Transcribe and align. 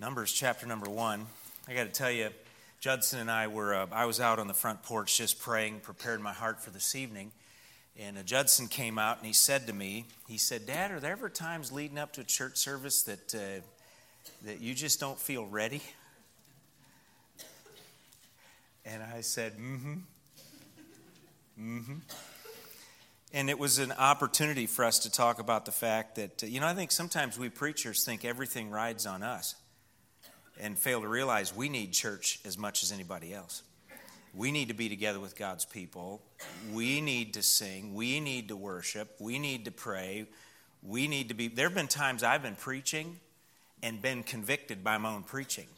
Numbers 0.00 0.32
chapter 0.32 0.64
number 0.64 0.88
one. 0.88 1.26
I 1.66 1.74
got 1.74 1.82
to 1.82 1.90
tell 1.90 2.10
you, 2.10 2.28
Judson 2.78 3.18
and 3.18 3.28
I 3.28 3.48
were, 3.48 3.74
uh, 3.74 3.86
I 3.90 4.04
was 4.04 4.20
out 4.20 4.38
on 4.38 4.46
the 4.46 4.54
front 4.54 4.84
porch 4.84 5.18
just 5.18 5.40
praying, 5.40 5.80
prepared 5.80 6.20
my 6.20 6.32
heart 6.32 6.62
for 6.62 6.70
this 6.70 6.94
evening. 6.94 7.32
And 7.98 8.16
uh, 8.16 8.22
Judson 8.22 8.68
came 8.68 8.96
out 8.96 9.16
and 9.16 9.26
he 9.26 9.32
said 9.32 9.66
to 9.66 9.72
me, 9.72 10.04
he 10.28 10.38
said, 10.38 10.66
Dad, 10.66 10.92
are 10.92 11.00
there 11.00 11.10
ever 11.10 11.28
times 11.28 11.72
leading 11.72 11.98
up 11.98 12.12
to 12.12 12.20
a 12.20 12.24
church 12.24 12.58
service 12.58 13.02
that, 13.02 13.34
uh, 13.34 13.60
that 14.44 14.60
you 14.60 14.72
just 14.72 15.00
don't 15.00 15.18
feel 15.18 15.44
ready? 15.46 15.82
And 18.86 19.02
I 19.02 19.22
said, 19.22 19.54
mm 19.54 19.80
hmm. 19.80 19.94
Mm 21.60 21.84
hmm. 21.84 21.94
And 23.34 23.50
it 23.50 23.58
was 23.58 23.80
an 23.80 23.90
opportunity 23.90 24.66
for 24.66 24.84
us 24.84 25.00
to 25.00 25.10
talk 25.10 25.40
about 25.40 25.64
the 25.64 25.72
fact 25.72 26.14
that, 26.14 26.44
uh, 26.44 26.46
you 26.46 26.60
know, 26.60 26.68
I 26.68 26.74
think 26.74 26.92
sometimes 26.92 27.36
we 27.36 27.48
preachers 27.48 28.04
think 28.04 28.24
everything 28.24 28.70
rides 28.70 29.04
on 29.04 29.24
us 29.24 29.56
and 30.60 30.78
fail 30.78 31.00
to 31.00 31.08
realize 31.08 31.54
we 31.54 31.68
need 31.68 31.92
church 31.92 32.40
as 32.44 32.58
much 32.58 32.82
as 32.82 32.92
anybody 32.92 33.32
else. 33.32 33.62
We 34.34 34.52
need 34.52 34.68
to 34.68 34.74
be 34.74 34.88
together 34.88 35.20
with 35.20 35.36
God's 35.36 35.64
people. 35.64 36.22
We 36.72 37.00
need 37.00 37.34
to 37.34 37.42
sing. 37.42 37.94
We 37.94 38.20
need 38.20 38.48
to 38.48 38.56
worship. 38.56 39.16
We 39.18 39.38
need 39.38 39.64
to 39.64 39.70
pray. 39.70 40.26
We 40.82 41.08
need 41.08 41.28
to 41.28 41.34
be. 41.34 41.48
There 41.48 41.66
have 41.66 41.74
been 41.74 41.88
times 41.88 42.22
I've 42.22 42.42
been 42.42 42.54
preaching 42.54 43.18
and 43.82 44.02
been 44.02 44.22
convicted 44.22 44.84
by 44.84 44.98
my 44.98 45.14
own 45.14 45.22
preaching, 45.22 45.68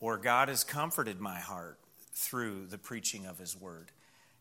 or 0.00 0.16
God 0.16 0.48
has 0.48 0.64
comforted 0.64 1.20
my 1.20 1.38
heart 1.38 1.78
through 2.12 2.66
the 2.66 2.78
preaching 2.78 3.26
of 3.26 3.38
His 3.38 3.56
Word. 3.56 3.90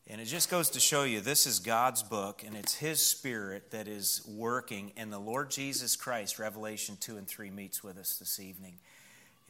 And 0.07 0.21
it 0.21 0.25
just 0.25 0.51
goes 0.51 0.69
to 0.71 0.79
show 0.79 1.03
you 1.03 1.19
this 1.19 1.47
is 1.47 1.59
God's 1.59 2.03
book, 2.03 2.43
and 2.45 2.55
it's 2.55 2.75
His 2.75 3.03
Spirit 3.03 3.71
that 3.71 3.87
is 3.87 4.21
working, 4.27 4.91
and 4.97 5.11
the 5.11 5.19
Lord 5.19 5.49
Jesus 5.49 5.95
Christ, 5.95 6.37
Revelation 6.37 6.95
2 6.99 7.17
and 7.17 7.27
3, 7.27 7.49
meets 7.49 7.83
with 7.83 7.97
us 7.97 8.17
this 8.17 8.39
evening. 8.39 8.75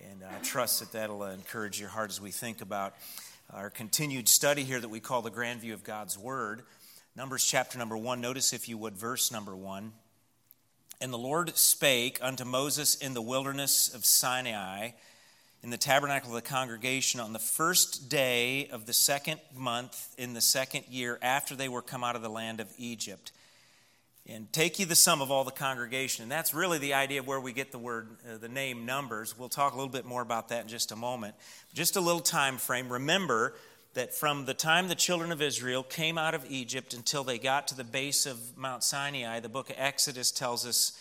And 0.03 0.23
I 0.23 0.39
trust 0.39 0.81
that 0.81 0.91
that'll 0.91 1.23
uh, 1.23 1.31
encourage 1.31 1.79
your 1.79 1.87
heart 1.87 2.09
as 2.09 2.19
we 2.19 2.31
think 2.31 2.61
about 2.61 2.95
our 3.53 3.69
continued 3.69 4.27
study 4.27 4.63
here 4.63 4.79
that 4.81 4.89
we 4.89 4.99
call 4.99 5.21
the 5.21 5.29
grand 5.29 5.61
view 5.61 5.73
of 5.73 5.85
God's 5.85 6.17
Word. 6.17 6.63
Numbers 7.15 7.45
chapter 7.45 7.77
number 7.77 7.95
one. 7.95 8.19
Notice, 8.19 8.51
if 8.51 8.67
you 8.67 8.77
would, 8.77 8.97
verse 8.97 9.31
number 9.31 9.55
one. 9.55 9.93
And 10.99 11.13
the 11.13 11.17
Lord 11.17 11.55
spake 11.57 12.19
unto 12.21 12.43
Moses 12.43 12.95
in 12.95 13.13
the 13.13 13.21
wilderness 13.21 13.93
of 13.93 14.05
Sinai, 14.05 14.89
in 15.63 15.69
the 15.69 15.77
tabernacle 15.77 16.35
of 16.35 16.43
the 16.43 16.49
congregation, 16.49 17.21
on 17.21 17.31
the 17.31 17.39
first 17.39 18.09
day 18.09 18.67
of 18.67 18.85
the 18.87 18.93
second 18.93 19.39
month 19.55 20.13
in 20.17 20.33
the 20.33 20.41
second 20.41 20.85
year 20.89 21.17
after 21.21 21.55
they 21.55 21.69
were 21.69 21.81
come 21.81 22.03
out 22.03 22.17
of 22.17 22.21
the 22.21 22.29
land 22.29 22.59
of 22.59 22.67
Egypt 22.77 23.31
and 24.27 24.51
take 24.51 24.79
you 24.79 24.85
the 24.85 24.95
sum 24.95 25.21
of 25.21 25.29
all 25.29 25.43
the 25.43 25.51
congregation. 25.51 26.23
And 26.23 26.31
that's 26.31 26.53
really 26.53 26.79
the 26.79 26.95
idea 26.95 27.19
of 27.19 27.27
where 27.27 27.39
we 27.39 27.53
get 27.53 27.71
the 27.71 27.77
word 27.77 28.17
uh, 28.29 28.37
the 28.37 28.49
name 28.49 28.85
numbers. 28.85 29.37
We'll 29.37 29.49
talk 29.49 29.73
a 29.73 29.75
little 29.75 29.91
bit 29.91 30.05
more 30.05 30.21
about 30.21 30.49
that 30.49 30.63
in 30.63 30.67
just 30.67 30.91
a 30.91 30.95
moment. 30.95 31.35
Just 31.73 31.95
a 31.95 32.01
little 32.01 32.21
time 32.21 32.57
frame. 32.57 32.91
Remember 32.91 33.53
that 33.93 34.13
from 34.13 34.45
the 34.45 34.53
time 34.53 34.87
the 34.87 34.95
children 34.95 35.31
of 35.31 35.41
israel 35.41 35.81
came 35.81 36.17
out 36.17 36.35
of 36.35 36.45
egypt 36.51 36.93
until 36.93 37.23
they 37.23 37.39
got 37.39 37.69
to 37.69 37.75
the 37.75 37.83
base 37.83 38.25
of 38.25 38.57
mount 38.57 38.83
sinai 38.83 39.39
the 39.39 39.47
book 39.47 39.69
of 39.69 39.75
exodus 39.79 40.31
tells 40.31 40.65
us 40.65 40.99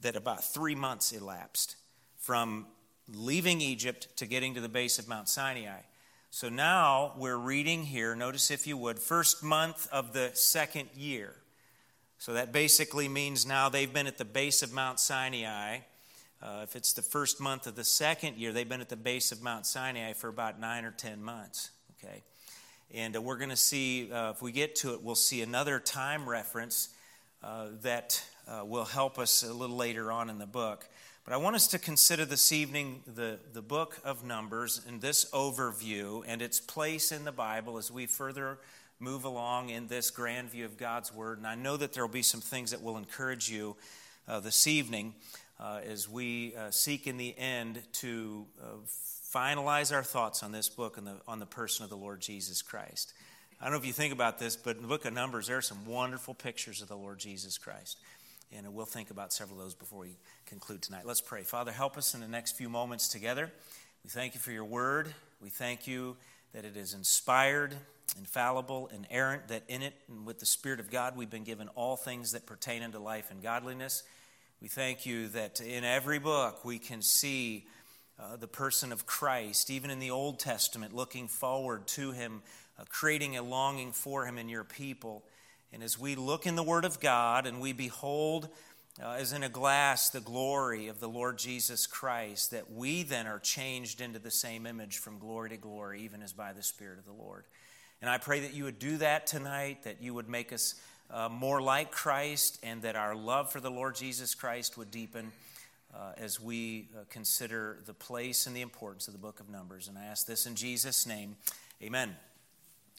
that 0.00 0.14
about 0.14 0.44
three 0.44 0.76
months 0.76 1.10
elapsed 1.12 1.74
from 2.18 2.66
leaving 3.08 3.60
egypt 3.60 4.08
to 4.16 4.26
getting 4.26 4.54
to 4.54 4.60
the 4.60 4.68
base 4.68 4.98
of 4.98 5.08
mount 5.08 5.28
sinai. 5.28 5.80
So 6.30 6.48
now 6.48 7.14
we're 7.16 7.36
reading 7.36 7.84
here 7.84 8.14
notice 8.14 8.50
if 8.50 8.66
you 8.66 8.76
would 8.76 8.98
first 8.98 9.42
month 9.42 9.88
of 9.90 10.12
the 10.12 10.30
second 10.34 10.90
year 10.94 11.34
so 12.18 12.32
that 12.32 12.52
basically 12.52 13.08
means 13.08 13.46
now 13.46 13.68
they've 13.68 13.92
been 13.92 14.06
at 14.06 14.18
the 14.18 14.24
base 14.24 14.62
of 14.62 14.72
Mount 14.72 14.98
Sinai. 14.98 15.78
Uh, 16.42 16.60
if 16.62 16.76
it's 16.76 16.92
the 16.92 17.02
first 17.02 17.40
month 17.40 17.66
of 17.66 17.76
the 17.76 17.84
second 17.84 18.36
year, 18.36 18.52
they've 18.52 18.68
been 18.68 18.80
at 18.80 18.88
the 18.88 18.96
base 18.96 19.32
of 19.32 19.42
Mount 19.42 19.66
Sinai 19.66 20.12
for 20.12 20.28
about 20.28 20.60
nine 20.60 20.84
or 20.84 20.90
ten 20.90 21.22
months. 21.22 21.70
Okay, 21.98 22.22
and 22.92 23.16
uh, 23.16 23.22
we're 23.22 23.38
going 23.38 23.50
to 23.50 23.56
see 23.56 24.10
uh, 24.12 24.30
if 24.30 24.42
we 24.42 24.52
get 24.52 24.76
to 24.76 24.94
it, 24.94 25.02
we'll 25.02 25.14
see 25.14 25.42
another 25.42 25.78
time 25.80 26.28
reference 26.28 26.90
uh, 27.42 27.68
that 27.82 28.22
uh, 28.48 28.64
will 28.64 28.84
help 28.84 29.18
us 29.18 29.42
a 29.42 29.52
little 29.52 29.76
later 29.76 30.10
on 30.10 30.30
in 30.30 30.38
the 30.38 30.46
book. 30.46 30.88
But 31.24 31.34
I 31.34 31.38
want 31.38 31.56
us 31.56 31.66
to 31.68 31.78
consider 31.80 32.24
this 32.24 32.52
evening 32.52 33.02
the, 33.04 33.40
the 33.52 33.60
book 33.60 33.98
of 34.04 34.24
Numbers 34.24 34.80
and 34.86 35.00
this 35.00 35.24
overview 35.32 36.22
and 36.24 36.40
its 36.40 36.60
place 36.60 37.10
in 37.10 37.24
the 37.24 37.32
Bible 37.32 37.78
as 37.78 37.90
we 37.90 38.06
further 38.06 38.58
move 38.98 39.24
along 39.24 39.70
in 39.70 39.86
this 39.86 40.10
grand 40.10 40.50
view 40.50 40.64
of 40.64 40.76
God's 40.76 41.12
Word. 41.12 41.38
And 41.38 41.46
I 41.46 41.54
know 41.54 41.76
that 41.76 41.92
there 41.92 42.04
will 42.04 42.12
be 42.12 42.22
some 42.22 42.40
things 42.40 42.70
that 42.70 42.82
will 42.82 42.96
encourage 42.96 43.50
you 43.50 43.76
uh, 44.28 44.40
this 44.40 44.66
evening 44.66 45.14
uh, 45.60 45.80
as 45.86 46.08
we 46.08 46.54
uh, 46.56 46.70
seek 46.70 47.06
in 47.06 47.16
the 47.16 47.36
end 47.38 47.82
to 47.92 48.46
uh, 48.60 48.66
finalize 49.32 49.94
our 49.94 50.02
thoughts 50.02 50.42
on 50.42 50.52
this 50.52 50.68
book 50.68 50.96
and 50.96 51.06
the, 51.06 51.16
on 51.28 51.38
the 51.38 51.46
person 51.46 51.84
of 51.84 51.90
the 51.90 51.96
Lord 51.96 52.20
Jesus 52.20 52.62
Christ. 52.62 53.12
I 53.60 53.64
don't 53.64 53.72
know 53.72 53.78
if 53.78 53.86
you 53.86 53.92
think 53.92 54.12
about 54.12 54.38
this, 54.38 54.56
but 54.56 54.76
in 54.76 54.82
the 54.82 54.88
book 54.88 55.04
of 55.04 55.14
Numbers, 55.14 55.46
there 55.46 55.56
are 55.56 55.62
some 55.62 55.84
wonderful 55.86 56.34
pictures 56.34 56.82
of 56.82 56.88
the 56.88 56.96
Lord 56.96 57.18
Jesus 57.18 57.56
Christ. 57.56 57.98
And 58.52 58.72
we'll 58.74 58.86
think 58.86 59.10
about 59.10 59.32
several 59.32 59.58
of 59.58 59.64
those 59.64 59.74
before 59.74 60.00
we 60.00 60.16
conclude 60.46 60.82
tonight. 60.82 61.04
Let's 61.04 61.20
pray. 61.20 61.42
Father, 61.42 61.72
help 61.72 61.96
us 61.96 62.14
in 62.14 62.20
the 62.20 62.28
next 62.28 62.52
few 62.56 62.68
moments 62.68 63.08
together. 63.08 63.50
We 64.04 64.10
thank 64.10 64.34
you 64.34 64.40
for 64.40 64.52
your 64.52 64.64
word. 64.64 65.12
We 65.40 65.48
thank 65.48 65.86
you 65.86 66.16
that 66.56 66.64
it 66.64 66.74
is 66.74 66.94
inspired 66.94 67.74
infallible, 68.16 68.88
inerrant, 68.94 69.48
that 69.48 69.62
in 69.68 69.82
it 69.82 69.92
and 70.08 70.24
with 70.24 70.38
the 70.38 70.46
Spirit 70.46 70.80
of 70.80 70.90
God 70.90 71.14
we've 71.14 71.28
been 71.28 71.44
given 71.44 71.68
all 71.74 71.96
things 71.96 72.32
that 72.32 72.46
pertain 72.46 72.82
unto 72.82 72.96
life 72.98 73.30
and 73.30 73.42
godliness. 73.42 74.02
We 74.62 74.68
thank 74.68 75.04
you 75.04 75.28
that 75.28 75.60
in 75.60 75.84
every 75.84 76.18
book 76.18 76.64
we 76.64 76.78
can 76.78 77.02
see 77.02 77.66
uh, 78.18 78.36
the 78.36 78.48
person 78.48 78.90
of 78.90 79.04
Christ, 79.04 79.68
even 79.68 79.90
in 79.90 79.98
the 79.98 80.10
Old 80.10 80.38
Testament, 80.38 80.94
looking 80.94 81.28
forward 81.28 81.86
to 81.88 82.12
him, 82.12 82.40
uh, 82.80 82.84
creating 82.88 83.36
a 83.36 83.42
longing 83.42 83.92
for 83.92 84.24
him 84.24 84.38
in 84.38 84.48
your 84.48 84.64
people. 84.64 85.24
And 85.74 85.82
as 85.82 85.98
we 85.98 86.14
look 86.14 86.46
in 86.46 86.56
the 86.56 86.62
Word 86.62 86.86
of 86.86 87.00
God 87.00 87.46
and 87.46 87.60
we 87.60 87.74
behold, 87.74 88.48
uh, 89.02 89.10
as 89.18 89.32
in 89.32 89.42
a 89.42 89.48
glass, 89.48 90.08
the 90.08 90.20
glory 90.20 90.88
of 90.88 91.00
the 91.00 91.08
Lord 91.08 91.38
Jesus 91.38 91.86
Christ, 91.86 92.52
that 92.52 92.72
we 92.72 93.02
then 93.02 93.26
are 93.26 93.38
changed 93.38 94.00
into 94.00 94.18
the 94.18 94.30
same 94.30 94.66
image 94.66 94.98
from 94.98 95.18
glory 95.18 95.50
to 95.50 95.56
glory, 95.56 96.02
even 96.02 96.22
as 96.22 96.32
by 96.32 96.52
the 96.52 96.62
Spirit 96.62 96.98
of 96.98 97.04
the 97.04 97.12
Lord. 97.12 97.44
And 98.00 98.10
I 98.10 98.18
pray 98.18 98.40
that 98.40 98.54
you 98.54 98.64
would 98.64 98.78
do 98.78 98.96
that 98.98 99.26
tonight, 99.26 99.84
that 99.84 100.02
you 100.02 100.14
would 100.14 100.28
make 100.28 100.52
us 100.52 100.74
uh, 101.10 101.28
more 101.28 101.60
like 101.60 101.90
Christ, 101.90 102.58
and 102.62 102.82
that 102.82 102.96
our 102.96 103.14
love 103.14 103.52
for 103.52 103.60
the 103.60 103.70
Lord 103.70 103.94
Jesus 103.96 104.34
Christ 104.34 104.78
would 104.78 104.90
deepen 104.90 105.30
uh, 105.94 106.12
as 106.16 106.40
we 106.40 106.88
uh, 106.94 107.04
consider 107.10 107.78
the 107.86 107.94
place 107.94 108.46
and 108.46 108.56
the 108.56 108.60
importance 108.60 109.08
of 109.08 109.14
the 109.14 109.20
book 109.20 109.40
of 109.40 109.48
Numbers. 109.48 109.88
And 109.88 109.98
I 109.98 110.04
ask 110.04 110.26
this 110.26 110.46
in 110.46 110.54
Jesus' 110.54 111.06
name. 111.06 111.36
Amen. 111.82 112.16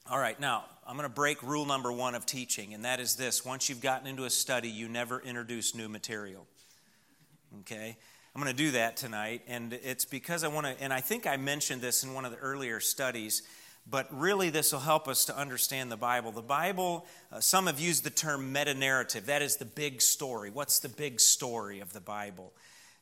All 0.10 0.20
right, 0.20 0.40
now 0.40 0.64
I'm 0.88 0.96
going 0.96 1.10
to 1.10 1.14
break 1.14 1.44
rule 1.44 1.66
number 1.66 1.92
one 1.92 2.16
of 2.16 2.26
teaching, 2.26 2.74
and 2.74 2.86
that 2.86 3.02
is 3.02 3.16
this 3.16 3.44
once 3.44 3.68
you've 3.68 3.82
gotten 3.82 4.08
into 4.08 4.24
a 4.24 4.30
study, 4.30 4.70
you 4.70 4.88
never 4.88 5.20
introduce 5.20 5.76
new 5.76 5.90
material. 5.90 6.48
Okay? 7.60 7.98
I'm 8.34 8.42
going 8.42 8.56
to 8.56 8.64
do 8.64 8.72
that 8.72 8.96
tonight, 8.96 9.42
and 9.48 9.74
it's 9.74 10.06
because 10.06 10.46
I 10.46 10.48
want 10.48 10.66
to, 10.66 10.82
and 10.82 10.94
I 10.94 11.02
think 11.02 11.28
I 11.28 11.36
mentioned 11.36 11.82
this 11.82 12.06
in 12.06 12.14
one 12.14 12.24
of 12.24 12.32
the 12.32 12.38
earlier 12.38 12.80
studies 12.80 13.42
but 13.90 14.08
really 14.12 14.50
this 14.50 14.74
will 14.74 14.82
help 14.82 15.08
us 15.08 15.24
to 15.26 15.38
understand 15.38 15.90
the 15.90 15.98
Bible. 15.98 16.34
The 16.34 16.42
Bible, 16.42 17.06
uh, 17.32 17.40
some 17.40 17.68
have 17.68 17.80
used 17.80 18.04
the 18.04 18.10
term 18.10 18.52
meta 18.52 18.74
narrative. 18.74 19.28
That 19.28 19.42
is 19.42 19.56
the 19.56 19.66
big 19.66 20.02
story. 20.02 20.50
What's 20.50 20.80
the 20.80 20.90
big 20.90 21.22
story 21.22 21.80
of 21.80 21.94
the 21.94 22.02
Bible? 22.02 22.52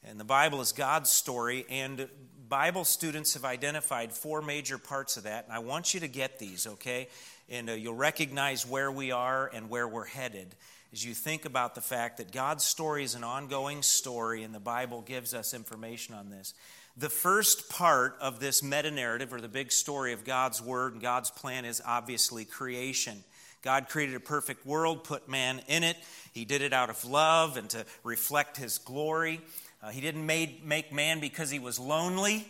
And 0.03 0.19
the 0.19 0.25
Bible 0.25 0.61
is 0.61 0.71
God's 0.71 1.09
story, 1.09 1.65
and 1.69 2.07
Bible 2.47 2.85
students 2.85 3.33
have 3.33 3.45
identified 3.45 4.11
four 4.11 4.41
major 4.41 4.77
parts 4.77 5.17
of 5.17 5.23
that. 5.23 5.45
And 5.45 5.53
I 5.53 5.59
want 5.59 5.93
you 5.93 5.99
to 6.01 6.07
get 6.07 6.39
these, 6.39 6.67
okay? 6.67 7.07
And 7.49 7.69
uh, 7.69 7.73
you'll 7.73 7.95
recognize 7.95 8.67
where 8.67 8.91
we 8.91 9.11
are 9.11 9.49
and 9.53 9.69
where 9.69 9.87
we're 9.87 10.05
headed 10.05 10.55
as 10.95 11.03
you 11.03 11.13
think 11.13 11.43
about 11.43 11.75
the 11.75 11.81
fact 11.81 12.17
that 12.17 12.31
God's 12.31 12.63
story 12.63 13.03
is 13.03 13.15
an 13.15 13.23
ongoing 13.25 13.81
story, 13.81 14.43
and 14.43 14.55
the 14.55 14.61
Bible 14.61 15.01
gives 15.01 15.33
us 15.33 15.53
information 15.53 16.15
on 16.15 16.29
this. 16.29 16.53
The 16.95 17.09
first 17.09 17.69
part 17.69 18.15
of 18.21 18.39
this 18.39 18.63
meta 18.63 18.89
narrative, 18.91 19.33
or 19.33 19.41
the 19.41 19.49
big 19.49 19.73
story 19.73 20.13
of 20.13 20.23
God's 20.23 20.61
word 20.61 20.93
and 20.93 21.01
God's 21.01 21.29
plan, 21.29 21.65
is 21.65 21.81
obviously 21.85 22.45
creation. 22.45 23.25
God 23.61 23.89
created 23.89 24.15
a 24.15 24.21
perfect 24.21 24.65
world, 24.65 25.03
put 25.03 25.27
man 25.27 25.59
in 25.67 25.83
it. 25.83 25.97
He 26.31 26.45
did 26.45 26.61
it 26.61 26.71
out 26.71 26.89
of 26.89 27.03
love 27.03 27.57
and 27.57 27.69
to 27.71 27.85
reflect 28.05 28.55
his 28.55 28.77
glory. 28.77 29.41
Uh, 29.85 29.89
he 29.89 30.01
didn't 30.01 30.25
made, 30.25 30.65
make 30.65 30.91
man 30.91 31.19
because 31.19 31.51
he 31.51 31.59
was 31.59 31.77
lonely. 31.77 32.47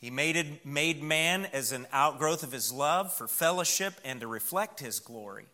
He 0.00 0.10
made, 0.10 0.34
it, 0.34 0.64
made 0.64 1.02
man 1.02 1.46
as 1.52 1.72
an 1.72 1.86
outgrowth 1.92 2.42
of 2.42 2.52
his 2.52 2.72
love 2.72 3.12
for 3.12 3.28
fellowship 3.28 3.92
and 4.02 4.22
to 4.22 4.26
reflect 4.26 4.80
his 4.80 4.98
glory 4.98 5.44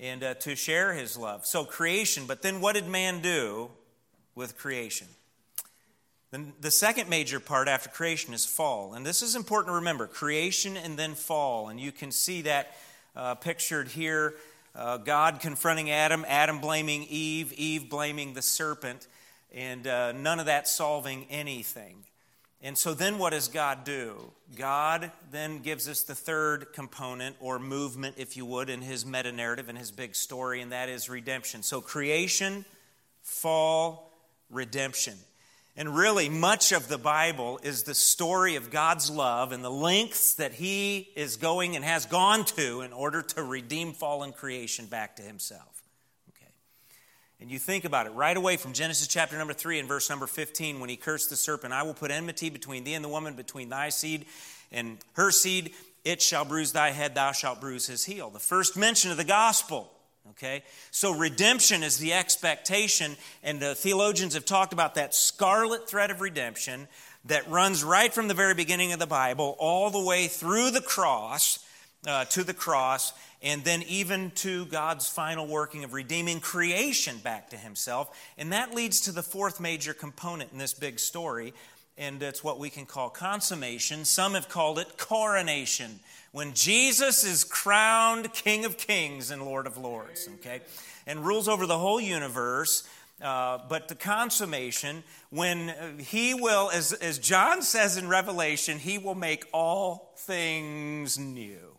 and 0.00 0.24
uh, 0.24 0.32
to 0.34 0.56
share 0.56 0.94
his 0.94 1.18
love. 1.18 1.44
So, 1.44 1.66
creation, 1.66 2.24
but 2.26 2.40
then 2.40 2.62
what 2.62 2.76
did 2.76 2.88
man 2.88 3.20
do 3.20 3.72
with 4.34 4.56
creation? 4.56 5.06
Then 6.30 6.54
the 6.62 6.70
second 6.70 7.10
major 7.10 7.38
part 7.38 7.68
after 7.68 7.90
creation 7.90 8.32
is 8.32 8.46
fall. 8.46 8.94
And 8.94 9.04
this 9.04 9.20
is 9.20 9.36
important 9.36 9.72
to 9.72 9.76
remember 9.76 10.06
creation 10.06 10.78
and 10.78 10.98
then 10.98 11.12
fall. 11.12 11.68
And 11.68 11.78
you 11.78 11.92
can 11.92 12.10
see 12.10 12.40
that 12.42 12.74
uh, 13.14 13.34
pictured 13.34 13.88
here 13.88 14.36
uh, 14.74 14.96
God 14.96 15.40
confronting 15.40 15.90
Adam, 15.90 16.24
Adam 16.26 16.58
blaming 16.58 17.02
Eve, 17.02 17.52
Eve 17.52 17.90
blaming 17.90 18.32
the 18.32 18.40
serpent, 18.40 19.06
and 19.52 19.86
uh, 19.86 20.12
none 20.12 20.40
of 20.40 20.46
that 20.46 20.66
solving 20.66 21.26
anything. 21.30 22.04
And 22.64 22.78
so 22.78 22.94
then 22.94 23.18
what 23.18 23.30
does 23.30 23.48
God 23.48 23.84
do? 23.84 24.32
God 24.54 25.10
then 25.32 25.58
gives 25.58 25.88
us 25.88 26.04
the 26.04 26.14
third 26.14 26.72
component 26.72 27.36
or 27.40 27.58
movement, 27.58 28.16
if 28.18 28.36
you 28.36 28.46
would, 28.46 28.70
in 28.70 28.82
his 28.82 29.04
meta 29.04 29.32
narrative, 29.32 29.68
and 29.68 29.76
his 29.76 29.90
big 29.90 30.14
story, 30.14 30.60
and 30.60 30.70
that 30.70 30.88
is 30.88 31.08
redemption. 31.08 31.64
So 31.64 31.80
creation, 31.80 32.64
fall, 33.22 34.12
redemption. 34.48 35.14
And 35.76 35.96
really, 35.96 36.28
much 36.28 36.70
of 36.72 36.88
the 36.88 36.98
Bible 36.98 37.58
is 37.62 37.82
the 37.82 37.94
story 37.94 38.56
of 38.56 38.70
God's 38.70 39.10
love 39.10 39.52
and 39.52 39.64
the 39.64 39.70
lengths 39.70 40.34
that 40.34 40.52
He 40.52 41.08
is 41.16 41.36
going 41.36 41.76
and 41.76 41.84
has 41.84 42.04
gone 42.04 42.44
to 42.44 42.82
in 42.82 42.92
order 42.92 43.22
to 43.22 43.42
redeem 43.42 43.94
fallen 43.94 44.32
creation 44.32 44.84
back 44.84 45.16
to 45.16 45.22
Himself. 45.22 45.71
And 47.42 47.50
you 47.50 47.58
think 47.58 47.84
about 47.84 48.06
it 48.06 48.10
right 48.10 48.36
away 48.36 48.56
from 48.56 48.72
Genesis 48.72 49.08
chapter 49.08 49.36
number 49.36 49.52
3 49.52 49.80
and 49.80 49.88
verse 49.88 50.08
number 50.08 50.28
15 50.28 50.78
when 50.78 50.88
he 50.88 50.94
cursed 50.94 51.28
the 51.28 51.34
serpent 51.34 51.72
I 51.72 51.82
will 51.82 51.92
put 51.92 52.12
enmity 52.12 52.50
between 52.50 52.84
thee 52.84 52.94
and 52.94 53.04
the 53.04 53.08
woman, 53.08 53.34
between 53.34 53.68
thy 53.68 53.88
seed 53.88 54.26
and 54.70 54.98
her 55.14 55.32
seed. 55.32 55.72
It 56.04 56.22
shall 56.22 56.44
bruise 56.44 56.70
thy 56.70 56.90
head, 56.90 57.16
thou 57.16 57.32
shalt 57.32 57.60
bruise 57.60 57.88
his 57.88 58.04
heel. 58.04 58.30
The 58.30 58.38
first 58.38 58.76
mention 58.76 59.10
of 59.10 59.16
the 59.16 59.24
gospel. 59.24 59.90
Okay? 60.30 60.62
So 60.92 61.12
redemption 61.12 61.82
is 61.82 61.98
the 61.98 62.12
expectation, 62.12 63.16
and 63.42 63.58
the 63.58 63.74
theologians 63.74 64.34
have 64.34 64.44
talked 64.44 64.72
about 64.72 64.94
that 64.94 65.12
scarlet 65.12 65.90
thread 65.90 66.12
of 66.12 66.20
redemption 66.20 66.86
that 67.24 67.50
runs 67.50 67.82
right 67.82 68.14
from 68.14 68.28
the 68.28 68.34
very 68.34 68.54
beginning 68.54 68.92
of 68.92 69.00
the 69.00 69.06
Bible 69.08 69.56
all 69.58 69.90
the 69.90 70.00
way 70.00 70.28
through 70.28 70.70
the 70.70 70.80
cross 70.80 71.58
uh, 72.06 72.24
to 72.26 72.44
the 72.44 72.54
cross 72.54 73.12
and 73.42 73.64
then 73.64 73.82
even 73.88 74.30
to 74.30 74.66
God's 74.66 75.08
final 75.08 75.46
working 75.46 75.84
of 75.84 75.92
redeeming 75.92 76.40
creation 76.40 77.18
back 77.18 77.50
to 77.50 77.56
Himself. 77.56 78.16
And 78.38 78.52
that 78.52 78.74
leads 78.74 79.00
to 79.02 79.12
the 79.12 79.22
fourth 79.22 79.60
major 79.60 79.92
component 79.92 80.52
in 80.52 80.58
this 80.58 80.74
big 80.74 81.00
story, 81.00 81.52
and 81.98 82.22
it's 82.22 82.44
what 82.44 82.58
we 82.60 82.70
can 82.70 82.86
call 82.86 83.10
consummation. 83.10 84.04
Some 84.04 84.34
have 84.34 84.48
called 84.48 84.78
it 84.78 84.96
coronation, 84.96 85.98
when 86.30 86.54
Jesus 86.54 87.24
is 87.24 87.44
crowned 87.44 88.32
King 88.32 88.64
of 88.64 88.78
Kings 88.78 89.30
and 89.30 89.42
Lord 89.44 89.66
of 89.66 89.76
Lords, 89.76 90.28
okay, 90.36 90.60
and 91.06 91.26
rules 91.26 91.48
over 91.48 91.66
the 91.66 91.78
whole 91.78 92.00
universe. 92.00 92.88
Uh, 93.20 93.58
but 93.68 93.86
the 93.86 93.94
consummation, 93.94 95.04
when 95.30 95.72
he 95.98 96.34
will, 96.34 96.70
as, 96.72 96.92
as 96.92 97.18
John 97.20 97.62
says 97.62 97.96
in 97.96 98.08
Revelation, 98.08 98.80
he 98.80 98.98
will 98.98 99.14
make 99.14 99.44
all 99.52 100.12
things 100.16 101.18
new. 101.18 101.71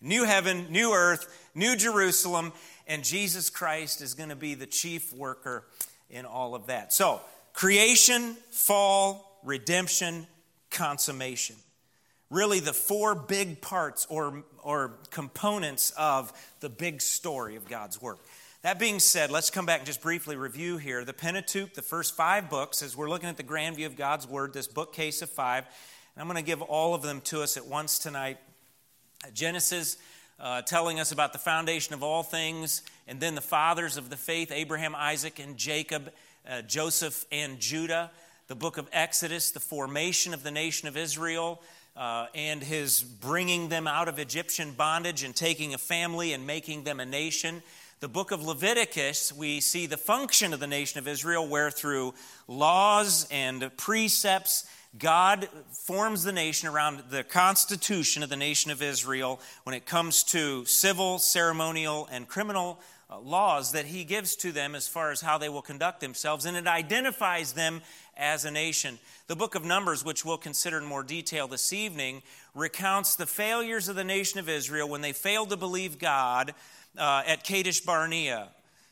New 0.00 0.24
heaven, 0.24 0.66
new 0.70 0.92
earth, 0.92 1.50
new 1.54 1.74
Jerusalem, 1.76 2.52
and 2.86 3.04
Jesus 3.04 3.50
Christ 3.50 4.00
is 4.00 4.14
going 4.14 4.28
to 4.28 4.36
be 4.36 4.54
the 4.54 4.66
chief 4.66 5.12
worker 5.12 5.66
in 6.08 6.24
all 6.24 6.54
of 6.54 6.66
that. 6.66 6.92
So, 6.92 7.20
creation, 7.52 8.36
fall, 8.50 9.40
redemption, 9.44 10.26
consummation. 10.70 11.56
Really, 12.30 12.60
the 12.60 12.72
four 12.72 13.14
big 13.14 13.60
parts 13.60 14.06
or, 14.10 14.44
or 14.62 14.98
components 15.10 15.92
of 15.96 16.32
the 16.60 16.68
big 16.68 17.00
story 17.00 17.56
of 17.56 17.68
God's 17.68 18.00
work. 18.00 18.18
That 18.62 18.78
being 18.78 19.00
said, 19.00 19.30
let's 19.30 19.50
come 19.50 19.66
back 19.66 19.78
and 19.78 19.86
just 19.86 20.02
briefly 20.02 20.36
review 20.36 20.78
here. 20.78 21.04
The 21.04 21.12
Pentateuch, 21.12 21.74
the 21.74 21.82
first 21.82 22.16
five 22.16 22.50
books, 22.50 22.82
as 22.82 22.96
we're 22.96 23.08
looking 23.08 23.28
at 23.28 23.36
the 23.36 23.42
grand 23.42 23.76
view 23.76 23.86
of 23.86 23.96
God's 23.96 24.26
Word, 24.26 24.52
this 24.52 24.66
bookcase 24.66 25.22
of 25.22 25.30
five. 25.30 25.64
And 26.14 26.20
I'm 26.20 26.26
going 26.26 26.36
to 26.36 26.46
give 26.46 26.60
all 26.60 26.94
of 26.94 27.02
them 27.02 27.20
to 27.22 27.42
us 27.42 27.56
at 27.56 27.66
once 27.66 27.98
tonight. 27.98 28.38
Genesis 29.34 29.96
uh, 30.40 30.62
telling 30.62 31.00
us 31.00 31.12
about 31.12 31.32
the 31.32 31.38
foundation 31.38 31.94
of 31.94 32.02
all 32.02 32.22
things, 32.22 32.82
and 33.06 33.20
then 33.20 33.34
the 33.34 33.40
fathers 33.40 33.96
of 33.96 34.10
the 34.10 34.16
faith 34.16 34.52
Abraham, 34.52 34.94
Isaac, 34.94 35.38
and 35.38 35.56
Jacob, 35.56 36.12
uh, 36.48 36.62
Joseph, 36.62 37.26
and 37.32 37.58
Judah. 37.58 38.10
The 38.46 38.54
book 38.54 38.78
of 38.78 38.88
Exodus, 38.92 39.50
the 39.50 39.60
formation 39.60 40.32
of 40.32 40.42
the 40.42 40.50
nation 40.50 40.88
of 40.88 40.96
Israel. 40.96 41.60
Uh, 41.96 42.28
and 42.32 42.62
his 42.62 43.02
bringing 43.02 43.70
them 43.70 43.88
out 43.88 44.06
of 44.06 44.20
Egyptian 44.20 44.70
bondage 44.70 45.24
and 45.24 45.34
taking 45.34 45.74
a 45.74 45.78
family 45.78 46.32
and 46.32 46.46
making 46.46 46.84
them 46.84 47.00
a 47.00 47.04
nation. 47.04 47.60
The 47.98 48.06
book 48.06 48.30
of 48.30 48.40
Leviticus, 48.46 49.32
we 49.32 49.58
see 49.58 49.86
the 49.86 49.96
function 49.96 50.52
of 50.52 50.60
the 50.60 50.68
nation 50.68 51.00
of 51.00 51.08
Israel, 51.08 51.48
where 51.48 51.72
through 51.72 52.14
laws 52.46 53.26
and 53.32 53.68
precepts 53.76 54.64
God 54.98 55.48
forms 55.70 56.24
the 56.24 56.32
nation 56.32 56.68
around 56.68 57.02
the 57.10 57.22
constitution 57.22 58.22
of 58.22 58.30
the 58.30 58.36
nation 58.36 58.70
of 58.70 58.82
Israel 58.82 59.40
when 59.64 59.74
it 59.74 59.86
comes 59.86 60.24
to 60.24 60.64
civil, 60.64 61.18
ceremonial, 61.18 62.08
and 62.10 62.26
criminal 62.26 62.80
uh, 63.10 63.20
laws 63.20 63.72
that 63.72 63.84
He 63.84 64.04
gives 64.04 64.34
to 64.36 64.50
them 64.50 64.74
as 64.74 64.88
far 64.88 65.10
as 65.12 65.20
how 65.20 65.38
they 65.38 65.48
will 65.48 65.62
conduct 65.62 66.00
themselves, 66.00 66.46
and 66.46 66.56
it 66.56 66.66
identifies 66.66 67.52
them 67.52 67.80
as 68.16 68.44
a 68.44 68.50
nation. 68.50 68.98
The 69.28 69.36
book 69.36 69.54
of 69.54 69.64
Numbers, 69.64 70.04
which 70.04 70.24
we'll 70.24 70.38
consider 70.38 70.78
in 70.78 70.84
more 70.84 71.04
detail 71.04 71.46
this 71.46 71.72
evening, 71.72 72.22
recounts 72.54 73.14
the 73.14 73.26
failures 73.26 73.88
of 73.88 73.96
the 73.96 74.04
nation 74.04 74.40
of 74.40 74.48
Israel 74.48 74.88
when 74.88 75.00
they 75.00 75.12
failed 75.12 75.50
to 75.50 75.56
believe 75.56 75.98
God 75.98 76.54
uh, 76.96 77.22
at 77.26 77.44
Kadesh 77.44 77.80
Barnea. 77.80 78.48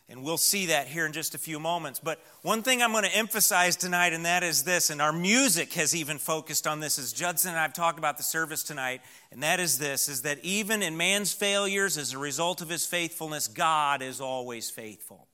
And 0.08 0.23
we'll 0.23 0.38
see 0.38 0.67
that 0.67 0.87
here 0.87 1.05
in 1.05 1.12
just 1.12 1.35
a 1.35 1.38
few 1.38 1.58
moments. 1.58 1.99
But 1.99 2.20
one 2.43 2.62
thing 2.62 2.81
I'm 2.81 2.93
going 2.93 3.03
to 3.03 3.17
emphasize 3.17 3.75
tonight, 3.75 4.12
and 4.12 4.25
that 4.25 4.44
is 4.44 4.62
this, 4.62 4.88
and 4.88 5.03
our 5.03 5.12
music 5.12 5.73
has 5.73 5.97
even 5.97 6.19
focused 6.19 6.64
on 6.69 6.79
this, 6.79 6.97
as 6.97 7.12
Judson 7.12 7.50
and 7.50 7.58
I 7.58 7.62
have 7.62 7.73
talked 7.73 7.99
about 7.99 8.17
the 8.17 8.23
service 8.23 8.62
tonight, 8.62 9.00
and 9.32 9.43
that 9.43 9.58
is 9.58 9.79
this, 9.79 10.08
is 10.08 10.23
that 10.23 10.38
even 10.44 10.81
in 10.81 10.97
man's 10.97 11.32
failures, 11.32 11.99
as 11.99 12.12
a 12.12 12.19
result 12.19 12.62
of 12.62 12.69
his 12.69 12.87
faithfulness, 12.87 13.49
God 13.49 14.00
is 14.00 14.20
always 14.20 14.70
faithful. 14.70 15.26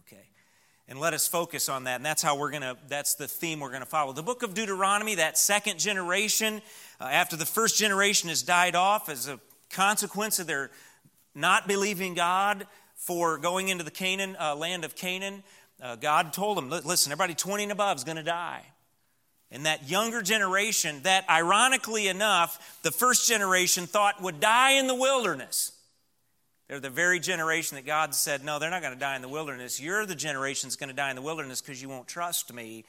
Okay. 0.00 0.28
And 0.86 1.00
let 1.00 1.14
us 1.14 1.26
focus 1.26 1.70
on 1.70 1.84
that, 1.84 1.96
and 1.96 2.04
that's 2.04 2.22
how 2.22 2.36
we're 2.36 2.50
going 2.50 2.62
to, 2.62 2.76
that's 2.88 3.14
the 3.14 3.26
theme 3.26 3.60
we're 3.60 3.70
going 3.70 3.80
to 3.80 3.86
follow. 3.86 4.12
The 4.12 4.22
book 4.22 4.42
of 4.42 4.52
Deuteronomy, 4.52 5.14
that 5.14 5.38
second 5.38 5.78
generation, 5.78 6.60
uh, 7.00 7.04
after 7.04 7.36
the 7.36 7.46
first 7.46 7.78
generation 7.78 8.28
has 8.28 8.42
died 8.42 8.74
off 8.74 9.08
as 9.08 9.28
a 9.28 9.40
consequence 9.70 10.38
of 10.38 10.46
their 10.46 10.70
not 11.34 11.66
believing 11.66 12.12
God, 12.12 12.66
for 12.96 13.38
going 13.38 13.68
into 13.68 13.84
the 13.84 13.90
Canaan 13.90 14.36
uh, 14.40 14.54
land 14.56 14.84
of 14.84 14.94
Canaan, 14.96 15.42
uh, 15.82 15.96
God 15.96 16.32
told 16.32 16.56
them, 16.56 16.70
listen, 16.70 17.12
everybody 17.12 17.34
20 17.34 17.64
and 17.64 17.72
above 17.72 17.98
is 17.98 18.04
going 18.04 18.16
to 18.16 18.22
die. 18.22 18.62
And 19.50 19.66
that 19.66 19.88
younger 19.88 20.22
generation, 20.22 21.00
that 21.02 21.28
ironically 21.30 22.08
enough, 22.08 22.80
the 22.82 22.90
first 22.90 23.28
generation 23.28 23.86
thought 23.86 24.20
would 24.22 24.40
die 24.40 24.72
in 24.72 24.86
the 24.86 24.94
wilderness. 24.94 25.72
They're 26.68 26.80
the 26.80 26.90
very 26.90 27.20
generation 27.20 27.76
that 27.76 27.84
God 27.84 28.14
said, 28.14 28.42
no, 28.44 28.58
they're 28.58 28.70
not 28.70 28.80
going 28.80 28.94
to 28.94 28.98
die 28.98 29.16
in 29.16 29.22
the 29.22 29.28
wilderness. 29.28 29.80
You're 29.80 30.06
the 30.06 30.14
generation 30.14 30.68
that's 30.68 30.76
going 30.76 30.88
to 30.88 30.96
die 30.96 31.10
in 31.10 31.16
the 31.16 31.22
wilderness 31.22 31.60
because 31.60 31.80
you 31.80 31.88
won't 31.88 32.08
trust 32.08 32.52
me. 32.52 32.84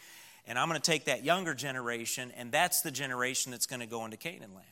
And 0.48 0.58
I'm 0.58 0.70
going 0.70 0.80
to 0.80 0.92
take 0.92 1.06
that 1.06 1.24
younger 1.24 1.54
generation, 1.54 2.32
and 2.38 2.52
that's 2.52 2.82
the 2.82 2.92
generation 2.92 3.52
that's 3.52 3.66
going 3.66 3.80
to 3.80 3.88
go 3.88 4.06
into 4.06 4.16
Canaan 4.16 4.54
land 4.54 4.68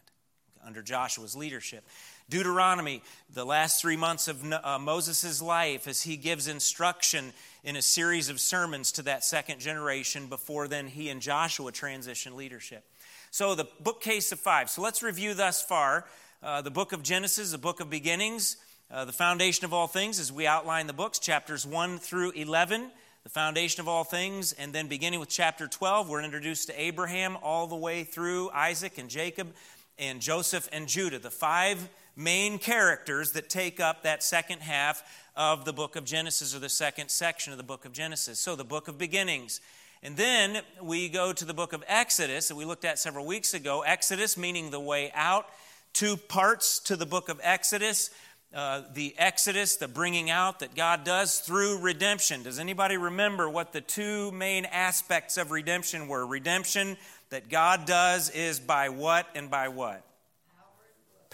under 0.66 0.82
Joshua's 0.82 1.36
leadership. 1.36 1.84
Deuteronomy, 2.30 3.01
the 3.34 3.46
last 3.46 3.82
three 3.82 3.98
months 3.98 4.27
of 4.27 4.44
uh, 4.51 4.80
Moses' 4.80 5.42
life, 5.42 5.88
as 5.88 6.03
he 6.03 6.18
gives 6.18 6.48
instruction 6.48 7.34
in 7.63 7.75
a 7.75 7.82
series 7.82 8.30
of 8.30 8.39
sermons 8.39 8.92
to 8.94 9.03
that 9.03 9.24
second 9.24 9.60
generation 9.60 10.27
before 10.27 10.68
then 10.68 10.88
he 10.88 11.10
and 11.10 11.22
Joshua 11.22 11.72
transition 11.72 12.36
leadership. 12.36 12.84
So, 13.32 13.56
the 13.56 13.68
bookcase 13.80 14.32
of 14.32 14.39
five. 14.39 14.70
So, 14.70 14.82
let's 14.82 15.03
review 15.03 15.34
thus 15.34 15.62
far 15.62 16.06
uh, 16.42 16.62
the 16.62 16.72
book 16.72 16.92
of 16.94 17.03
Genesis, 17.03 17.51
the 17.51 17.58
book 17.58 17.80
of 17.80 17.89
beginnings, 17.89 18.58
uh, 18.92 19.06
the 19.06 19.13
foundation 19.13 19.65
of 19.65 19.74
all 19.74 19.88
things, 19.88 20.20
as 20.20 20.32
we 20.32 20.46
outline 20.46 20.88
the 20.88 20.94
books, 20.94 21.20
chapters 21.20 21.65
1 21.65 22.00
through 22.00 22.32
11 22.32 22.92
the 23.24 23.30
foundation 23.30 23.80
of 23.80 23.88
all 23.88 24.03
things. 24.03 24.51
And 24.53 24.74
then 24.74 24.88
beginning 24.88 25.20
with 25.20 25.30
chapter 25.30 25.68
12, 25.68 26.10
we're 26.10 26.22
introduced 26.22 26.68
to 26.68 26.82
Abraham 26.82 27.38
all 27.42 27.68
the 27.68 27.75
way 27.75 28.03
through 28.03 28.50
Isaac 28.51 28.98
and 28.98 29.10
Jacob 29.10 29.53
and 29.98 30.22
Joseph 30.22 30.68
and 30.72 30.88
Judah, 30.88 31.20
the 31.20 31.32
five 31.32 31.89
main 32.15 32.60
characters 32.60 33.32
that 33.32 33.50
take 33.50 33.79
up 33.79 34.03
that 34.03 34.24
second 34.24 34.62
half 34.62 35.03
of 35.36 35.65
the 35.65 35.74
book 35.74 35.96
of 35.96 36.05
Genesis 36.05 36.55
or 36.55 36.60
the 36.60 36.70
second 36.70 37.10
section 37.10 37.51
of 37.51 37.58
the 37.58 37.63
book 37.63 37.86
of 37.86 37.91
Genesis. 37.91 38.39
So, 38.39 38.55
the 38.55 38.63
book 38.63 38.88
of 38.88 38.98
beginnings. 38.98 39.62
And 40.03 40.17
then 40.17 40.62
we 40.82 41.08
go 41.08 41.32
to 41.32 41.46
the 41.46 41.53
book 41.53 41.72
of 41.72 41.84
Exodus 41.88 42.50
that 42.50 42.55
we 42.55 42.65
looked 42.65 42.84
at 42.84 43.00
several 43.00 43.25
weeks 43.25 43.53
ago. 43.53 43.82
Exodus 43.82 44.38
meaning 44.38 44.70
the 44.70 44.79
way 44.79 45.12
out. 45.15 45.46
Two 45.93 46.17
parts 46.17 46.79
to 46.82 46.96
the 46.96 47.05
book 47.05 47.29
of 47.29 47.39
Exodus. 47.41 48.10
Uh, 48.53 48.84
the 48.93 49.15
Exodus, 49.17 49.77
the 49.77 49.88
bringing 49.88 50.29
out 50.29 50.60
that 50.60 50.75
God 50.75 51.03
does 51.03 51.39
through 51.39 51.79
redemption. 51.79 52.43
Does 52.43 52.60
anybody 52.60 52.98
remember 52.98 53.50
what 53.50 53.74
the 53.74 53.82
two 53.82 54.32
main 54.32 54.65
aspects 54.65 55.38
of 55.38 55.50
redemption 55.50 56.08
were? 56.08 56.24
Redemption 56.27 56.98
that 57.32 57.50
God 57.50 57.86
does 57.86 58.29
is 58.29 58.60
by 58.60 58.89
what 58.89 59.25
and 59.34 59.50
by 59.50 59.70
what? 59.70 60.05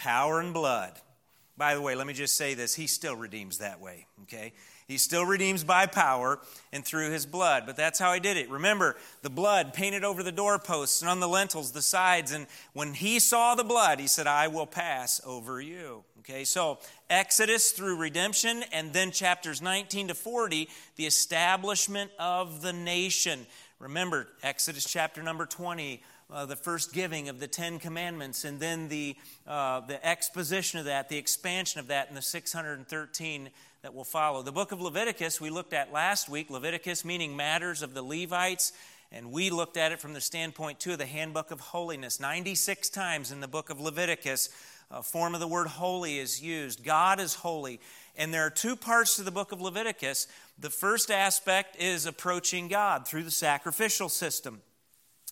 Power 0.00 0.40
and 0.40 0.54
blood. 0.54 0.94
By 1.58 1.74
the 1.74 1.82
way, 1.82 1.94
let 1.94 2.06
me 2.06 2.14
just 2.14 2.38
say 2.38 2.54
this 2.54 2.74
He 2.74 2.86
still 2.86 3.14
redeems 3.14 3.58
that 3.58 3.82
way, 3.82 4.06
okay? 4.22 4.54
He 4.88 4.96
still 4.96 5.26
redeems 5.26 5.62
by 5.62 5.84
power 5.84 6.40
and 6.72 6.82
through 6.82 7.10
his 7.10 7.26
blood, 7.26 7.64
but 7.66 7.76
that's 7.76 7.98
how 7.98 8.14
he 8.14 8.18
did 8.18 8.38
it. 8.38 8.50
Remember, 8.50 8.96
the 9.20 9.28
blood 9.28 9.74
painted 9.74 10.02
over 10.02 10.22
the 10.22 10.32
doorposts 10.32 11.02
and 11.02 11.10
on 11.10 11.20
the 11.20 11.28
lintels, 11.28 11.72
the 11.72 11.82
sides, 11.82 12.32
and 12.32 12.46
when 12.72 12.94
he 12.94 13.20
saw 13.20 13.54
the 13.54 13.62
blood, 13.62 14.00
he 14.00 14.06
said, 14.06 14.26
I 14.26 14.48
will 14.48 14.66
pass 14.66 15.20
over 15.26 15.60
you. 15.60 16.02
Okay, 16.20 16.44
so 16.44 16.78
Exodus 17.10 17.72
through 17.72 17.96
redemption, 17.96 18.64
and 18.72 18.94
then 18.94 19.10
chapters 19.10 19.60
19 19.60 20.08
to 20.08 20.14
40, 20.14 20.66
the 20.96 21.06
establishment 21.06 22.10
of 22.18 22.62
the 22.62 22.72
nation. 22.72 23.46
Remember, 23.78 24.28
Exodus 24.42 24.84
chapter 24.90 25.22
number 25.22 25.44
20, 25.44 26.02
uh, 26.32 26.46
the 26.46 26.56
first 26.56 26.92
giving 26.92 27.28
of 27.28 27.40
the 27.40 27.48
Ten 27.48 27.78
Commandments, 27.78 28.44
and 28.44 28.60
then 28.60 28.88
the, 28.88 29.16
uh, 29.46 29.80
the 29.80 30.04
exposition 30.06 30.78
of 30.78 30.84
that, 30.86 31.08
the 31.08 31.18
expansion 31.18 31.80
of 31.80 31.88
that 31.88 32.08
in 32.08 32.14
the 32.14 32.22
613 32.22 33.50
that 33.82 33.94
will 33.94 34.04
follow. 34.04 34.42
The 34.42 34.52
book 34.52 34.72
of 34.72 34.80
Leviticus, 34.80 35.40
we 35.40 35.50
looked 35.50 35.72
at 35.72 35.92
last 35.92 36.28
week, 36.28 36.50
Leviticus 36.50 37.04
meaning 37.04 37.36
matters 37.36 37.82
of 37.82 37.94
the 37.94 38.02
Levites, 38.02 38.72
and 39.12 39.32
we 39.32 39.50
looked 39.50 39.76
at 39.76 39.90
it 39.92 40.00
from 40.00 40.12
the 40.12 40.20
standpoint, 40.20 40.78
too, 40.78 40.92
of 40.92 40.98
the 40.98 41.06
handbook 41.06 41.50
of 41.50 41.60
holiness. 41.60 42.20
96 42.20 42.88
times 42.90 43.32
in 43.32 43.40
the 43.40 43.48
book 43.48 43.70
of 43.70 43.80
Leviticus, 43.80 44.50
a 44.90 45.02
form 45.02 45.34
of 45.34 45.40
the 45.40 45.48
word 45.48 45.66
holy 45.66 46.18
is 46.18 46.42
used. 46.42 46.84
God 46.84 47.20
is 47.20 47.34
holy. 47.34 47.80
And 48.16 48.34
there 48.34 48.46
are 48.46 48.50
two 48.50 48.76
parts 48.76 49.16
to 49.16 49.22
the 49.22 49.30
book 49.30 49.52
of 49.52 49.60
Leviticus. 49.60 50.26
The 50.58 50.70
first 50.70 51.10
aspect 51.10 51.76
is 51.80 52.06
approaching 52.06 52.68
God 52.68 53.06
through 53.06 53.22
the 53.22 53.30
sacrificial 53.30 54.08
system. 54.08 54.62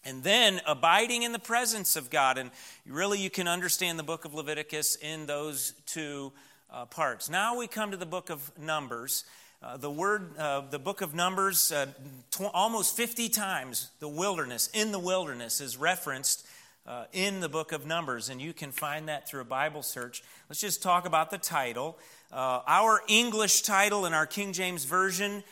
And 0.09 0.23
then 0.23 0.63
abiding 0.67 1.23
in 1.23 1.33
the 1.33 1.39
presence 1.39 1.95
of 1.95 2.09
God. 2.09 2.39
And 2.39 2.51
really, 2.87 3.21
you 3.21 3.29
can 3.29 3.47
understand 3.47 3.99
the 3.99 4.03
book 4.03 4.25
of 4.25 4.33
Leviticus 4.33 4.95
in 4.95 5.27
those 5.27 5.75
two 5.85 6.33
uh, 6.71 6.87
parts. 6.87 7.29
Now 7.29 7.59
we 7.59 7.67
come 7.67 7.91
to 7.91 7.99
the 7.99 8.07
book 8.07 8.31
of 8.31 8.51
Numbers. 8.59 9.25
Uh, 9.63 9.77
the 9.77 9.91
word, 9.91 10.31
uh, 10.39 10.63
the 10.71 10.79
book 10.79 11.03
of 11.03 11.15
Numbers, 11.15 11.71
uh, 11.73 11.89
tw- 12.31 12.51
almost 12.55 12.97
50 12.97 13.29
times 13.29 13.91
the 14.01 14.09
wilderness, 14.09 14.71
in 14.73 14.93
the 14.93 14.99
wilderness, 14.99 15.61
is 15.61 15.77
referenced 15.77 16.47
uh, 16.87 17.05
in 17.13 17.41
the 17.41 17.49
book 17.51 17.73
of 17.73 17.85
Numbers. 17.85 18.31
And 18.31 18.41
you 18.41 18.55
can 18.55 18.73
find 18.73 19.11
that 19.11 19.29
through 19.29 19.43
a 19.43 19.45
Bible 19.45 19.83
search. 19.83 20.23
Let's 20.49 20.63
just 20.63 20.83
talk 20.83 21.07
about 21.07 21.31
the 21.31 21.37
title. 21.37 21.99
Uh, 22.33 22.63
our 22.67 23.03
English 23.09 23.61
title 23.61 24.07
in 24.07 24.15
our 24.15 24.27
King 24.27 24.55
James 24.55 24.85
Version 24.85 25.45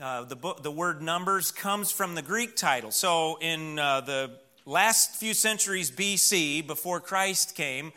uh, 0.00 0.24
the, 0.24 0.36
book, 0.36 0.62
the 0.62 0.70
word 0.70 1.02
Numbers 1.02 1.50
comes 1.50 1.90
from 1.90 2.14
the 2.14 2.22
Greek 2.22 2.54
title. 2.54 2.90
So, 2.90 3.36
in 3.40 3.78
uh, 3.78 4.00
the 4.02 4.30
last 4.64 5.16
few 5.16 5.34
centuries 5.34 5.90
BC, 5.90 6.66
before 6.66 7.00
Christ 7.00 7.56
came, 7.56 7.92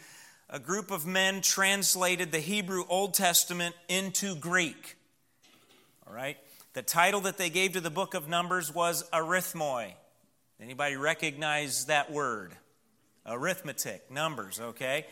a 0.50 0.58
group 0.58 0.89
of 0.89 1.05
men 1.05 1.41
translated 1.41 2.31
the 2.31 2.39
Hebrew 2.39 2.86
Old 2.89 3.13
Testament 3.13 3.75
into 3.88 4.36
Greek. 4.36 4.98
All 6.08 6.13
right? 6.13 6.38
The 6.74 6.81
title 6.81 7.22
that 7.22 7.38
they 7.38 7.50
gave 7.50 7.74
to 7.74 7.81
the 7.81 7.91
book 7.91 8.15
of 8.15 8.27
Numbers 8.27 8.74
was 8.74 9.08
arithmoi. 9.12 9.93
Anybody 10.60 10.96
recognize 10.96 11.86
that 11.86 12.12
word? 12.12 12.53
Arithmetic, 13.27 14.10
numbers, 14.10 14.60
okay? 14.60 15.05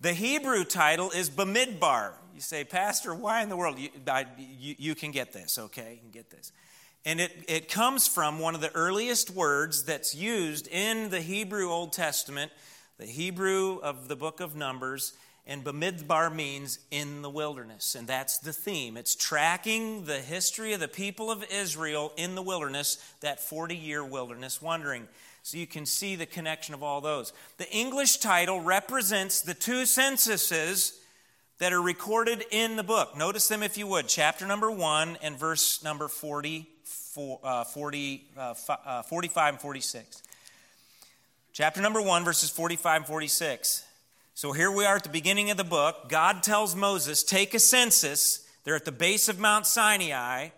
The 0.00 0.12
Hebrew 0.12 0.64
title 0.64 1.10
is 1.10 1.30
Bamidbar. 1.30 2.12
You 2.34 2.40
say, 2.42 2.64
Pastor, 2.64 3.14
why 3.14 3.42
in 3.42 3.48
the 3.48 3.56
world? 3.56 3.78
You, 3.78 3.88
I, 4.06 4.26
you, 4.36 4.74
you, 4.78 4.94
can 4.94 5.10
get 5.10 5.32
this, 5.32 5.58
okay? 5.58 5.94
You 5.94 6.00
can 6.00 6.10
get 6.10 6.30
this. 6.30 6.52
And 7.06 7.18
it, 7.18 7.32
it 7.48 7.70
comes 7.70 8.06
from 8.06 8.38
one 8.38 8.54
of 8.54 8.60
the 8.60 8.74
earliest 8.74 9.30
words 9.30 9.84
that's 9.84 10.14
used 10.14 10.68
in 10.68 11.08
the 11.08 11.22
Hebrew 11.22 11.70
Old 11.70 11.94
Testament, 11.94 12.52
the 12.98 13.06
Hebrew 13.06 13.78
of 13.78 14.08
the 14.08 14.16
book 14.16 14.40
of 14.40 14.54
Numbers. 14.54 15.14
And 15.46 15.64
Bamidbar 15.64 16.34
means 16.34 16.80
in 16.90 17.22
the 17.22 17.30
wilderness. 17.30 17.94
And 17.94 18.06
that's 18.06 18.38
the 18.38 18.52
theme. 18.52 18.98
It's 18.98 19.14
tracking 19.14 20.04
the 20.04 20.18
history 20.18 20.74
of 20.74 20.80
the 20.80 20.88
people 20.88 21.30
of 21.30 21.44
Israel 21.50 22.12
in 22.16 22.34
the 22.34 22.42
wilderness, 22.42 22.98
that 23.20 23.40
40 23.40 23.76
year 23.76 24.04
wilderness 24.04 24.60
wandering. 24.60 25.08
So 25.46 25.58
you 25.58 25.68
can 25.68 25.86
see 25.86 26.16
the 26.16 26.26
connection 26.26 26.74
of 26.74 26.82
all 26.82 27.00
those. 27.00 27.32
The 27.58 27.70
English 27.70 28.16
title 28.16 28.60
represents 28.60 29.42
the 29.42 29.54
two 29.54 29.86
censuses 29.86 30.98
that 31.58 31.72
are 31.72 31.80
recorded 31.80 32.44
in 32.50 32.74
the 32.74 32.82
book. 32.82 33.16
Notice 33.16 33.46
them 33.46 33.62
if 33.62 33.78
you 33.78 33.86
would. 33.86 34.08
Chapter 34.08 34.44
number 34.44 34.72
1 34.72 35.18
and 35.22 35.38
verse 35.38 35.84
number 35.84 36.08
40, 36.08 36.68
uh, 37.44 37.62
40 37.62 38.24
uh, 38.36 38.54
uh, 38.68 39.02
45 39.02 39.54
and 39.54 39.62
46. 39.62 40.20
Chapter 41.52 41.80
number 41.80 42.02
1, 42.02 42.24
verses 42.24 42.50
45 42.50 43.02
and 43.02 43.06
46. 43.06 43.84
So 44.34 44.50
here 44.50 44.72
we 44.72 44.84
are 44.84 44.96
at 44.96 45.04
the 45.04 45.10
beginning 45.10 45.52
of 45.52 45.56
the 45.56 45.62
book. 45.62 46.08
God 46.08 46.42
tells 46.42 46.74
Moses, 46.74 47.22
take 47.22 47.54
a 47.54 47.60
census. 47.60 48.44
They're 48.64 48.74
at 48.74 48.84
the 48.84 48.90
base 48.90 49.28
of 49.28 49.38
Mount 49.38 49.68
Sinai. 49.68 50.48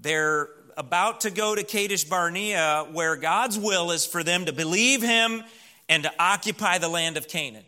They're 0.00 0.48
about 0.76 1.22
to 1.22 1.30
go 1.30 1.54
to 1.54 1.62
Kadesh 1.62 2.04
Barnea, 2.04 2.86
where 2.92 3.16
God's 3.16 3.58
will 3.58 3.90
is 3.90 4.06
for 4.06 4.22
them 4.22 4.46
to 4.46 4.52
believe 4.52 5.02
Him 5.02 5.42
and 5.88 6.02
to 6.04 6.12
occupy 6.18 6.78
the 6.78 6.88
land 6.88 7.16
of 7.16 7.28
Canaan. 7.28 7.64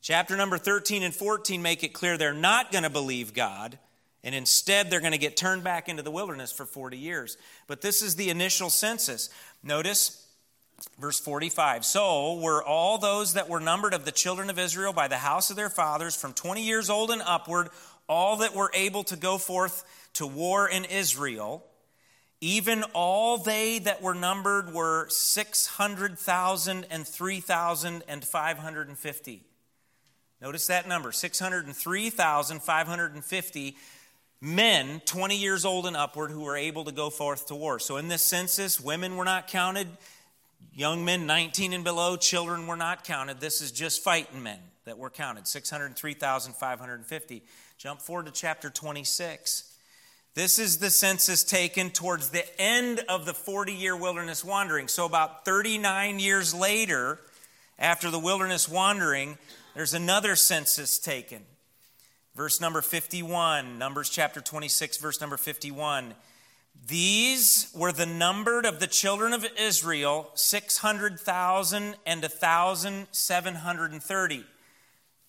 Chapter 0.00 0.36
number 0.36 0.58
13 0.58 1.02
and 1.02 1.14
14 1.14 1.60
make 1.60 1.82
it 1.82 1.92
clear 1.92 2.16
they're 2.16 2.32
not 2.32 2.70
going 2.70 2.84
to 2.84 2.90
believe 2.90 3.34
God, 3.34 3.78
and 4.22 4.34
instead 4.34 4.90
they're 4.90 5.00
going 5.00 5.12
to 5.12 5.18
get 5.18 5.36
turned 5.36 5.64
back 5.64 5.88
into 5.88 6.02
the 6.02 6.10
wilderness 6.10 6.52
for 6.52 6.64
40 6.64 6.96
years. 6.96 7.36
But 7.66 7.80
this 7.80 8.02
is 8.02 8.16
the 8.16 8.30
initial 8.30 8.70
census. 8.70 9.28
Notice 9.62 10.26
verse 10.98 11.18
45 11.18 11.84
So 11.84 12.34
were 12.34 12.62
all 12.62 12.98
those 12.98 13.34
that 13.34 13.48
were 13.48 13.60
numbered 13.60 13.94
of 13.94 14.04
the 14.04 14.12
children 14.12 14.50
of 14.50 14.58
Israel 14.58 14.92
by 14.92 15.08
the 15.08 15.16
house 15.16 15.50
of 15.50 15.56
their 15.56 15.70
fathers 15.70 16.14
from 16.14 16.32
20 16.32 16.62
years 16.62 16.90
old 16.90 17.10
and 17.10 17.22
upward, 17.22 17.68
all 18.08 18.36
that 18.38 18.54
were 18.54 18.70
able 18.74 19.04
to 19.04 19.16
go 19.16 19.38
forth 19.38 19.84
to 20.14 20.26
war 20.26 20.68
in 20.68 20.84
Israel. 20.84 21.64
Even 22.40 22.84
all 22.94 23.38
they 23.38 23.80
that 23.80 24.00
were 24.00 24.14
numbered 24.14 24.72
were 24.72 25.08
600,000 25.08 26.86
and 26.88 27.04
3,550. 27.06 29.42
Notice 30.40 30.68
that 30.68 30.86
number 30.86 31.10
603,550 31.10 33.76
men 34.40 35.02
20 35.04 35.36
years 35.36 35.64
old 35.64 35.84
and 35.86 35.96
upward 35.96 36.30
who 36.30 36.42
were 36.42 36.56
able 36.56 36.84
to 36.84 36.92
go 36.92 37.10
forth 37.10 37.46
to 37.46 37.56
war. 37.56 37.80
So 37.80 37.96
in 37.96 38.06
this 38.06 38.22
census, 38.22 38.78
women 38.78 39.16
were 39.16 39.24
not 39.24 39.48
counted, 39.48 39.88
young 40.72 41.04
men 41.04 41.26
19 41.26 41.72
and 41.72 41.82
below, 41.82 42.16
children 42.16 42.68
were 42.68 42.76
not 42.76 43.02
counted. 43.02 43.40
This 43.40 43.60
is 43.60 43.72
just 43.72 44.04
fighting 44.04 44.44
men 44.44 44.60
that 44.84 44.96
were 44.96 45.10
counted 45.10 45.48
603,550. 45.48 47.42
Jump 47.78 48.00
forward 48.00 48.26
to 48.26 48.32
chapter 48.32 48.70
26. 48.70 49.67
This 50.34 50.58
is 50.58 50.78
the 50.78 50.90
census 50.90 51.42
taken 51.42 51.90
towards 51.90 52.30
the 52.30 52.44
end 52.60 53.00
of 53.08 53.26
the 53.26 53.34
40 53.34 53.72
year 53.72 53.96
wilderness 53.96 54.44
wandering. 54.44 54.88
So, 54.88 55.04
about 55.04 55.44
39 55.44 56.18
years 56.18 56.54
later, 56.54 57.18
after 57.78 58.10
the 58.10 58.18
wilderness 58.18 58.68
wandering, 58.68 59.38
there's 59.74 59.94
another 59.94 60.36
census 60.36 60.98
taken. 60.98 61.42
Verse 62.34 62.60
number 62.60 62.82
51, 62.82 63.78
Numbers 63.78 64.10
chapter 64.10 64.40
26, 64.40 64.98
verse 64.98 65.20
number 65.20 65.36
51. 65.36 66.14
These 66.86 67.72
were 67.74 67.90
the 67.90 68.06
numbered 68.06 68.64
of 68.64 68.78
the 68.78 68.86
children 68.86 69.32
of 69.32 69.44
Israel, 69.58 70.30
600,000 70.34 71.96
and 72.06 72.22
1,730. 72.22 74.44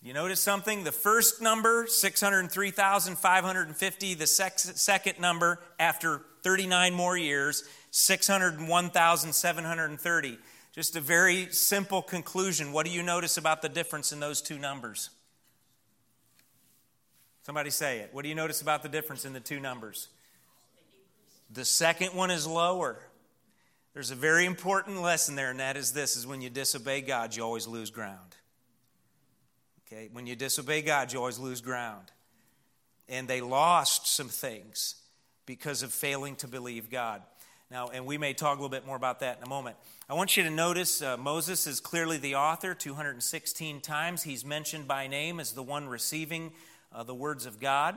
You 0.02 0.14
notice 0.14 0.40
something? 0.40 0.84
The 0.84 0.92
first 0.92 1.42
number, 1.42 1.86
603,550. 1.86 4.14
The 4.14 4.26
second 4.26 5.20
number, 5.20 5.60
after 5.78 6.22
39 6.42 6.94
more 6.94 7.18
years, 7.18 7.64
601,730. 7.90 10.38
Just 10.72 10.96
a 10.96 11.00
very 11.00 11.52
simple 11.52 12.00
conclusion. 12.00 12.72
What 12.72 12.86
do 12.86 12.92
you 12.92 13.02
notice 13.02 13.36
about 13.36 13.60
the 13.60 13.68
difference 13.68 14.10
in 14.10 14.20
those 14.20 14.40
two 14.40 14.58
numbers? 14.58 15.10
Somebody 17.42 17.68
say 17.68 17.98
it. 17.98 18.08
What 18.12 18.22
do 18.22 18.30
you 18.30 18.34
notice 18.34 18.62
about 18.62 18.82
the 18.82 18.88
difference 18.88 19.26
in 19.26 19.34
the 19.34 19.40
two 19.40 19.60
numbers? 19.60 20.08
The 21.50 21.66
second 21.66 22.14
one 22.14 22.30
is 22.30 22.46
lower. 22.46 22.98
There's 23.92 24.12
a 24.12 24.16
very 24.16 24.46
important 24.46 25.02
lesson 25.02 25.34
there, 25.34 25.50
and 25.50 25.60
that 25.60 25.76
is 25.76 25.92
this 25.92 26.16
is 26.16 26.26
when 26.26 26.40
you 26.40 26.48
disobey 26.48 27.02
God, 27.02 27.36
you 27.36 27.42
always 27.42 27.66
lose 27.66 27.90
ground. 27.90 28.36
Okay, 29.92 30.08
when 30.12 30.24
you 30.24 30.36
disobey 30.36 30.82
God, 30.82 31.12
you 31.12 31.18
always 31.18 31.38
lose 31.40 31.60
ground. 31.60 32.12
And 33.08 33.26
they 33.26 33.40
lost 33.40 34.06
some 34.06 34.28
things 34.28 34.94
because 35.46 35.82
of 35.82 35.92
failing 35.92 36.36
to 36.36 36.46
believe 36.46 36.90
God. 36.90 37.22
Now, 37.72 37.88
and 37.88 38.06
we 38.06 38.16
may 38.16 38.32
talk 38.32 38.56
a 38.56 38.60
little 38.60 38.68
bit 38.68 38.86
more 38.86 38.94
about 38.94 39.18
that 39.20 39.38
in 39.38 39.42
a 39.42 39.48
moment. 39.48 39.76
I 40.08 40.14
want 40.14 40.36
you 40.36 40.44
to 40.44 40.50
notice 40.50 41.02
uh, 41.02 41.16
Moses 41.16 41.66
is 41.66 41.80
clearly 41.80 42.18
the 42.18 42.36
author. 42.36 42.72
216 42.72 43.80
times 43.80 44.22
he's 44.22 44.44
mentioned 44.44 44.86
by 44.86 45.08
name 45.08 45.40
as 45.40 45.52
the 45.52 45.62
one 45.62 45.88
receiving 45.88 46.52
uh, 46.92 47.02
the 47.02 47.14
words 47.14 47.44
of 47.44 47.58
God. 47.58 47.96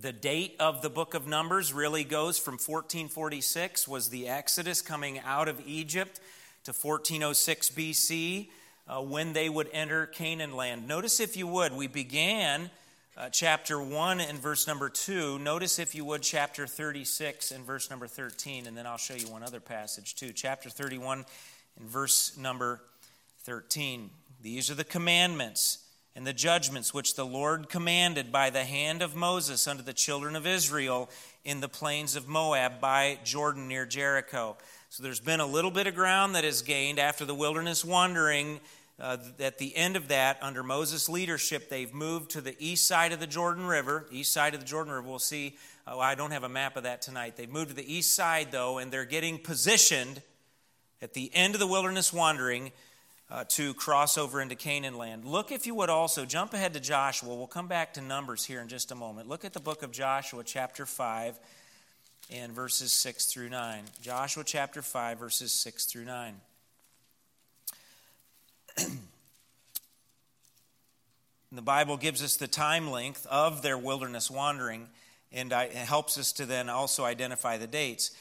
The 0.00 0.12
date 0.12 0.56
of 0.58 0.82
the 0.82 0.90
book 0.90 1.14
of 1.14 1.28
Numbers 1.28 1.72
really 1.72 2.02
goes 2.02 2.38
from 2.38 2.54
1446, 2.54 3.86
was 3.86 4.08
the 4.08 4.26
Exodus 4.26 4.82
coming 4.82 5.20
out 5.20 5.46
of 5.46 5.60
Egypt, 5.64 6.18
to 6.64 6.72
1406 6.72 7.70
BC 7.70 8.48
uh, 8.88 9.00
when 9.00 9.32
they 9.32 9.48
would 9.48 9.68
enter 9.72 10.06
Canaan 10.06 10.56
land. 10.56 10.88
Notice, 10.88 11.20
if 11.20 11.36
you 11.36 11.46
would, 11.46 11.72
we 11.72 11.86
began 11.86 12.70
uh, 13.16 13.28
chapter 13.28 13.82
1 13.82 14.20
and 14.20 14.38
verse 14.38 14.66
number 14.66 14.88
2. 14.88 15.38
Notice, 15.40 15.78
if 15.78 15.94
you 15.94 16.04
would, 16.04 16.22
chapter 16.22 16.66
36 16.66 17.50
and 17.50 17.64
verse 17.64 17.90
number 17.90 18.06
13, 18.06 18.66
and 18.66 18.76
then 18.76 18.86
I'll 18.86 18.96
show 18.96 19.14
you 19.14 19.28
one 19.28 19.42
other 19.42 19.60
passage 19.60 20.14
too. 20.14 20.32
Chapter 20.32 20.70
31 20.70 21.24
and 21.78 21.88
verse 21.88 22.36
number 22.36 22.80
13. 23.40 24.10
These 24.40 24.70
are 24.70 24.74
the 24.74 24.84
commandments 24.84 25.78
and 26.14 26.26
the 26.26 26.32
judgments 26.32 26.92
which 26.94 27.14
the 27.14 27.26
Lord 27.26 27.68
commanded 27.68 28.32
by 28.32 28.50
the 28.50 28.64
hand 28.64 29.02
of 29.02 29.14
Moses 29.14 29.68
unto 29.68 29.82
the 29.82 29.92
children 29.92 30.34
of 30.34 30.46
Israel 30.46 31.10
in 31.44 31.60
the 31.60 31.68
plains 31.68 32.16
of 32.16 32.26
Moab 32.26 32.80
by 32.80 33.18
Jordan 33.24 33.68
near 33.68 33.86
Jericho. 33.86 34.56
So 34.90 35.02
there's 35.02 35.20
been 35.20 35.40
a 35.40 35.46
little 35.46 35.70
bit 35.70 35.86
of 35.86 35.94
ground 35.94 36.34
that 36.34 36.44
is 36.44 36.62
gained 36.62 36.98
after 36.98 37.24
the 37.24 37.34
wilderness 37.34 37.84
wandering. 37.84 38.58
Uh, 39.00 39.16
at 39.38 39.58
the 39.58 39.76
end 39.76 39.96
of 39.96 40.08
that, 40.08 40.38
under 40.42 40.62
Moses' 40.62 41.08
leadership, 41.08 41.68
they've 41.68 41.94
moved 41.94 42.30
to 42.32 42.40
the 42.40 42.56
east 42.58 42.86
side 42.86 43.12
of 43.12 43.20
the 43.20 43.26
Jordan 43.28 43.66
River. 43.66 44.06
East 44.10 44.32
side 44.32 44.54
of 44.54 44.60
the 44.60 44.66
Jordan 44.66 44.92
River. 44.92 45.06
We'll 45.08 45.20
see. 45.20 45.56
Oh, 45.86 46.00
I 46.00 46.16
don't 46.16 46.32
have 46.32 46.42
a 46.42 46.48
map 46.48 46.76
of 46.76 46.82
that 46.82 47.00
tonight. 47.00 47.36
They've 47.36 47.48
moved 47.48 47.68
to 47.68 47.76
the 47.76 47.92
east 47.92 48.14
side, 48.14 48.48
though, 48.50 48.78
and 48.78 48.92
they're 48.92 49.04
getting 49.04 49.38
positioned 49.38 50.20
at 51.00 51.14
the 51.14 51.30
end 51.32 51.54
of 51.54 51.60
the 51.60 51.66
wilderness 51.66 52.12
wandering 52.12 52.72
uh, 53.30 53.44
to 53.48 53.74
cross 53.74 54.18
over 54.18 54.40
into 54.40 54.54
Canaan 54.54 54.96
land. 54.96 55.24
Look, 55.24 55.52
if 55.52 55.66
you 55.66 55.74
would 55.76 55.90
also, 55.90 56.24
jump 56.24 56.54
ahead 56.54 56.74
to 56.74 56.80
Joshua. 56.80 57.34
We'll 57.34 57.46
come 57.46 57.68
back 57.68 57.94
to 57.94 58.00
Numbers 58.00 58.44
here 58.44 58.60
in 58.60 58.68
just 58.68 58.90
a 58.90 58.94
moment. 58.94 59.28
Look 59.28 59.44
at 59.44 59.52
the 59.52 59.60
book 59.60 59.82
of 59.82 59.92
Joshua, 59.92 60.42
chapter 60.44 60.86
5, 60.86 61.38
and 62.32 62.52
verses 62.52 62.92
6 62.92 63.26
through 63.26 63.50
9. 63.50 63.84
Joshua 64.02 64.44
chapter 64.44 64.82
5, 64.82 65.18
verses 65.18 65.52
6 65.52 65.84
through 65.84 66.04
9. 66.04 66.34
the 71.52 71.62
Bible 71.62 71.96
gives 71.96 72.22
us 72.22 72.36
the 72.36 72.48
time 72.48 72.90
length 72.90 73.26
of 73.26 73.62
their 73.62 73.78
wilderness 73.78 74.30
wandering 74.30 74.88
and 75.32 75.52
it 75.52 75.72
helps 75.72 76.16
us 76.18 76.32
to 76.32 76.46
then 76.46 76.68
also 76.68 77.04
identify 77.04 77.56
the 77.58 77.66
dates. 77.66 78.12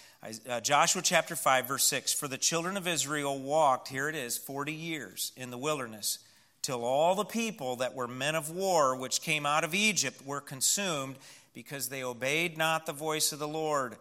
Uh, 0.49 0.59
Joshua 0.59 1.01
chapter 1.01 1.35
5, 1.35 1.67
verse 1.67 1.83
6 1.85 2.13
For 2.13 2.27
the 2.27 2.37
children 2.37 2.75
of 2.75 2.87
Israel 2.87 3.39
walked, 3.39 3.87
here 3.87 4.09
it 4.09 4.15
is, 4.15 4.37
40 4.37 4.73
years 4.73 5.31
in 5.37 5.51
the 5.51 5.57
wilderness, 5.57 6.19
till 6.61 6.83
all 6.83 7.15
the 7.15 7.23
people 7.23 7.77
that 7.77 7.95
were 7.95 8.07
men 8.07 8.35
of 8.35 8.49
war 8.49 8.95
which 8.95 9.21
came 9.21 9.45
out 9.45 9.63
of 9.63 9.73
Egypt 9.73 10.25
were 10.25 10.41
consumed, 10.41 11.15
because 11.53 11.89
they 11.89 12.03
obeyed 12.03 12.57
not 12.57 12.85
the 12.85 12.93
voice 12.93 13.31
of 13.31 13.39
the 13.39 13.47
Lord, 13.47 13.95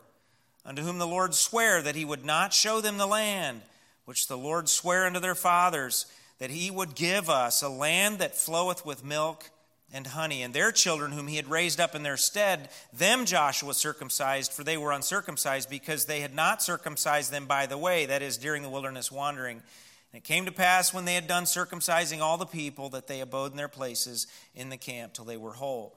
unto 0.65 0.83
whom 0.83 0.99
the 0.99 1.07
Lord 1.07 1.35
sware 1.35 1.81
that 1.81 1.95
he 1.95 2.05
would 2.05 2.25
not 2.25 2.53
show 2.53 2.81
them 2.81 2.99
the 2.99 3.07
land, 3.07 3.63
which 4.05 4.27
the 4.27 4.39
Lord 4.39 4.69
sware 4.69 5.07
unto 5.07 5.21
their 5.21 5.35
fathers, 5.35 6.07
that 6.39 6.51
he 6.51 6.71
would 6.71 6.95
give 6.95 7.31
us 7.31 7.63
a 7.63 7.69
land 7.69 8.19
that 8.19 8.37
floweth 8.37 8.85
with 8.85 9.05
milk 9.05 9.51
and 9.93 10.09
honey, 10.09 10.43
and 10.43 10.53
their 10.53 10.73
children 10.73 11.13
whom 11.13 11.29
he 11.29 11.37
had 11.37 11.49
raised 11.49 11.81
up 11.81 11.95
in 11.95 12.03
their 12.03 12.17
stead, 12.17 12.69
them 12.93 13.25
Joshua 13.25 13.73
circumcised, 13.73 14.53
for 14.53 14.65
they 14.65 14.77
were 14.77 14.93
uncircumcised, 14.93 15.71
because 15.71 16.07
they 16.07 16.21
had 16.21 16.35
not 16.35 16.63
circumcised 16.63 17.31
them 17.31 17.47
by 17.47 17.67
the 17.67 17.79
way, 17.79 18.07
that 18.07 18.21
is, 18.21 18.37
during 18.37 18.63
the 18.63 18.69
wilderness 18.69 19.13
wandering. 19.13 19.63
And 20.13 20.19
it 20.19 20.25
came 20.25 20.45
to 20.47 20.53
pass 20.53 20.93
when 20.93 21.05
they 21.05 21.15
had 21.15 21.29
done 21.29 21.45
circumcising 21.45 22.21
all 22.21 22.37
the 22.37 22.47
people 22.47 22.91
that 22.91 23.07
they 23.07 23.21
abode 23.21 23.53
in 23.53 23.57
their 23.57 23.69
places 23.69 24.27
in 24.55 24.71
the 24.71 24.77
camp 24.77 25.13
till 25.13 25.25
they 25.25 25.37
were 25.37 25.53
whole. 25.53 25.97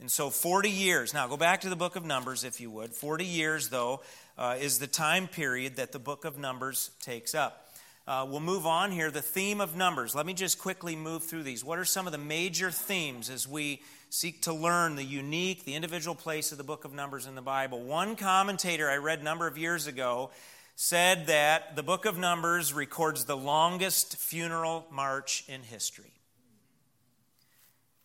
And 0.00 0.10
so 0.10 0.30
40 0.30 0.70
years, 0.70 1.12
now 1.12 1.26
go 1.26 1.36
back 1.36 1.60
to 1.62 1.68
the 1.68 1.76
book 1.76 1.96
of 1.96 2.04
Numbers 2.04 2.44
if 2.44 2.60
you 2.60 2.70
would. 2.70 2.94
40 2.94 3.24
years, 3.24 3.68
though, 3.68 4.00
uh, 4.38 4.56
is 4.58 4.78
the 4.78 4.86
time 4.86 5.28
period 5.28 5.76
that 5.76 5.92
the 5.92 5.98
book 5.98 6.24
of 6.24 6.38
Numbers 6.38 6.90
takes 7.00 7.34
up. 7.34 7.69
Uh, 8.10 8.26
we'll 8.28 8.40
move 8.40 8.66
on 8.66 8.90
here. 8.90 9.08
The 9.08 9.22
theme 9.22 9.60
of 9.60 9.76
Numbers. 9.76 10.16
Let 10.16 10.26
me 10.26 10.34
just 10.34 10.58
quickly 10.58 10.96
move 10.96 11.22
through 11.22 11.44
these. 11.44 11.64
What 11.64 11.78
are 11.78 11.84
some 11.84 12.08
of 12.08 12.12
the 12.12 12.18
major 12.18 12.72
themes 12.72 13.30
as 13.30 13.46
we 13.46 13.82
seek 14.08 14.42
to 14.42 14.52
learn 14.52 14.96
the 14.96 15.04
unique, 15.04 15.64
the 15.64 15.76
individual 15.76 16.16
place 16.16 16.50
of 16.50 16.58
the 16.58 16.64
book 16.64 16.84
of 16.84 16.92
Numbers 16.92 17.26
in 17.26 17.36
the 17.36 17.40
Bible? 17.40 17.80
One 17.80 18.16
commentator 18.16 18.90
I 18.90 18.96
read 18.96 19.20
a 19.20 19.22
number 19.22 19.46
of 19.46 19.56
years 19.56 19.86
ago 19.86 20.30
said 20.74 21.28
that 21.28 21.76
the 21.76 21.84
book 21.84 22.04
of 22.04 22.18
Numbers 22.18 22.74
records 22.74 23.26
the 23.26 23.36
longest 23.36 24.16
funeral 24.16 24.86
march 24.90 25.44
in 25.46 25.62
history. 25.62 26.10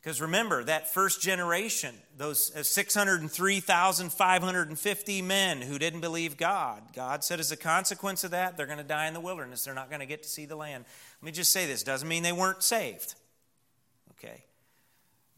Because 0.05 0.21
remember, 0.21 0.63
that 0.65 0.93
first 0.93 1.19
generation, 1.19 1.95
those 2.15 2.55
uh, 2.55 2.61
603,550 2.61 5.21
men 5.23 5.63
who 5.63 5.79
didn't 5.79 6.01
believe 6.01 6.37
God, 6.37 6.83
God 6.93 7.23
said 7.23 7.39
as 7.39 7.51
a 7.51 7.57
consequence 7.57 8.23
of 8.23 8.29
that, 8.29 8.55
they're 8.55 8.67
going 8.67 8.77
to 8.77 8.83
die 8.83 9.07
in 9.07 9.15
the 9.15 9.19
wilderness. 9.19 9.63
They're 9.63 9.73
not 9.73 9.89
going 9.89 10.01
to 10.01 10.05
get 10.05 10.21
to 10.21 10.29
see 10.29 10.45
the 10.45 10.55
land. 10.55 10.85
Let 11.19 11.25
me 11.25 11.31
just 11.31 11.51
say 11.51 11.65
this 11.65 11.81
doesn't 11.81 12.07
mean 12.07 12.21
they 12.21 12.31
weren't 12.31 12.61
saved. 12.61 13.15
Okay? 14.11 14.43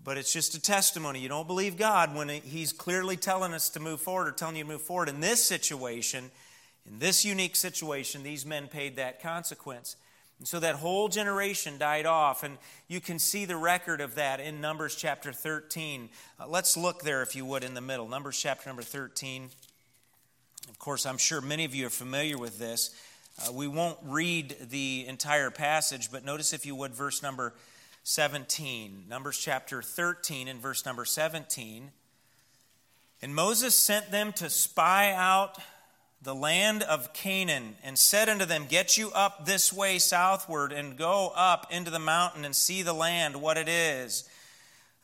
But 0.04 0.18
it's 0.18 0.34
just 0.34 0.54
a 0.54 0.60
testimony. 0.60 1.22
You 1.22 1.30
don't 1.30 1.48
believe 1.48 1.78
God 1.78 2.14
when 2.14 2.28
He's 2.28 2.74
clearly 2.74 3.16
telling 3.16 3.54
us 3.54 3.70
to 3.70 3.80
move 3.80 4.02
forward 4.02 4.28
or 4.28 4.34
telling 4.34 4.58
you 4.58 4.66
to 4.66 4.70
move 4.70 4.82
forward. 4.82 5.08
In 5.08 5.22
this 5.22 5.42
situation, 5.42 6.30
in 6.86 7.00
this 7.00 7.24
unique 7.24 7.56
situation, 7.56 8.22
these 8.22 8.46
men 8.46 8.68
paid 8.68 8.98
that 8.98 9.22
consequence. 9.22 9.96
And 10.40 10.48
so 10.48 10.60
that 10.60 10.76
whole 10.76 11.08
generation 11.08 11.78
died 11.78 12.06
off, 12.06 12.44
and 12.44 12.58
you 12.88 13.02
can 13.02 13.18
see 13.18 13.46
the 13.46 13.58
record 13.58 14.02
of 14.02 14.16
that 14.16 14.40
in 14.40 14.62
Numbers 14.62 14.96
chapter 14.96 15.34
13. 15.34 16.10
Uh, 16.40 16.48
let's 16.48 16.78
look 16.78 17.02
there, 17.02 17.24
if 17.24 17.36
you 17.36 17.44
would, 17.46 17.64
in 17.64 17.74
the 17.74 17.82
middle. 17.82 18.08
Numbers 18.08 18.40
chapter 18.40 18.70
number 18.70 18.84
13. 18.84 19.50
Of 20.70 20.78
course, 20.78 21.06
I'm 21.06 21.18
sure 21.18 21.42
many 21.42 21.66
of 21.66 21.74
you 21.74 21.88
are 21.88 21.92
familiar 21.92 22.38
with 22.38 22.60
this. 22.60 22.94
Uh, 23.40 23.52
we 23.52 23.68
won't 23.68 23.98
read 24.04 24.56
the 24.70 25.06
entire 25.08 25.50
passage, 25.50 26.12
but 26.12 26.24
notice, 26.24 26.54
if 26.54 26.66
you 26.66 26.76
would, 26.76 26.94
verse 26.94 27.24
number 27.24 27.54
17. 28.04 29.06
Numbers 29.10 29.38
chapter 29.38 29.82
13 29.82 30.48
and 30.48 30.62
verse 30.62 30.86
number 30.86 31.04
17. 31.04 31.92
And 33.22 33.34
Moses 33.34 33.74
sent 33.74 34.12
them 34.12 34.34
to 34.34 34.50
spy 34.50 35.14
out 35.14 35.58
the 36.22 36.36
land 36.36 36.84
of 36.84 37.14
Canaan, 37.14 37.76
and 37.84 37.98
said 37.98 38.28
unto 38.28 38.46
them, 38.46 38.66
Get 38.68 38.98
you 38.98 39.12
up 39.12 39.46
this 39.46 39.72
way 39.72 40.00
southward, 40.00 40.72
and 40.72 40.98
go 40.98 41.32
up 41.36 41.68
into 41.70 41.92
the 41.92 42.00
mountain, 42.00 42.44
and 42.44 42.56
see 42.56 42.82
the 42.82 42.94
land, 42.94 43.42
what 43.42 43.58
it 43.58 43.70
is, 43.70 44.28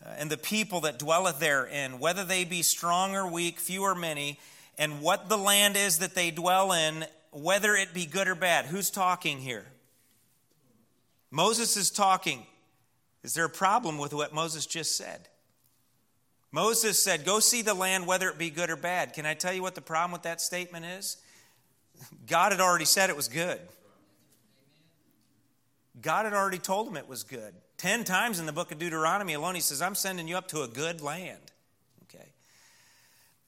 uh, 0.04 0.10
and 0.18 0.30
the 0.30 0.38
people 0.38 0.82
that 0.82 1.00
dwelleth 1.00 1.40
therein, 1.40 2.00
whether 2.00 2.26
they 2.26 2.44
be 2.44 2.62
strong 2.62 3.16
or 3.16 3.30
weak, 3.30 3.60
few 3.60 3.84
or 3.84 3.96
many, 3.96 4.40
and 4.78 5.02
what 5.02 5.30
the 5.30 5.38
land 5.38 5.78
is 5.78 6.00
that 6.00 6.16
they 6.16 6.32
dwell 6.32 6.72
in, 6.72 7.06
whether 7.32 7.76
it 7.76 7.94
be 7.94 8.06
good 8.06 8.28
or 8.28 8.36
bad. 8.36 8.66
Who's 8.66 8.90
talking 8.90 9.40
here? 9.40 9.66
Moses 11.30 11.78
is 11.78 11.90
talking. 11.90 12.46
Is 13.24 13.34
there 13.34 13.46
a 13.46 13.50
problem 13.50 13.98
with 13.98 14.14
what 14.14 14.34
Moses 14.34 14.66
just 14.66 14.98
said? 14.98 15.30
Moses 16.54 17.00
said, 17.00 17.26
Go 17.26 17.40
see 17.40 17.64
the 17.64 17.74
land, 17.74 18.08
whether 18.08 18.30
it 18.30 18.38
be 18.38 18.52
good 18.52 18.70
or 18.70 18.78
bad. 18.78 19.14
Can 19.14 19.26
I 19.26 19.34
tell 19.34 19.52
you 19.52 19.64
what 19.64 19.76
the 19.76 19.82
problem 19.82 20.12
with 20.12 20.22
that 20.22 20.40
statement 20.40 20.86
is? 20.86 21.18
God 22.28 22.52
had 22.52 22.62
already 22.62 22.86
said 22.86 23.10
it 23.10 23.16
was 23.16 23.28
good. 23.28 23.60
God 26.00 26.26
had 26.26 26.34
already 26.34 26.60
told 26.60 26.88
him 26.88 26.96
it 26.96 27.10
was 27.10 27.24
good. 27.24 27.56
Ten 27.78 28.04
times 28.04 28.40
in 28.40 28.46
the 28.46 28.52
book 28.52 28.72
of 28.72 28.78
Deuteronomy 28.78 29.34
alone, 29.34 29.56
he 29.56 29.62
says, 29.62 29.82
I'm 29.82 29.96
sending 29.96 30.28
you 30.28 30.38
up 30.38 30.48
to 30.50 30.62
a 30.62 30.68
good 30.68 31.02
land. 31.02 31.40
Okay. 32.04 32.28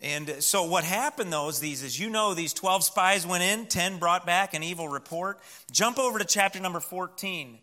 And 0.02 0.44
so 0.44 0.64
what 0.64 0.84
happened 0.84 1.32
though 1.32 1.48
is 1.50 1.60
these, 1.60 1.84
as 1.84 2.00
you 2.00 2.10
know, 2.10 2.34
these 2.34 2.54
12 2.54 2.86
spies 2.86 3.26
went 3.28 3.44
in, 3.44 3.68
10 3.68 4.00
brought 4.00 4.26
back 4.26 4.56
an 4.56 4.64
evil 4.64 4.90
report. 4.90 5.40
Jump 5.72 6.00
over 6.00 6.18
to 6.18 6.26
chapter 6.26 6.60
number 6.60 6.80
14. 6.80 7.60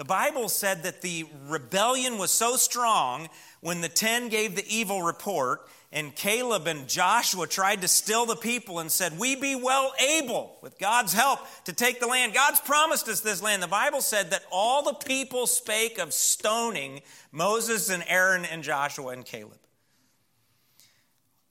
The 0.00 0.04
Bible 0.06 0.48
said 0.48 0.84
that 0.84 1.02
the 1.02 1.26
rebellion 1.46 2.16
was 2.16 2.30
so 2.30 2.56
strong 2.56 3.28
when 3.60 3.82
the 3.82 3.88
ten 3.90 4.30
gave 4.30 4.56
the 4.56 4.64
evil 4.66 5.02
report, 5.02 5.68
and 5.92 6.16
Caleb 6.16 6.66
and 6.66 6.88
Joshua 6.88 7.46
tried 7.46 7.82
to 7.82 7.88
still 7.88 8.24
the 8.24 8.34
people 8.34 8.78
and 8.78 8.90
said, 8.90 9.18
We 9.18 9.36
be 9.36 9.56
well 9.56 9.92
able, 10.00 10.56
with 10.62 10.78
God's 10.78 11.12
help, 11.12 11.40
to 11.64 11.74
take 11.74 12.00
the 12.00 12.06
land. 12.06 12.32
God's 12.32 12.60
promised 12.60 13.10
us 13.10 13.20
this 13.20 13.42
land. 13.42 13.62
The 13.62 13.66
Bible 13.66 14.00
said 14.00 14.30
that 14.30 14.46
all 14.50 14.82
the 14.82 14.94
people 14.94 15.46
spake 15.46 15.98
of 15.98 16.14
stoning 16.14 17.02
Moses 17.30 17.90
and 17.90 18.02
Aaron 18.08 18.46
and 18.46 18.62
Joshua 18.62 19.08
and 19.08 19.26
Caleb. 19.26 19.60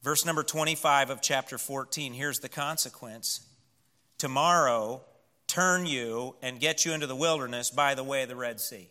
Verse 0.02 0.26
number 0.26 0.42
25 0.42 1.12
of 1.12 1.22
chapter 1.22 1.60
14 1.60 2.14
here's 2.14 2.40
the 2.40 2.50
consequence. 2.50 3.46
Tomorrow, 4.18 5.04
turn 5.50 5.86
you 5.86 6.36
and 6.42 6.60
get 6.60 6.86
you 6.86 6.94
into 6.94 7.08
the 7.08 7.16
wilderness 7.16 7.70
by 7.70 7.96
the 7.96 8.04
way 8.04 8.24
of 8.24 8.30
the 8.30 8.36
Red 8.36 8.62
Sea. 8.62 8.90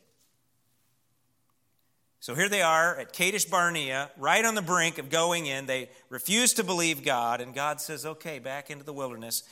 So 2.20 2.34
here 2.34 2.48
they 2.48 2.62
are 2.62 2.98
at 2.98 3.12
Kadesh 3.12 3.44
Barnea, 3.44 4.10
right 4.18 4.44
on 4.44 4.56
the 4.56 4.62
brink 4.62 4.98
of 4.98 5.08
going 5.08 5.46
in. 5.46 5.66
They 5.66 5.88
refuse 6.10 6.52
to 6.54 6.64
believe 6.64 7.04
God, 7.04 7.40
and 7.40 7.54
God 7.54 7.80
says, 7.80 8.04
okay, 8.04 8.40
back 8.40 8.70
into 8.70 8.84
the 8.84 8.92
wilderness. 8.92 9.44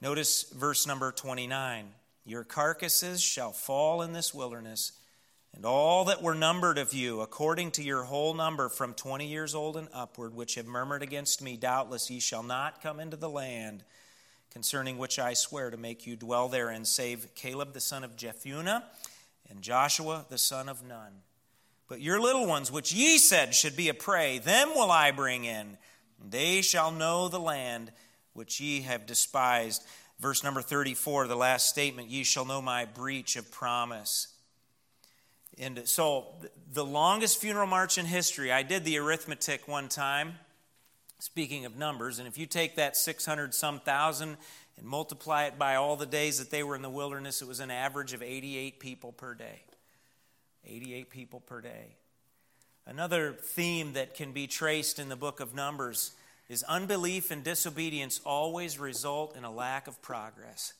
Notice 0.00 0.44
verse 0.44 0.86
number 0.86 1.12
29 1.12 1.86
Your 2.24 2.42
carcasses 2.42 3.22
shall 3.22 3.52
fall 3.52 4.00
in 4.00 4.14
this 4.14 4.32
wilderness, 4.32 4.92
and 5.54 5.66
all 5.66 6.06
that 6.06 6.22
were 6.22 6.34
numbered 6.34 6.78
of 6.78 6.94
you, 6.94 7.20
according 7.20 7.72
to 7.72 7.82
your 7.82 8.04
whole 8.04 8.32
number, 8.32 8.70
from 8.70 8.94
20 8.94 9.26
years 9.26 9.54
old 9.54 9.76
and 9.76 9.88
upward, 9.92 10.34
which 10.34 10.54
have 10.54 10.66
murmured 10.66 11.02
against 11.02 11.42
me, 11.42 11.58
doubtless 11.58 12.10
ye 12.10 12.20
shall 12.20 12.42
not 12.42 12.82
come 12.82 13.00
into 13.00 13.18
the 13.18 13.28
land 13.28 13.84
concerning 14.54 14.98
which 14.98 15.18
I 15.18 15.34
swear 15.34 15.68
to 15.70 15.76
make 15.76 16.06
you 16.06 16.14
dwell 16.14 16.48
therein, 16.48 16.84
save 16.84 17.34
Caleb 17.34 17.74
the 17.74 17.80
son 17.80 18.04
of 18.04 18.16
Jephunneh 18.16 18.84
and 19.50 19.60
Joshua 19.60 20.24
the 20.30 20.38
son 20.38 20.68
of 20.68 20.86
Nun. 20.86 21.22
But 21.88 22.00
your 22.00 22.20
little 22.20 22.46
ones, 22.46 22.70
which 22.70 22.94
ye 22.94 23.18
said 23.18 23.52
should 23.52 23.76
be 23.76 23.88
a 23.88 23.94
prey, 23.94 24.38
them 24.38 24.70
will 24.70 24.92
I 24.92 25.10
bring 25.10 25.44
in. 25.44 25.76
They 26.24 26.62
shall 26.62 26.92
know 26.92 27.28
the 27.28 27.40
land 27.40 27.90
which 28.32 28.60
ye 28.60 28.82
have 28.82 29.06
despised. 29.06 29.82
Verse 30.20 30.44
number 30.44 30.62
34, 30.62 31.26
the 31.26 31.34
last 31.34 31.68
statement, 31.68 32.08
ye 32.08 32.22
shall 32.22 32.44
know 32.44 32.62
my 32.62 32.84
breach 32.84 33.34
of 33.34 33.50
promise. 33.50 34.28
And 35.58 35.82
so, 35.84 36.26
the 36.72 36.84
longest 36.84 37.40
funeral 37.40 37.66
march 37.66 37.98
in 37.98 38.06
history, 38.06 38.52
I 38.52 38.62
did 38.62 38.84
the 38.84 38.98
arithmetic 38.98 39.66
one 39.66 39.88
time 39.88 40.34
speaking 41.18 41.64
of 41.64 41.76
numbers, 41.76 42.18
and 42.18 42.28
if 42.28 42.38
you 42.38 42.46
take 42.46 42.76
that 42.76 42.96
600 42.96 43.54
some 43.54 43.80
thousand 43.80 44.36
and 44.76 44.86
multiply 44.86 45.44
it 45.44 45.58
by 45.58 45.76
all 45.76 45.96
the 45.96 46.06
days 46.06 46.38
that 46.38 46.50
they 46.50 46.62
were 46.62 46.76
in 46.76 46.82
the 46.82 46.90
wilderness, 46.90 47.42
it 47.42 47.48
was 47.48 47.60
an 47.60 47.70
average 47.70 48.12
of 48.12 48.22
88 48.22 48.80
people 48.80 49.12
per 49.12 49.34
day. 49.34 49.62
88 50.66 51.10
people 51.10 51.40
per 51.40 51.60
day. 51.60 51.96
Another 52.86 53.32
theme 53.32 53.94
that 53.94 54.14
can 54.14 54.32
be 54.32 54.46
traced 54.46 54.98
in 54.98 55.08
the 55.08 55.16
book 55.16 55.40
of 55.40 55.54
Numbers 55.54 56.12
is 56.48 56.62
unbelief 56.64 57.30
and 57.30 57.42
disobedience 57.42 58.20
always 58.24 58.78
result 58.78 59.36
in 59.36 59.44
a 59.44 59.50
lack 59.50 59.88
of 59.88 60.02
progress. 60.02 60.74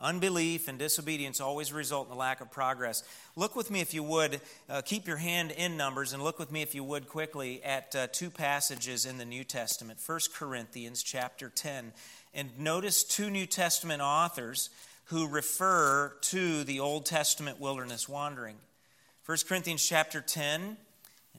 Unbelief 0.00 0.66
and 0.66 0.78
disobedience 0.78 1.40
always 1.40 1.72
result 1.72 2.08
in 2.08 2.14
a 2.14 2.18
lack 2.18 2.40
of 2.40 2.50
progress. 2.50 3.04
Look 3.36 3.54
with 3.54 3.70
me, 3.70 3.80
if 3.80 3.92
you 3.92 4.02
would, 4.02 4.40
uh, 4.68 4.80
keep 4.82 5.06
your 5.06 5.18
hand 5.18 5.50
in 5.50 5.76
Numbers, 5.76 6.14
and 6.14 6.22
look 6.22 6.38
with 6.38 6.50
me, 6.50 6.62
if 6.62 6.74
you 6.74 6.82
would, 6.82 7.06
quickly 7.06 7.62
at 7.62 7.94
uh, 7.94 8.06
two 8.10 8.30
passages 8.30 9.04
in 9.04 9.18
the 9.18 9.26
New 9.26 9.44
Testament 9.44 9.98
1 10.04 10.20
Corinthians 10.34 11.02
chapter 11.02 11.50
10. 11.50 11.92
And 12.32 12.58
notice 12.58 13.04
two 13.04 13.28
New 13.28 13.44
Testament 13.44 14.00
authors 14.00 14.70
who 15.06 15.28
refer 15.28 16.14
to 16.22 16.64
the 16.64 16.80
Old 16.80 17.04
Testament 17.04 17.60
wilderness 17.60 18.08
wandering. 18.08 18.56
1 19.26 19.38
Corinthians 19.46 19.86
chapter 19.86 20.22
10, 20.22 20.78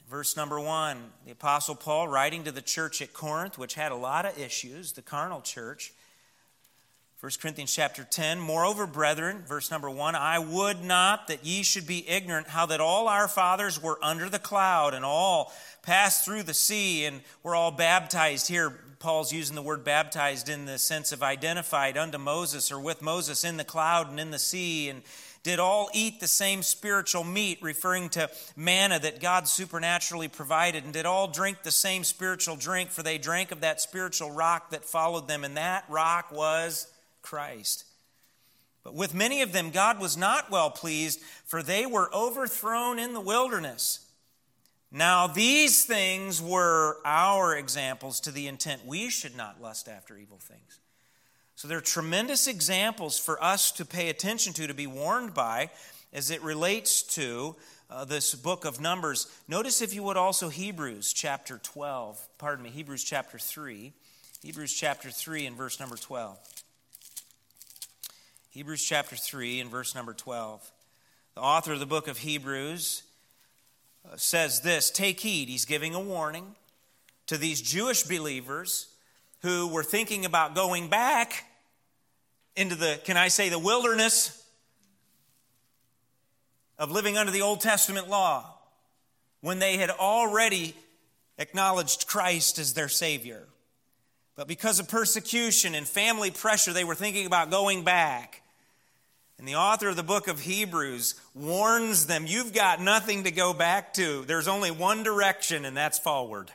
verse 0.10 0.38
number 0.38 0.60
1. 0.60 0.98
The 1.26 1.32
Apostle 1.32 1.76
Paul, 1.76 2.08
writing 2.08 2.44
to 2.44 2.52
the 2.52 2.62
church 2.62 3.02
at 3.02 3.12
Corinth, 3.12 3.58
which 3.58 3.74
had 3.74 3.92
a 3.92 3.96
lot 3.96 4.26
of 4.26 4.38
issues, 4.38 4.92
the 4.92 5.02
carnal 5.02 5.42
church, 5.42 5.94
1 7.22 7.34
Corinthians 7.40 7.72
chapter 7.72 8.04
10, 8.04 8.40
moreover, 8.40 8.88
brethren, 8.88 9.44
verse 9.48 9.70
number 9.70 9.88
1, 9.88 10.16
I 10.16 10.40
would 10.40 10.84
not 10.84 11.28
that 11.28 11.46
ye 11.46 11.62
should 11.62 11.86
be 11.86 12.10
ignorant 12.10 12.48
how 12.48 12.66
that 12.66 12.82
all 12.82 13.08
our 13.08 13.28
fathers 13.28 13.80
were 13.80 14.00
under 14.02 14.28
the 14.28 14.40
cloud 14.40 14.96
and 14.96 15.06
all 15.06 15.54
passed 15.84 16.26
through 16.26 16.42
the 16.42 16.56
sea 16.56 17.06
and 17.06 17.22
were 17.44 17.54
all 17.54 17.70
baptized. 17.70 18.48
Here, 18.48 18.72
Paul's 18.98 19.32
using 19.32 19.56
the 19.56 19.62
word 19.62 19.84
baptized 19.84 20.50
in 20.50 20.66
the 20.66 20.80
sense 20.80 21.12
of 21.12 21.22
identified 21.22 21.96
unto 21.96 22.18
Moses 22.18 22.72
or 22.72 22.80
with 22.80 23.04
Moses 23.04 23.44
in 23.44 23.58
the 23.58 23.64
cloud 23.64 24.10
and 24.10 24.20
in 24.20 24.32
the 24.32 24.40
sea 24.40 24.90
and 24.90 25.04
did 25.44 25.60
all 25.60 25.92
eat 25.94 26.22
the 26.22 26.28
same 26.28 26.64
spiritual 26.64 27.24
meat, 27.24 27.60
referring 27.62 28.10
to 28.10 28.32
manna 28.56 28.98
that 28.98 29.22
God 29.22 29.48
supernaturally 29.48 30.28
provided, 30.28 30.86
and 30.86 30.94
did 30.94 31.06
all 31.06 31.28
drink 31.28 31.62
the 31.62 31.72
same 31.72 32.04
spiritual 32.04 32.56
drink, 32.56 32.90
for 32.90 33.04
they 33.04 33.20
drank 33.20 33.52
of 33.52 33.62
that 33.62 33.80
spiritual 33.80 34.32
rock 34.32 34.72
that 34.72 34.86
followed 34.86 35.28
them, 35.28 35.44
and 35.44 35.58
that 35.58 35.84
rock 35.88 36.32
was 36.32 36.91
Christ. 37.22 37.86
But 38.84 38.96
with 38.96 39.14
many 39.14 39.42
of 39.42 39.52
them, 39.52 39.70
God 39.70 40.00
was 40.00 40.18
not 40.18 40.50
well 40.50 40.72
pleased, 40.72 41.22
for 41.46 41.62
they 41.62 41.86
were 41.86 42.14
overthrown 42.14 42.98
in 42.98 43.14
the 43.14 43.22
wilderness. 43.22 44.08
Now, 44.92 45.28
these 45.28 45.86
things 45.86 46.42
were 46.42 46.98
our 47.06 47.56
examples 47.56 48.20
to 48.22 48.32
the 48.32 48.48
intent 48.48 48.86
we 48.86 49.10
should 49.10 49.38
not 49.38 49.62
lust 49.62 49.88
after 49.88 50.18
evil 50.18 50.40
things. 50.40 50.80
So, 51.56 51.68
there 51.68 51.78
are 51.78 51.82
tremendous 51.82 52.48
examples 52.48 53.18
for 53.20 53.42
us 53.42 53.72
to 53.74 53.86
pay 53.86 54.10
attention 54.10 54.54
to, 54.54 54.68
to 54.68 54.74
be 54.74 54.88
warned 54.88 55.34
by, 55.34 55.70
as 56.12 56.32
it 56.32 56.42
relates 56.42 57.04
to 57.04 57.56
uh, 57.90 58.04
this 58.06 58.34
book 58.36 58.66
of 58.66 58.82
Numbers. 58.82 59.28
Notice, 59.48 59.82
if 59.82 59.94
you 59.94 60.04
would, 60.04 60.18
also 60.18 60.50
Hebrews 60.50 61.14
chapter 61.14 61.60
12, 61.60 62.28
pardon 62.38 62.64
me, 62.64 62.70
Hebrews 62.70 63.04
chapter 63.04 63.38
3. 63.38 63.94
Hebrews 64.42 64.74
chapter 64.74 65.12
3 65.12 65.46
and 65.46 65.56
verse 65.56 65.80
number 65.80 65.98
12. 65.98 66.38
Hebrews 68.52 68.84
chapter 68.84 69.16
3 69.16 69.62
and 69.62 69.72
verse 69.72 69.96
number 69.96 70.14
12. 70.14 70.74
The 71.36 71.42
author 71.42 71.72
of 71.72 71.80
the 71.80 71.86
book 71.86 72.10
of 72.10 72.18
Hebrews 72.18 73.04
uh, 74.06 74.18
says 74.18 74.60
this 74.60 74.92
Take 74.92 75.22
heed, 75.22 75.48
he's 75.48 75.64
giving 75.64 75.96
a 75.96 76.02
warning 76.02 76.56
to 77.28 77.38
these 77.38 77.62
Jewish 77.62 78.04
believers 78.04 78.90
who 79.42 79.70
were 79.70 79.86
thinking 79.86 80.26
about 80.26 80.54
going 80.54 80.90
back 80.90 81.46
into 82.58 82.76
the, 82.76 83.00
can 83.06 83.16
I 83.16 83.30
say, 83.30 83.48
the 83.48 83.58
wilderness 83.58 84.46
of 86.78 86.92
living 86.92 87.18
under 87.18 87.32
the 87.32 87.44
Old 87.44 87.62
Testament 87.62 88.10
law 88.10 88.54
when 89.40 89.60
they 89.60 89.78
had 89.78 89.92
already 89.92 90.76
acknowledged 91.38 92.06
Christ 92.06 92.60
as 92.60 92.74
their 92.74 92.90
Savior. 92.90 93.48
But 94.42 94.48
because 94.48 94.80
of 94.80 94.88
persecution 94.88 95.76
and 95.76 95.88
family 95.88 96.32
pressure, 96.32 96.74
they 96.74 96.84
were 96.84 96.96
thinking 96.96 97.28
about 97.28 97.52
going 97.52 97.84
back. 97.84 98.42
And 99.38 99.48
the 99.48 99.54
author 99.54 99.90
of 99.90 99.96
the 99.96 100.02
book 100.02 100.28
of 100.28 100.40
Hebrews 100.40 101.14
warns 101.36 102.08
them 102.08 102.26
you've 102.26 102.52
got 102.52 102.82
nothing 102.82 103.26
to 103.26 103.32
go 103.32 103.54
back 103.54 103.94
to. 103.94 104.26
There's 104.26 104.48
only 104.48 104.72
one 104.72 105.04
direction, 105.04 105.64
and 105.64 105.78
that's 105.78 106.00
forward. 106.00 106.50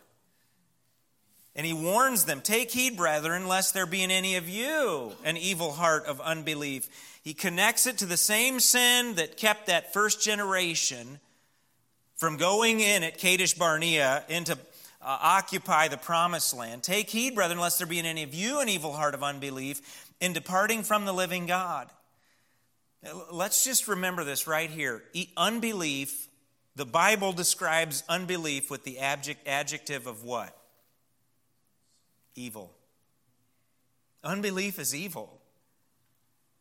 And 1.54 1.64
he 1.64 1.72
warns 1.74 2.24
them 2.24 2.40
Take 2.40 2.72
heed, 2.72 2.96
brethren, 2.96 3.46
lest 3.46 3.72
there 3.72 3.86
be 3.86 4.02
in 4.02 4.10
any 4.10 4.34
of 4.34 4.48
you 4.48 5.12
an 5.22 5.36
evil 5.36 5.70
heart 5.70 6.06
of 6.06 6.20
unbelief. 6.20 6.88
He 7.22 7.34
connects 7.34 7.86
it 7.86 7.98
to 7.98 8.06
the 8.06 8.16
same 8.16 8.58
sin 8.58 9.14
that 9.14 9.36
kept 9.36 9.68
that 9.68 9.92
first 9.92 10.20
generation 10.20 11.20
from 12.16 12.36
going 12.36 12.80
in 12.80 13.04
at 13.04 13.18
Kadesh 13.18 13.54
Barnea 13.54 14.24
into 14.28 14.58
uh, 15.06 15.18
occupy 15.22 15.86
the 15.86 15.96
promised 15.96 16.52
land. 16.52 16.82
Take 16.82 17.08
heed, 17.08 17.36
brethren, 17.36 17.60
lest 17.60 17.78
there 17.78 17.86
be 17.86 18.00
in 18.00 18.06
any 18.06 18.24
of 18.24 18.34
you 18.34 18.60
an 18.60 18.68
evil 18.68 18.92
heart 18.92 19.14
of 19.14 19.22
unbelief 19.22 20.04
in 20.20 20.32
departing 20.32 20.82
from 20.82 21.04
the 21.04 21.12
living 21.12 21.46
God. 21.46 21.88
Let's 23.30 23.62
just 23.62 23.86
remember 23.86 24.24
this 24.24 24.48
right 24.48 24.68
here. 24.68 25.04
Unbelief, 25.36 26.26
the 26.74 26.84
Bible 26.84 27.32
describes 27.32 28.02
unbelief 28.08 28.68
with 28.68 28.82
the 28.82 28.98
adjective 28.98 30.08
of 30.08 30.24
what? 30.24 30.56
Evil. 32.34 32.72
Unbelief 34.24 34.80
is 34.80 34.92
evil. 34.92 35.40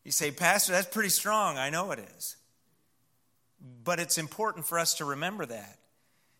You 0.04 0.12
say, 0.12 0.30
Pastor, 0.30 0.70
that's 0.70 0.86
pretty 0.86 1.08
strong. 1.08 1.58
I 1.58 1.68
know 1.68 1.90
it 1.90 1.98
is. 2.16 2.36
But 3.82 3.98
it's 3.98 4.18
important 4.18 4.66
for 4.66 4.78
us 4.78 4.94
to 4.94 5.04
remember 5.04 5.46
that. 5.46 5.75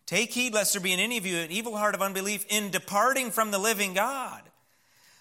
Take 0.07 0.31
heed 0.31 0.53
lest 0.53 0.73
there 0.73 0.81
be 0.81 0.93
in 0.93 1.01
any 1.01 1.17
of 1.17 1.25
you 1.25 1.37
an 1.37 1.51
evil 1.51 1.75
heart 1.75 1.93
of 1.93 2.01
unbelief 2.01 2.45
in 2.49 2.71
departing 2.71 3.29
from 3.29 3.51
the 3.51 3.59
living 3.59 3.93
God. 3.93 4.41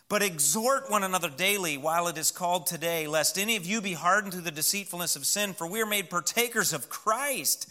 But 0.08 0.22
exhort 0.22 0.88
one 0.88 1.02
another 1.02 1.28
daily 1.28 1.76
while 1.76 2.06
it 2.06 2.16
is 2.16 2.30
called 2.30 2.68
today, 2.68 3.08
lest 3.08 3.36
any 3.36 3.56
of 3.56 3.66
you 3.66 3.80
be 3.80 3.94
hardened 3.94 4.32
through 4.32 4.42
the 4.42 4.52
deceitfulness 4.52 5.16
of 5.16 5.26
sin, 5.26 5.52
for 5.52 5.66
we 5.66 5.82
are 5.82 5.86
made 5.86 6.08
partakers 6.08 6.72
of 6.72 6.88
Christ. 6.88 7.68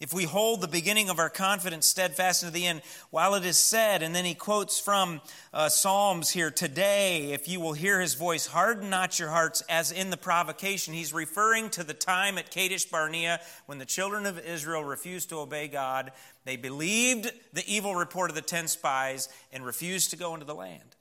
If 0.00 0.14
we 0.14 0.24
hold 0.24 0.60
the 0.60 0.68
beginning 0.68 1.10
of 1.10 1.18
our 1.18 1.28
confidence 1.28 1.88
steadfast 1.88 2.44
into 2.44 2.54
the 2.54 2.66
end, 2.66 2.82
while 3.10 3.34
it 3.34 3.44
is 3.44 3.56
said, 3.56 4.00
and 4.00 4.14
then 4.14 4.24
he 4.24 4.34
quotes 4.34 4.78
from 4.78 5.20
uh, 5.52 5.68
Psalms 5.68 6.30
here 6.30 6.52
today, 6.52 7.32
if 7.32 7.48
you 7.48 7.58
will 7.58 7.72
hear 7.72 8.00
his 8.00 8.14
voice, 8.14 8.46
harden 8.46 8.90
not 8.90 9.18
your 9.18 9.30
hearts 9.30 9.60
as 9.68 9.90
in 9.90 10.10
the 10.10 10.16
provocation. 10.16 10.94
He's 10.94 11.12
referring 11.12 11.70
to 11.70 11.82
the 11.82 11.94
time 11.94 12.38
at 12.38 12.52
Kadesh 12.52 12.84
Barnea 12.84 13.40
when 13.66 13.78
the 13.78 13.84
children 13.84 14.24
of 14.24 14.38
Israel 14.38 14.84
refused 14.84 15.30
to 15.30 15.40
obey 15.40 15.66
God. 15.66 16.12
They 16.44 16.56
believed 16.56 17.32
the 17.52 17.64
evil 17.66 17.96
report 17.96 18.30
of 18.30 18.36
the 18.36 18.42
ten 18.42 18.68
spies 18.68 19.28
and 19.52 19.66
refused 19.66 20.10
to 20.10 20.16
go 20.16 20.32
into 20.32 20.46
the 20.46 20.54
land. 20.54 20.94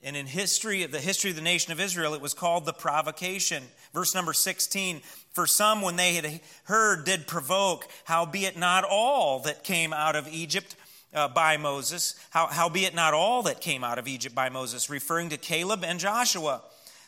And 0.00 0.16
in 0.16 0.26
history, 0.26 0.84
the 0.84 1.00
history 1.00 1.30
of 1.30 1.36
the 1.36 1.42
nation 1.42 1.72
of 1.72 1.80
Israel, 1.80 2.12
it 2.12 2.20
was 2.20 2.34
called 2.34 2.66
the 2.66 2.74
provocation. 2.74 3.64
Verse 3.94 4.14
number 4.14 4.34
16 4.34 5.00
For 5.34 5.48
some, 5.48 5.82
when 5.82 5.96
they 5.96 6.14
had 6.14 6.40
heard, 6.64 7.04
did 7.04 7.26
provoke, 7.26 7.88
howbeit 8.04 8.56
not 8.56 8.84
all 8.84 9.40
that 9.40 9.64
came 9.64 9.92
out 9.92 10.14
of 10.14 10.28
Egypt 10.28 10.76
uh, 11.12 11.26
by 11.26 11.56
Moses, 11.56 12.14
how, 12.30 12.46
howbeit 12.46 12.94
not 12.94 13.14
all 13.14 13.42
that 13.42 13.60
came 13.60 13.82
out 13.82 13.98
of 13.98 14.06
Egypt 14.06 14.32
by 14.32 14.48
Moses, 14.48 14.88
referring 14.88 15.30
to 15.30 15.36
Caleb 15.36 15.84
and 15.84 15.98
Joshua. 15.98 16.62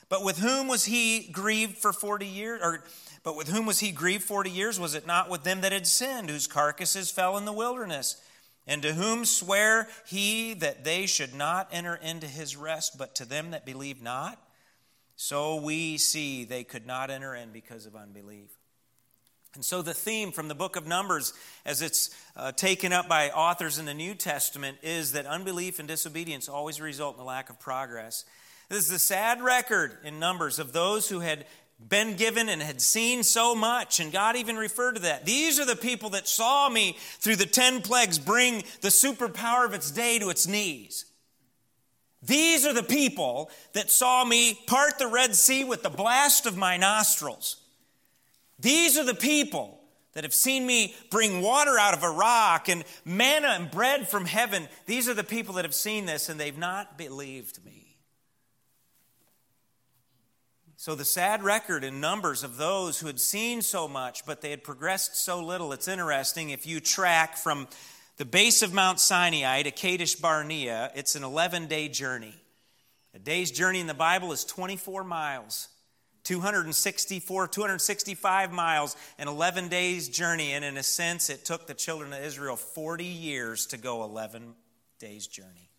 But 0.09 0.25
with 0.25 0.39
whom 0.39 0.67
was 0.67 0.85
he 0.85 1.29
grieved 1.31 1.79
for 1.79 1.93
40 1.93 2.27
years? 2.27 2.61
Or, 2.63 2.83
but 3.23 3.37
with 3.37 3.49
whom 3.49 3.65
was 3.65 3.79
he 3.79 3.93
grieved 3.93 4.25
40 4.25 4.51
years? 4.51 4.81
Was 4.81 4.95
it 4.97 5.07
not 5.07 5.31
with 5.31 5.45
them 5.45 5.61
that 5.61 5.71
had 5.71 5.87
sinned, 5.87 6.29
whose 6.29 6.49
carcasses 6.49 7.13
fell 7.13 7.37
in 7.37 7.45
the 7.45 7.53
wilderness? 7.53 8.21
And 8.67 8.83
to 8.83 8.95
whom 8.95 9.25
swear 9.25 9.87
he 10.05 10.53
that 10.55 10.83
they 10.83 11.07
should 11.07 11.33
not 11.33 11.69
enter 11.71 11.95
into 11.95 12.27
his 12.27 12.57
rest, 12.57 12.99
but 12.99 13.15
to 13.17 13.25
them 13.25 13.53
that 13.53 13.65
believe 13.65 14.03
not? 14.03 14.41
So 15.17 15.57
we 15.57 15.97
see 15.97 16.45
they 16.45 16.63
could 16.63 16.87
not 16.87 17.11
enter 17.11 17.35
in 17.35 17.51
because 17.51 17.87
of 17.87 17.97
unbelief. 17.97 18.51
And 19.55 19.65
so, 19.65 19.81
the 19.81 19.95
theme 19.95 20.33
from 20.33 20.49
the 20.49 20.55
book 20.55 20.77
of 20.77 20.87
Numbers, 20.87 21.33
as 21.65 21.81
it's 21.81 22.11
uh, 22.37 22.53
taken 22.53 22.93
up 22.93 23.09
by 23.09 23.31
authors 23.31 23.79
in 23.79 23.87
the 23.87 23.95
New 23.95 24.15
Testament, 24.15 24.77
is 24.83 25.13
that 25.13 25.25
unbelief 25.25 25.79
and 25.79 25.89
disobedience 25.89 26.47
always 26.47 26.79
result 26.79 27.17
in 27.17 27.23
a 27.23 27.25
lack 27.25 27.49
of 27.49 27.59
progress. 27.59 28.27
This 28.69 28.81
is 28.81 28.91
the 28.91 28.99
sad 28.99 29.41
record 29.41 29.97
in 30.05 30.19
Numbers 30.19 30.59
of 30.59 30.75
those 30.75 31.09
who 31.09 31.21
had 31.21 31.47
been 31.89 32.17
given 32.17 32.51
and 32.51 32.61
had 32.61 32.83
seen 32.83 33.23
so 33.23 33.55
much. 33.55 33.99
And 33.99 34.13
God 34.13 34.37
even 34.37 34.57
referred 34.57 34.97
to 34.97 35.03
that. 35.03 35.25
These 35.25 35.59
are 35.59 35.67
the 35.67 35.77
people 35.77 36.11
that 36.11 36.29
saw 36.29 36.69
me 36.69 36.97
through 37.19 37.37
the 37.37 37.47
10 37.47 37.83
plagues 37.83 38.19
bring 38.19 38.65
the 38.81 38.89
superpower 38.89 39.65
of 39.65 39.73
its 39.73 39.91
day 39.91 40.19
to 40.19 40.29
its 40.29 40.47
knees. 40.47 41.07
These 42.27 42.67
are 42.67 42.75
the 42.75 42.83
people 42.83 43.51
that 43.73 43.91
saw 43.91 44.25
me 44.25 44.59
part 44.67 44.99
the 44.99 45.07
Red 45.07 45.35
Sea 45.35 45.65
with 45.65 45.83
the 45.83 45.91
blast 45.91 46.45
of 46.45 46.57
my 46.57 46.77
nostrils. 46.77 47.57
These 48.59 48.99
are 48.99 49.05
the 49.05 49.15
people 49.15 49.81
that 50.15 50.25
have 50.25 50.35
seen 50.35 50.67
me 50.67 50.95
bring 51.11 51.41
water 51.41 51.79
out 51.79 51.95
of 51.95 52.03
a 52.03 52.11
rock 52.11 52.69
and 52.69 52.85
manna 53.05 53.49
and 53.49 53.71
bread 53.71 54.09
from 54.09 54.25
heaven. 54.25 54.67
These 54.87 55.09
are 55.09 55.15
the 55.15 55.23
people 55.23 55.55
that 55.55 55.65
have 55.65 55.75
seen 55.75 56.07
this 56.07 56.29
and 56.29 56.41
they've 56.41 56.57
not 56.57 56.99
believed 56.99 57.65
me. 57.65 57.87
So, 60.79 60.95
the 60.95 61.05
sad 61.05 61.43
record 61.43 61.85
in 61.85 62.01
numbers 62.01 62.43
of 62.43 62.59
those 62.59 62.99
who 62.99 63.07
had 63.07 63.19
seen 63.19 63.63
so 63.63 63.89
much, 63.89 64.27
but 64.27 64.41
they 64.41 64.51
had 64.51 64.63
progressed 64.63 65.17
so 65.17 65.43
little, 65.43 65.73
it's 65.73 65.89
interesting. 65.89 66.51
If 66.51 66.67
you 66.67 66.81
track 66.81 67.37
from 67.37 67.67
the 68.17 68.25
base 68.25 68.63
of 68.63 68.73
Mount 68.73 69.01
Sinai 69.01 69.63
to 69.63 69.71
Kadesh 69.71 70.15
Barnea, 70.15 70.91
it's 70.95 71.15
an 71.15 71.25
11 71.25 71.67
day 71.67 71.89
journey. 71.89 72.35
A 73.15 73.19
day's 73.19 73.51
journey 73.51 73.81
in 73.81 73.87
the 73.87 73.95
Bible 73.95 74.33
is 74.33 74.45
24 74.45 75.05
miles. 75.05 75.69
264, 76.25 77.47
265 77.47 78.53
miles, 78.53 78.97
an 79.19 79.29
11 79.29 79.69
days 79.69 80.09
journey. 80.09 80.53
And 80.53 80.65
in 80.65 80.77
a 80.77 80.83
sense, 80.83 81.31
it 81.31 81.45
took 81.45 81.67
the 81.67 81.75
children 81.75 82.13
of 82.13 82.21
Israel 82.23 82.57
40 82.57 83.05
years 83.05 83.67
to 83.67 83.77
go 83.77 84.03
11 84.03 84.55
days' 84.99 85.29
journey 85.29 85.71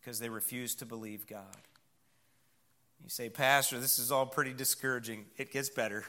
because 0.00 0.18
they 0.18 0.28
refused 0.28 0.80
to 0.80 0.86
believe 0.86 1.26
God. 1.26 1.56
You 3.02 3.08
say, 3.08 3.30
Pastor, 3.30 3.78
this 3.78 3.98
is 3.98 4.12
all 4.12 4.26
pretty 4.26 4.52
discouraging. 4.52 5.24
It 5.36 5.50
gets 5.50 5.70
better. 5.70 6.04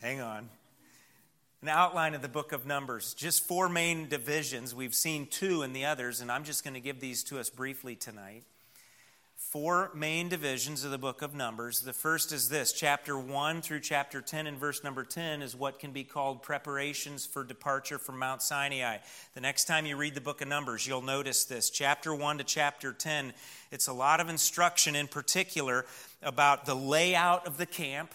Hang 0.00 0.20
on. 0.20 0.48
An 1.64 1.70
outline 1.70 2.12
of 2.12 2.20
the 2.20 2.28
book 2.28 2.52
of 2.52 2.66
Numbers, 2.66 3.14
just 3.14 3.42
four 3.42 3.70
main 3.70 4.06
divisions. 4.06 4.74
We've 4.74 4.94
seen 4.94 5.26
two 5.26 5.62
in 5.62 5.72
the 5.72 5.86
others, 5.86 6.20
and 6.20 6.30
I'm 6.30 6.44
just 6.44 6.62
going 6.62 6.74
to 6.74 6.80
give 6.80 7.00
these 7.00 7.24
to 7.24 7.40
us 7.40 7.48
briefly 7.48 7.96
tonight 7.96 8.44
four 9.38 9.90
main 9.94 10.28
divisions 10.28 10.84
of 10.84 10.90
the 10.90 10.98
book 10.98 11.22
of 11.22 11.34
Numbers. 11.34 11.80
The 11.80 11.94
first 11.94 12.32
is 12.32 12.50
this 12.50 12.70
chapter 12.70 13.18
1 13.18 13.62
through 13.62 13.80
chapter 13.80 14.20
10 14.20 14.46
and 14.46 14.58
verse 14.58 14.84
number 14.84 15.04
10 15.04 15.40
is 15.40 15.56
what 15.56 15.78
can 15.78 15.92
be 15.92 16.04
called 16.04 16.42
preparations 16.42 17.24
for 17.24 17.42
departure 17.44 17.98
from 17.98 18.18
Mount 18.18 18.42
Sinai. 18.42 18.98
The 19.32 19.40
next 19.40 19.64
time 19.64 19.86
you 19.86 19.96
read 19.96 20.14
the 20.14 20.20
book 20.20 20.42
of 20.42 20.48
Numbers, 20.48 20.86
you'll 20.86 21.00
notice 21.00 21.46
this. 21.46 21.70
Chapter 21.70 22.14
1 22.14 22.38
to 22.38 22.44
chapter 22.44 22.92
10, 22.92 23.32
it's 23.70 23.88
a 23.88 23.92
lot 23.94 24.20
of 24.20 24.28
instruction 24.28 24.94
in 24.94 25.08
particular 25.08 25.86
about 26.22 26.66
the 26.66 26.74
layout 26.74 27.46
of 27.46 27.56
the 27.56 27.64
camp, 27.64 28.12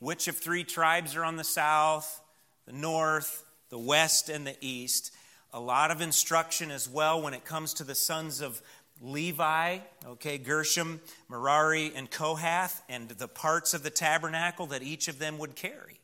which 0.00 0.28
of 0.28 0.36
three 0.36 0.64
tribes 0.64 1.16
are 1.16 1.24
on 1.24 1.36
the 1.36 1.44
south, 1.44 2.20
the 2.68 2.74
north, 2.74 3.44
the 3.70 3.78
west, 3.78 4.28
and 4.28 4.46
the 4.46 4.54
east. 4.60 5.14
A 5.54 5.60
lot 5.60 5.90
of 5.90 6.02
instruction 6.02 6.70
as 6.70 6.88
well 6.88 7.22
when 7.22 7.32
it 7.32 7.44
comes 7.44 7.72
to 7.74 7.84
the 7.84 7.94
sons 7.94 8.42
of 8.42 8.60
Levi, 9.00 9.78
okay, 10.06 10.36
Gershom, 10.36 11.00
Merari, 11.30 11.92
and 11.94 12.10
Kohath, 12.10 12.82
and 12.88 13.08
the 13.08 13.28
parts 13.28 13.72
of 13.72 13.82
the 13.82 13.90
tabernacle 13.90 14.66
that 14.66 14.82
each 14.82 15.08
of 15.08 15.18
them 15.18 15.38
would 15.38 15.56
carry 15.56 16.00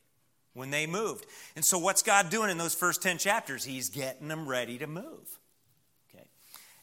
when 0.54 0.70
they 0.70 0.86
moved. 0.86 1.26
And 1.54 1.64
so, 1.64 1.78
what's 1.78 2.02
God 2.02 2.30
doing 2.30 2.48
in 2.48 2.56
those 2.56 2.74
first 2.74 3.02
10 3.02 3.18
chapters? 3.18 3.64
He's 3.64 3.90
getting 3.90 4.28
them 4.28 4.48
ready 4.48 4.78
to 4.78 4.86
move. 4.86 5.38
Okay. 6.08 6.24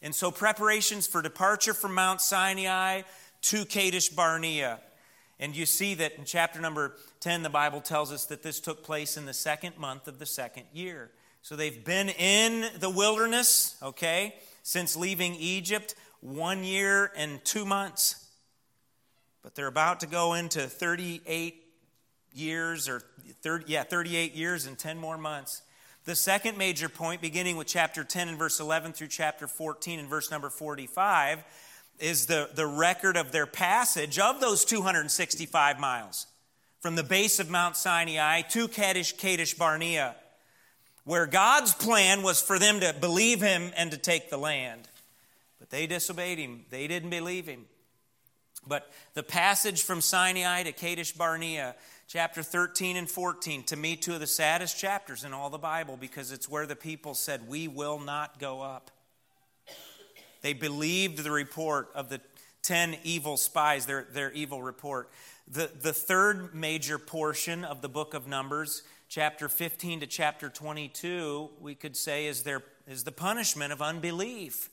And 0.04 0.14
so, 0.14 0.30
preparations 0.30 1.08
for 1.08 1.24
departure 1.24 1.74
from 1.74 1.96
Mount 1.96 2.22
Sinai 2.22 3.02
to 3.44 3.66
Kadesh 3.66 4.10
Barnea. 4.10 4.80
And 5.40 5.56
you 5.56 5.66
see 5.66 5.96
that 5.96 6.18
in 6.20 6.26
chapter 6.26 6.62
number 6.62 6.98
10, 7.22 7.44
the 7.44 7.50
Bible 7.50 7.82
tells 7.82 8.12
us 8.12 8.26
that 8.26 8.44
this 8.44 8.60
took 8.60 8.84
place 8.84 9.16
in 9.16 9.26
the 9.26 9.34
second 9.34 9.78
month 9.78 10.08
of 10.08 10.20
the 10.20 10.26
second 10.26 10.66
year. 10.74 11.12
So, 11.42 11.56
they've 11.56 11.84
been 11.84 12.10
in 12.10 12.70
the 12.80 12.90
wilderness, 12.90 13.78
okay? 13.82 14.36
since 14.64 14.96
leaving 14.96 15.36
Egypt 15.36 15.96
one 16.20 16.64
year 16.64 17.12
and 17.16 17.44
two 17.44 17.66
months. 17.66 18.28
But 19.42 19.56
they're 19.56 19.68
about 19.68 20.02
to 20.02 20.08
go 20.08 20.34
into 20.34 20.68
38 20.68 21.56
years, 22.34 22.88
or 22.88 23.02
30, 23.42 23.66
yeah, 23.68 23.84
38 23.84 24.36
years 24.36 24.68
and 24.68 24.78
10 24.78 24.98
more 24.98 25.18
months. 25.18 25.64
The 26.06 26.16
second 26.16 26.58
major 26.58 26.90
point, 26.90 27.22
beginning 27.22 27.58
with 27.58 27.68
chapter 27.68 28.04
10 28.04 28.30
and 28.30 28.38
verse 28.38 28.60
11 28.60 28.94
through 28.94 29.08
chapter 29.08 29.48
14 29.48 30.00
and 30.00 30.08
verse 30.08 30.32
number 30.32 30.50
45, 30.50 31.44
is 32.00 32.26
the, 32.26 32.50
the 32.56 32.66
record 32.66 33.18
of 33.18 33.32
their 33.32 33.46
passage 33.46 34.18
of 34.18 34.42
those 34.42 34.66
265 34.66 35.80
miles 35.80 36.28
from 36.82 36.96
the 36.96 37.04
base 37.04 37.40
of 37.40 37.50
Mount 37.50 37.78
Sinai 37.78 38.42
to 38.42 38.68
Kadesh, 38.68 39.14
Kadesh 39.14 39.54
Barnea 39.54 40.16
where 41.04 41.26
God's 41.26 41.74
plan 41.74 42.22
was 42.22 42.42
for 42.42 42.60
them 42.60 42.80
to 42.80 42.94
believe 43.00 43.42
him 43.42 43.72
and 43.76 43.92
to 43.92 43.98
take 43.98 44.30
the 44.30 44.38
land. 44.38 44.88
But 45.60 45.70
they 45.70 45.88
disobeyed 45.88 46.38
him, 46.38 46.66
they 46.70 46.88
didn't 46.88 47.10
believe 47.10 47.48
him. 47.48 47.66
But 48.68 48.92
the 49.16 49.24
passage 49.24 49.82
from 49.82 50.02
Sinai 50.02 50.64
to 50.64 50.72
Kadesh 50.72 51.14
Barnea, 51.14 51.76
chapter 52.08 52.44
13 52.44 52.96
and 52.96 53.10
14, 53.10 53.64
to 53.64 53.76
me, 53.76 53.96
two 53.96 54.14
of 54.14 54.20
the 54.20 54.28
saddest 54.28 54.78
chapters 54.78 55.24
in 55.24 55.34
all 55.34 55.50
the 55.50 55.58
Bible 55.58 55.98
because 56.00 56.32
it's 56.32 56.48
where 56.48 56.68
the 56.68 56.76
people 56.76 57.16
said, 57.16 57.48
We 57.48 57.68
will 57.68 58.00
not 58.00 58.38
go 58.38 58.62
up. 58.62 58.92
They 60.44 60.54
believed 60.54 61.24
the 61.24 61.32
report 61.32 61.90
of 61.96 62.10
the 62.10 62.22
10 62.62 62.98
evil 63.04 63.38
spies, 63.38 63.88
their, 63.88 64.06
their 64.14 64.32
evil 64.32 64.62
report. 64.62 65.10
The, 65.48 65.70
the 65.82 65.94
third 65.94 66.56
major 66.56 66.98
portion 66.98 67.66
of 67.66 67.82
the 67.82 67.90
book 67.90 68.14
of 68.14 68.28
Numbers 68.28 68.84
chapter 69.10 69.50
15 69.50 70.00
to 70.00 70.08
chapter 70.08 70.50
22, 70.50 71.50
we 71.60 71.76
could 71.76 71.98
say, 71.98 72.28
is, 72.28 72.44
there, 72.44 72.64
is 72.88 73.04
the 73.04 73.12
punishment 73.12 73.74
of 73.74 73.82
unbelief. 73.82 74.70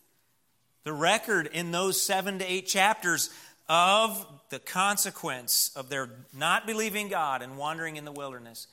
The 0.85 0.93
record 0.93 1.49
in 1.53 1.73
those 1.73 2.01
seven 2.01 2.39
to 2.39 2.45
eight 2.45 2.67
chapters 2.67 3.31
of 3.69 4.25
the 4.51 4.61
consequence 4.61 5.73
of 5.75 5.89
their 5.89 6.09
not 6.33 6.67
believing 6.67 7.09
God 7.09 7.43
and 7.43 7.59
wandering 7.59 7.97
in 7.97 8.05
the 8.05 8.13
wilderness. 8.13 8.69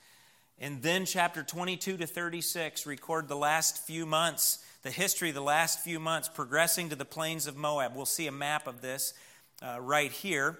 And 0.59 0.81
then 0.81 1.05
chapter 1.05 1.43
22 1.43 1.97
to 1.97 2.07
36 2.07 2.85
record 2.85 3.27
the 3.27 3.35
last 3.35 3.85
few 3.85 4.05
months, 4.05 4.59
the 4.83 4.91
history 4.91 5.29
of 5.29 5.35
the 5.35 5.41
last 5.41 5.81
few 5.81 5.99
months 5.99 6.29
progressing 6.29 6.89
to 6.89 6.95
the 6.95 7.03
plains 7.05 7.47
of 7.47 7.57
Moab. 7.57 7.95
We'll 7.95 8.05
see 8.05 8.27
a 8.27 8.31
map 8.31 8.67
of 8.67 8.81
this 8.81 9.13
uh, 9.61 9.81
right 9.81 10.11
here. 10.11 10.59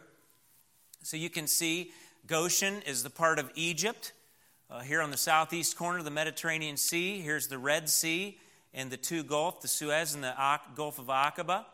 So 1.05 1.17
you 1.17 1.29
can 1.29 1.45
see 1.45 1.91
Goshen 2.25 2.81
is 2.81 3.03
the 3.03 3.11
part 3.11 3.37
of 3.37 3.51
Egypt. 3.53 4.11
Uh, 4.71 4.79
here 4.79 5.03
on 5.03 5.11
the 5.11 5.17
southeast 5.17 5.77
corner 5.77 5.99
of 5.99 6.03
the 6.03 6.09
Mediterranean 6.09 6.77
Sea, 6.77 7.21
here's 7.21 7.47
the 7.47 7.59
Red 7.59 7.89
Sea 7.89 8.39
and 8.73 8.89
the 8.89 8.97
two 8.97 9.23
Gulf, 9.23 9.61
the 9.61 9.67
Suez 9.67 10.15
and 10.15 10.23
the 10.23 10.33
Gulf 10.73 10.97
of 10.97 11.05
Aqaba, 11.05 11.65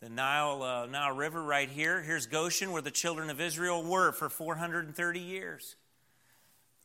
the 0.00 0.08
Nile, 0.08 0.64
uh, 0.64 0.86
Nile 0.86 1.14
River 1.14 1.40
right 1.40 1.68
here. 1.68 2.02
Here's 2.02 2.26
Goshen, 2.26 2.72
where 2.72 2.82
the 2.82 2.90
children 2.90 3.30
of 3.30 3.40
Israel 3.40 3.84
were 3.84 4.10
for 4.10 4.28
430 4.28 5.20
years. 5.20 5.76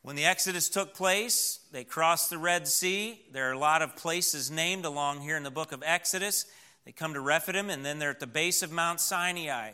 When 0.02 0.14
the 0.14 0.24
Exodus 0.24 0.68
took 0.68 0.94
place, 0.94 1.58
they 1.72 1.82
crossed 1.82 2.30
the 2.30 2.38
Red 2.38 2.68
Sea. 2.68 3.20
There 3.32 3.50
are 3.50 3.54
a 3.54 3.58
lot 3.58 3.82
of 3.82 3.96
places 3.96 4.52
named 4.52 4.84
along 4.84 5.22
here 5.22 5.36
in 5.36 5.42
the 5.42 5.50
book 5.50 5.72
of 5.72 5.82
Exodus. 5.84 6.46
They 6.84 6.92
come 6.92 7.14
to 7.14 7.20
Rephidim, 7.20 7.68
and 7.68 7.84
then 7.84 7.98
they're 7.98 8.10
at 8.10 8.20
the 8.20 8.28
base 8.28 8.62
of 8.62 8.70
Mount 8.70 9.00
Sinai. 9.00 9.72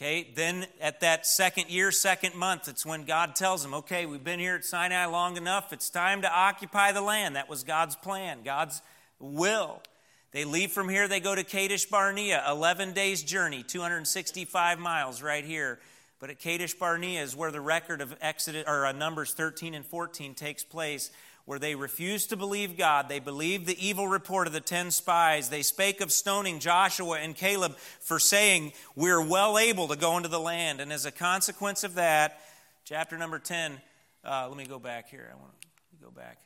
Okay, 0.00 0.28
then 0.36 0.64
at 0.80 1.00
that 1.00 1.26
second 1.26 1.70
year, 1.70 1.90
second 1.90 2.36
month, 2.36 2.68
it's 2.68 2.86
when 2.86 3.02
God 3.02 3.34
tells 3.34 3.64
them, 3.64 3.74
okay, 3.74 4.06
we've 4.06 4.22
been 4.22 4.38
here 4.38 4.54
at 4.54 4.64
Sinai 4.64 5.06
long 5.06 5.36
enough. 5.36 5.72
It's 5.72 5.90
time 5.90 6.22
to 6.22 6.32
occupy 6.32 6.92
the 6.92 7.00
land. 7.00 7.34
That 7.34 7.48
was 7.48 7.64
God's 7.64 7.96
plan, 7.96 8.44
God's 8.44 8.80
will. 9.18 9.82
They 10.30 10.44
leave 10.44 10.70
from 10.70 10.88
here, 10.88 11.08
they 11.08 11.18
go 11.18 11.34
to 11.34 11.42
Kadesh 11.42 11.86
Barnea, 11.86 12.44
11 12.48 12.92
days' 12.92 13.24
journey, 13.24 13.64
265 13.64 14.78
miles 14.78 15.20
right 15.20 15.44
here. 15.44 15.80
But 16.20 16.30
at 16.30 16.38
Kadesh 16.38 16.74
Barnea 16.74 17.20
is 17.20 17.34
where 17.34 17.50
the 17.50 17.60
record 17.60 18.00
of 18.00 18.16
Exodus 18.20 18.66
or 18.68 18.86
uh, 18.86 18.92
Numbers 18.92 19.34
13 19.34 19.74
and 19.74 19.84
14 19.84 20.32
takes 20.36 20.62
place 20.62 21.10
where 21.48 21.58
they 21.58 21.74
refused 21.74 22.28
to 22.28 22.36
believe 22.36 22.76
God. 22.76 23.08
They 23.08 23.20
believed 23.20 23.64
the 23.64 23.86
evil 23.86 24.06
report 24.06 24.46
of 24.46 24.52
the 24.52 24.60
ten 24.60 24.90
spies. 24.90 25.48
They 25.48 25.62
spake 25.62 26.02
of 26.02 26.12
stoning 26.12 26.58
Joshua 26.58 27.20
and 27.20 27.34
Caleb 27.34 27.78
for 28.00 28.18
saying, 28.18 28.74
We're 28.94 29.22
well 29.26 29.58
able 29.58 29.88
to 29.88 29.96
go 29.96 30.18
into 30.18 30.28
the 30.28 30.38
land. 30.38 30.78
And 30.78 30.92
as 30.92 31.06
a 31.06 31.10
consequence 31.10 31.84
of 31.84 31.94
that, 31.94 32.42
chapter 32.84 33.16
number 33.16 33.38
10, 33.38 33.80
uh, 34.26 34.46
let 34.46 34.58
me 34.58 34.66
go 34.66 34.78
back 34.78 35.08
here. 35.08 35.26
I 35.32 35.40
want 35.40 35.58
to 35.62 36.04
go 36.04 36.10
back. 36.10 36.38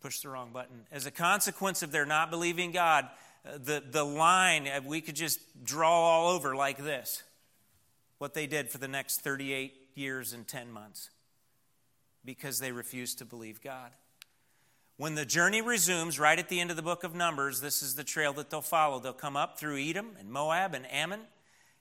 Push 0.00 0.20
the 0.20 0.28
wrong 0.28 0.52
button. 0.52 0.86
As 0.92 1.06
a 1.06 1.10
consequence 1.10 1.82
of 1.82 1.90
their 1.90 2.06
not 2.06 2.30
believing 2.30 2.70
God, 2.70 3.08
uh, 3.44 3.58
the, 3.58 3.82
the 3.84 4.04
line, 4.04 4.68
uh, 4.68 4.80
we 4.86 5.00
could 5.00 5.16
just 5.16 5.40
draw 5.64 5.90
all 5.90 6.30
over 6.30 6.54
like 6.54 6.78
this 6.78 7.24
what 8.18 8.34
they 8.34 8.46
did 8.46 8.70
for 8.70 8.78
the 8.78 8.86
next 8.86 9.22
38 9.22 9.74
years 9.96 10.32
and 10.32 10.46
10 10.46 10.70
months 10.70 11.10
because 12.24 12.60
they 12.60 12.70
refused 12.70 13.18
to 13.18 13.24
believe 13.24 13.60
God. 13.60 13.90
When 15.00 15.14
the 15.14 15.24
journey 15.24 15.62
resumes, 15.62 16.18
right 16.20 16.38
at 16.38 16.50
the 16.50 16.60
end 16.60 16.68
of 16.68 16.76
the 16.76 16.82
book 16.82 17.04
of 17.04 17.14
Numbers, 17.14 17.62
this 17.62 17.82
is 17.82 17.94
the 17.94 18.04
trail 18.04 18.34
that 18.34 18.50
they'll 18.50 18.60
follow. 18.60 18.98
They'll 18.98 19.14
come 19.14 19.34
up 19.34 19.58
through 19.58 19.78
Edom 19.78 20.10
and 20.18 20.30
Moab 20.30 20.74
and 20.74 20.84
Ammon. 20.92 21.20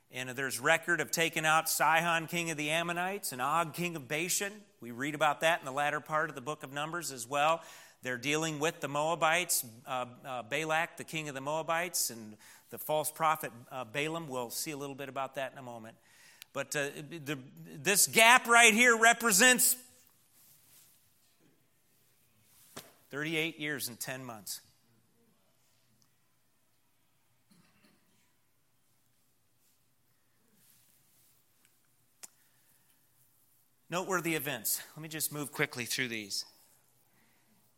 And 0.10 0.29
there's 0.29 0.58
record 0.58 1.01
of 1.01 1.12
taking 1.12 1.45
out 1.45 1.67
Sihon, 1.67 2.27
king 2.27 2.49
of 2.49 2.55
the 2.55 2.69
Ammonites, 2.69 3.34
and 3.34 3.41
Og, 3.41 3.73
king 3.73 3.97
of 3.97 4.08
Bashan. 4.08 4.53
We 4.79 4.91
read 4.91 5.15
about 5.15 5.41
that 5.41 5.60
in 5.60 5.65
the 5.65 5.73
latter 5.73 5.99
part 5.99 6.29
of 6.29 6.36
the 6.36 6.41
book 6.41 6.63
of 6.63 6.71
Numbers 6.71 7.12
as 7.12 7.27
well. 7.27 7.62
They're 8.03 8.17
dealing 8.17 8.58
with 8.58 8.79
the 8.79 8.88
Moabites, 8.88 9.65
uh, 9.86 10.05
uh, 10.25 10.43
Balak, 10.43 10.95
the 10.95 11.03
king 11.03 11.27
of 11.27 11.36
the 11.36 11.41
Moabites, 11.41 12.12
and 12.12 12.38
the 12.69 12.77
false 12.77 13.12
prophet 13.12 13.51
uh, 13.69 13.84
Balaam. 13.84 14.29
We'll 14.29 14.49
see 14.49 14.71
a 14.71 14.77
little 14.77 14.95
bit 14.95 15.10
about 15.10 15.36
that 15.36 15.51
in 15.51 15.58
a 15.58 15.62
moment. 15.62 15.97
But 16.53 16.73
uh, 16.73 16.88
the, 17.25 17.38
this 17.84 18.08
gap 18.08 18.47
right 18.47 18.73
here 18.73 18.95
represents 18.95 19.75
38 23.09 23.59
years 23.59 23.87
and 23.87 23.99
10 23.99 24.23
months. 24.23 24.61
Noteworthy 33.89 34.35
events. 34.35 34.81
Let 34.95 35.01
me 35.01 35.09
just 35.09 35.33
move 35.33 35.51
quickly 35.51 35.85
through 35.85 36.09
these. 36.09 36.45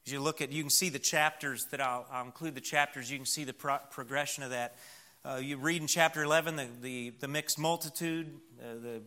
As 0.06 0.12
you 0.12 0.20
look 0.20 0.42
at, 0.42 0.52
you 0.52 0.62
can 0.62 0.70
see 0.70 0.90
the 0.90 1.00
chapters 1.00 1.66
that 1.66 1.80
I'll, 1.80 2.06
I'll 2.12 2.26
include 2.26 2.56
the 2.56 2.62
chapters. 2.62 3.10
You 3.10 3.18
can 3.18 3.26
see 3.26 3.46
the 3.46 3.54
pro- 3.54 3.80
progression 3.92 4.44
of 4.44 4.50
that. 4.50 4.76
Uh, 5.24 5.40
you 5.42 5.56
read 5.56 5.82
in 5.82 5.88
chapter 5.88 6.24
11 6.24 6.58
the, 6.58 6.68
the, 6.82 7.10
the 7.20 7.28
mixed 7.30 7.58
multitude, 7.58 8.28
uh, 8.60 8.74
the, 8.82 9.02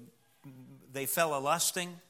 they 0.93 1.05
fell 1.05 1.37
a 1.37 1.41
lusting. 1.41 2.01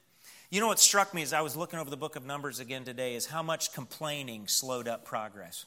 You 0.55 0.61
know 0.61 0.69
what 0.69 0.79
struck 0.79 1.13
me 1.13 1.23
as 1.23 1.33
I 1.33 1.41
was 1.41 1.57
looking 1.57 1.81
over 1.81 1.91
the 1.91 1.97
book 1.97 2.15
of 2.15 2.25
Numbers 2.25 2.61
again 2.61 2.85
today 2.85 3.17
is 3.17 3.27
how 3.27 3.43
much 3.43 3.73
complaining 3.73 4.47
slowed 4.47 4.87
up 4.87 5.05
progress. 5.05 5.67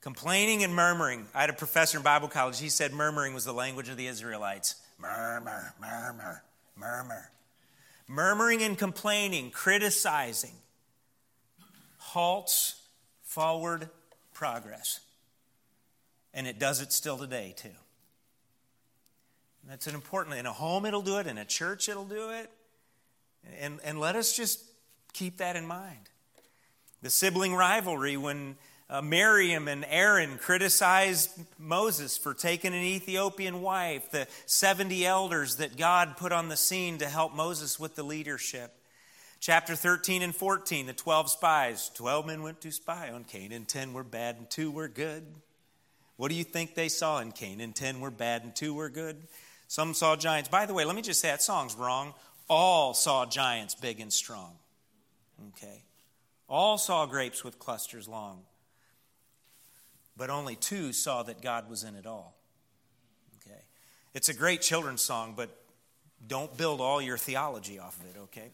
Complaining 0.00 0.62
and 0.62 0.72
murmuring. 0.72 1.26
I 1.34 1.40
had 1.40 1.50
a 1.50 1.54
professor 1.54 1.98
in 1.98 2.04
Bible 2.04 2.28
college, 2.28 2.60
he 2.60 2.68
said 2.68 2.92
murmuring 2.92 3.34
was 3.34 3.44
the 3.44 3.52
language 3.52 3.88
of 3.88 3.96
the 3.96 4.06
Israelites. 4.06 4.76
Murmur, 4.96 5.74
murmur, 5.80 6.44
murmur. 6.76 7.32
Murmuring 8.06 8.62
and 8.62 8.78
complaining, 8.78 9.50
criticizing, 9.50 10.54
halts 11.98 12.80
forward 13.24 13.90
progress. 14.34 15.00
And 16.32 16.46
it 16.46 16.60
does 16.60 16.80
it 16.80 16.92
still 16.92 17.18
today, 17.18 17.54
too. 17.56 17.70
That's 19.66 19.88
an 19.88 19.96
important, 19.96 20.36
in 20.36 20.46
a 20.46 20.52
home 20.52 20.86
it'll 20.86 21.02
do 21.02 21.18
it, 21.18 21.26
in 21.26 21.38
a 21.38 21.44
church 21.44 21.88
it'll 21.88 22.04
do 22.04 22.30
it. 22.30 22.48
And, 23.60 23.80
and 23.84 23.98
let 23.98 24.16
us 24.16 24.36
just 24.36 24.64
keep 25.12 25.38
that 25.38 25.56
in 25.56 25.66
mind. 25.66 26.08
The 27.02 27.10
sibling 27.10 27.54
rivalry 27.54 28.16
when 28.16 28.56
uh, 28.90 29.00
Miriam 29.00 29.68
and 29.68 29.86
Aaron 29.88 30.36
criticized 30.36 31.30
Moses 31.58 32.16
for 32.16 32.34
taking 32.34 32.74
an 32.74 32.82
Ethiopian 32.82 33.62
wife, 33.62 34.10
the 34.10 34.26
70 34.46 35.06
elders 35.06 35.56
that 35.56 35.76
God 35.76 36.16
put 36.16 36.32
on 36.32 36.48
the 36.48 36.56
scene 36.56 36.98
to 36.98 37.06
help 37.06 37.34
Moses 37.34 37.78
with 37.78 37.94
the 37.94 38.02
leadership. 38.02 38.72
Chapter 39.38 39.74
13 39.74 40.22
and 40.22 40.34
14, 40.34 40.86
the 40.86 40.92
12 40.92 41.30
spies. 41.30 41.90
12 41.94 42.26
men 42.26 42.42
went 42.42 42.60
to 42.60 42.72
spy 42.72 43.10
on 43.10 43.24
Canaan, 43.24 43.64
10 43.64 43.94
were 43.94 44.04
bad 44.04 44.36
and 44.36 44.50
2 44.50 44.70
were 44.70 44.88
good. 44.88 45.24
What 46.16 46.28
do 46.28 46.34
you 46.34 46.44
think 46.44 46.74
they 46.74 46.88
saw 46.88 47.20
in 47.20 47.32
Canaan? 47.32 47.72
10 47.72 48.00
were 48.00 48.10
bad 48.10 48.42
and 48.42 48.54
2 48.54 48.74
were 48.74 48.90
good. 48.90 49.16
Some 49.68 49.94
saw 49.94 50.16
giants. 50.16 50.50
By 50.50 50.66
the 50.66 50.74
way, 50.74 50.84
let 50.84 50.96
me 50.96 51.00
just 51.00 51.20
say 51.20 51.28
that 51.28 51.40
song's 51.40 51.76
wrong. 51.76 52.12
All 52.50 52.92
saw 52.92 53.24
giants 53.24 53.74
big 53.74 53.98
and 54.00 54.12
strong. 54.12 54.58
Okay. 55.48 55.84
All 56.48 56.76
saw 56.76 57.06
grapes 57.06 57.42
with 57.42 57.58
clusters 57.58 58.06
long 58.06 58.42
but 60.20 60.28
only 60.28 60.54
two 60.54 60.92
saw 60.92 61.22
that 61.22 61.40
God 61.40 61.70
was 61.70 61.82
in 61.82 61.94
it 61.94 62.06
all. 62.06 62.36
Okay? 63.36 63.62
It's 64.12 64.28
a 64.28 64.34
great 64.34 64.60
children's 64.60 65.00
song, 65.00 65.32
but 65.34 65.48
don't 66.28 66.54
build 66.58 66.82
all 66.82 67.00
your 67.00 67.16
theology 67.16 67.78
off 67.78 67.98
of 67.98 68.04
it, 68.04 68.18
okay? 68.24 68.50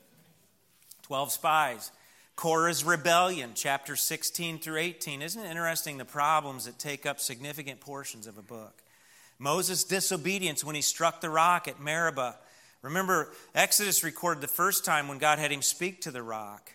12 1.03 1.33
spies. 1.33 1.91
Korah's 2.37 2.85
rebellion, 2.85 3.51
chapter 3.57 3.97
16 3.97 4.61
through 4.61 4.79
18. 4.79 5.23
Isn't 5.23 5.45
it 5.45 5.51
interesting 5.51 5.99
the 5.99 6.05
problems 6.05 6.67
that 6.67 6.79
take 6.79 7.05
up 7.05 7.19
significant 7.19 7.81
portions 7.81 8.29
of 8.29 8.39
a 8.39 8.43
book? 8.43 8.85
Moses' 9.41 9.83
disobedience 9.83 10.63
when 10.63 10.77
he 10.77 10.83
struck 10.83 11.21
the 11.21 11.31
rock 11.31 11.67
at 11.67 11.81
Meribah. 11.81 12.37
Remember, 12.87 13.33
Exodus 13.55 14.05
recorded 14.05 14.40
the 14.40 14.49
first 14.49 14.85
time 14.85 15.09
when 15.09 15.18
God 15.18 15.38
had 15.38 15.51
him 15.51 15.62
speak 15.62 16.01
to 16.03 16.11
the 16.11 16.22
rock, 16.22 16.72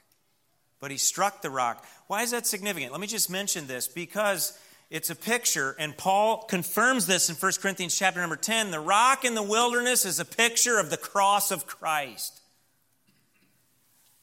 but 0.80 0.92
he 0.92 0.98
struck 0.98 1.42
the 1.42 1.50
rock. 1.50 1.86
Why 2.08 2.22
is 2.22 2.32
that 2.32 2.46
significant? 2.46 2.92
Let 2.92 3.02
me 3.02 3.08
just 3.08 3.30
mention 3.30 3.68
this 3.68 3.88
because 3.88 4.58
it's 4.90 5.10
a 5.10 5.16
picture, 5.16 5.74
and 5.80 5.98
Paul 5.98 6.44
confirms 6.44 7.08
this 7.08 7.30
in 7.30 7.36
1 7.38 7.52
Corinthians 7.62 7.98
chapter 7.98 8.20
number 8.20 8.36
10. 8.36 8.72
The 8.72 8.80
rock 8.82 9.24
in 9.24 9.36
the 9.36 9.42
wilderness 9.42 10.04
is 10.04 10.20
a 10.20 10.26
picture 10.26 10.78
of 10.80 10.90
the 10.90 10.98
cross 10.98 11.50
of 11.50 11.66
Christ. 11.66 12.42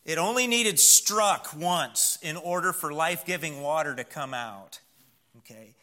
It 0.04 0.18
only 0.18 0.46
needed 0.46 0.78
struck 0.78 1.56
once 1.56 2.18
in 2.20 2.36
order 2.36 2.74
for 2.74 2.92
life 2.92 3.24
giving 3.24 3.62
water 3.62 3.94
to 3.94 4.04
come 4.04 4.34
out. 4.34 4.80
Okay? 5.38 5.74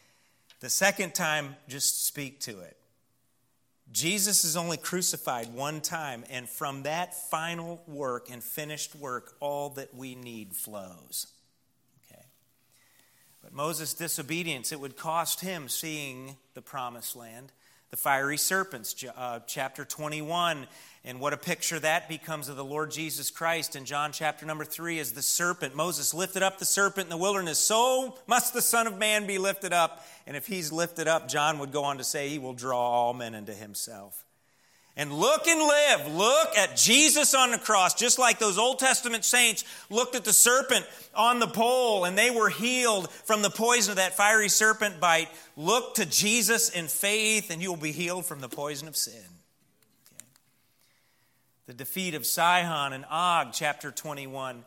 The 0.60 0.70
second 0.70 1.14
time, 1.14 1.56
just 1.68 2.06
speak 2.06 2.40
to 2.40 2.60
it. 2.60 2.75
Jesus 3.92 4.44
is 4.44 4.56
only 4.56 4.76
crucified 4.76 5.52
one 5.54 5.80
time, 5.80 6.24
and 6.28 6.48
from 6.48 6.82
that 6.82 7.14
final 7.30 7.82
work 7.86 8.30
and 8.30 8.42
finished 8.42 8.94
work, 8.96 9.34
all 9.40 9.70
that 9.70 9.94
we 9.94 10.14
need 10.14 10.54
flows. 10.54 11.28
Okay. 12.04 12.22
But 13.42 13.52
Moses' 13.52 13.94
disobedience, 13.94 14.72
it 14.72 14.80
would 14.80 14.96
cost 14.96 15.40
him 15.40 15.68
seeing 15.68 16.36
the 16.54 16.62
promised 16.62 17.14
land. 17.14 17.52
The 17.90 17.96
fiery 17.96 18.36
serpents, 18.36 19.04
uh, 19.16 19.40
chapter 19.46 19.84
21, 19.84 20.66
and 21.04 21.20
what 21.20 21.32
a 21.32 21.36
picture 21.36 21.78
that 21.78 22.08
becomes 22.08 22.48
of 22.48 22.56
the 22.56 22.64
Lord 22.64 22.90
Jesus 22.90 23.30
Christ 23.30 23.76
in 23.76 23.84
John 23.84 24.10
chapter 24.10 24.44
number 24.44 24.64
3 24.64 24.98
is 24.98 25.12
the 25.12 25.22
serpent. 25.22 25.76
Moses 25.76 26.12
lifted 26.12 26.42
up 26.42 26.58
the 26.58 26.64
serpent 26.64 27.06
in 27.06 27.10
the 27.10 27.16
wilderness. 27.16 27.60
So 27.60 28.18
must 28.26 28.52
the 28.54 28.62
Son 28.62 28.88
of 28.88 28.98
Man 28.98 29.26
be 29.26 29.38
lifted 29.38 29.72
up. 29.72 30.04
And 30.26 30.36
if 30.36 30.48
he's 30.48 30.72
lifted 30.72 31.06
up, 31.06 31.28
John 31.28 31.60
would 31.60 31.70
go 31.70 31.84
on 31.84 31.98
to 31.98 32.04
say, 32.04 32.28
he 32.28 32.40
will 32.40 32.54
draw 32.54 32.80
all 32.80 33.14
men 33.14 33.34
into 33.34 33.54
himself 33.54 34.25
and 34.96 35.12
look 35.12 35.46
and 35.46 35.60
live. 35.60 36.14
Look 36.14 36.56
at 36.56 36.76
Jesus 36.76 37.34
on 37.34 37.50
the 37.50 37.58
cross, 37.58 37.94
just 37.94 38.18
like 38.18 38.38
those 38.38 38.58
Old 38.58 38.78
Testament 38.78 39.24
saints 39.24 39.64
looked 39.90 40.14
at 40.14 40.24
the 40.24 40.32
serpent 40.32 40.86
on 41.14 41.38
the 41.38 41.46
pole 41.46 42.04
and 42.04 42.16
they 42.16 42.30
were 42.30 42.48
healed 42.48 43.10
from 43.10 43.42
the 43.42 43.50
poison 43.50 43.92
of 43.92 43.96
that 43.96 44.16
fiery 44.16 44.48
serpent 44.48 44.98
bite. 44.98 45.28
Look 45.56 45.96
to 45.96 46.06
Jesus 46.06 46.70
in 46.70 46.86
faith 46.86 47.50
and 47.50 47.60
you 47.60 47.70
will 47.70 47.80
be 47.80 47.92
healed 47.92 48.24
from 48.24 48.40
the 48.40 48.48
poison 48.48 48.88
of 48.88 48.96
sin. 48.96 49.14
Okay. 50.14 50.24
The 51.66 51.74
defeat 51.74 52.14
of 52.14 52.24
Sihon 52.24 52.92
and 52.94 53.04
Og, 53.10 53.48
chapter 53.52 53.90
21. 53.90 54.64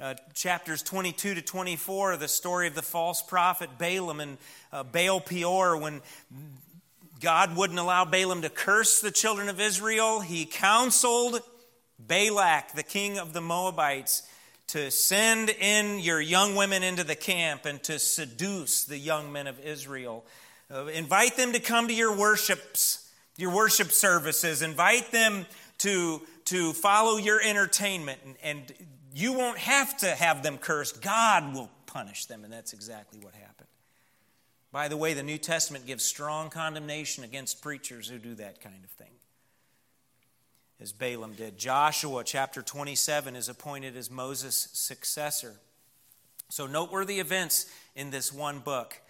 Uh, 0.00 0.14
chapters 0.34 0.82
22 0.82 1.36
to 1.36 1.42
24, 1.42 2.16
the 2.16 2.26
story 2.26 2.66
of 2.66 2.74
the 2.74 2.82
false 2.82 3.22
prophet 3.22 3.70
Balaam 3.78 4.18
and 4.18 4.38
uh, 4.72 4.82
Baal 4.82 5.20
Peor, 5.20 5.76
when 5.76 6.02
God 7.24 7.56
wouldn't 7.56 7.78
allow 7.78 8.04
Balaam 8.04 8.42
to 8.42 8.50
curse 8.50 9.00
the 9.00 9.10
children 9.10 9.48
of 9.48 9.58
Israel. 9.58 10.20
He 10.20 10.44
counseled 10.44 11.40
Balak, 11.98 12.74
the 12.74 12.82
king 12.82 13.18
of 13.18 13.32
the 13.32 13.40
Moabites, 13.40 14.28
to 14.68 14.90
send 14.90 15.48
in 15.48 16.00
your 16.00 16.20
young 16.20 16.54
women 16.54 16.82
into 16.82 17.02
the 17.02 17.14
camp 17.14 17.64
and 17.64 17.82
to 17.84 17.98
seduce 17.98 18.84
the 18.84 18.98
young 18.98 19.32
men 19.32 19.46
of 19.46 19.58
Israel. 19.60 20.26
Uh, 20.70 20.84
invite 20.88 21.38
them 21.38 21.54
to 21.54 21.60
come 21.60 21.88
to 21.88 21.94
your 21.94 22.14
worships, 22.14 23.10
your 23.38 23.54
worship 23.54 23.90
services. 23.90 24.60
Invite 24.60 25.10
them 25.10 25.46
to, 25.78 26.20
to 26.44 26.74
follow 26.74 27.16
your 27.16 27.40
entertainment. 27.42 28.20
And, 28.26 28.36
and 28.42 28.72
you 29.14 29.32
won't 29.32 29.56
have 29.56 29.96
to 29.98 30.10
have 30.10 30.42
them 30.42 30.58
cursed. 30.58 31.00
God 31.00 31.54
will 31.54 31.70
punish 31.86 32.26
them. 32.26 32.44
And 32.44 32.52
that's 32.52 32.74
exactly 32.74 33.18
what 33.20 33.32
happened. 33.32 33.68
By 34.74 34.88
the 34.88 34.96
way, 34.96 35.14
the 35.14 35.22
New 35.22 35.38
Testament 35.38 35.86
gives 35.86 36.02
strong 36.02 36.50
condemnation 36.50 37.22
against 37.22 37.62
preachers 37.62 38.08
who 38.08 38.18
do 38.18 38.34
that 38.34 38.60
kind 38.60 38.82
of 38.82 38.90
thing, 38.90 39.12
as 40.80 40.90
Balaam 40.90 41.34
did. 41.34 41.56
Joshua, 41.56 42.24
chapter 42.24 42.60
27, 42.60 43.36
is 43.36 43.48
appointed 43.48 43.96
as 43.96 44.10
Moses' 44.10 44.70
successor. 44.72 45.54
So, 46.48 46.66
noteworthy 46.66 47.20
events 47.20 47.66
in 47.94 48.10
this 48.10 48.32
one 48.32 48.58
book. 48.58 49.00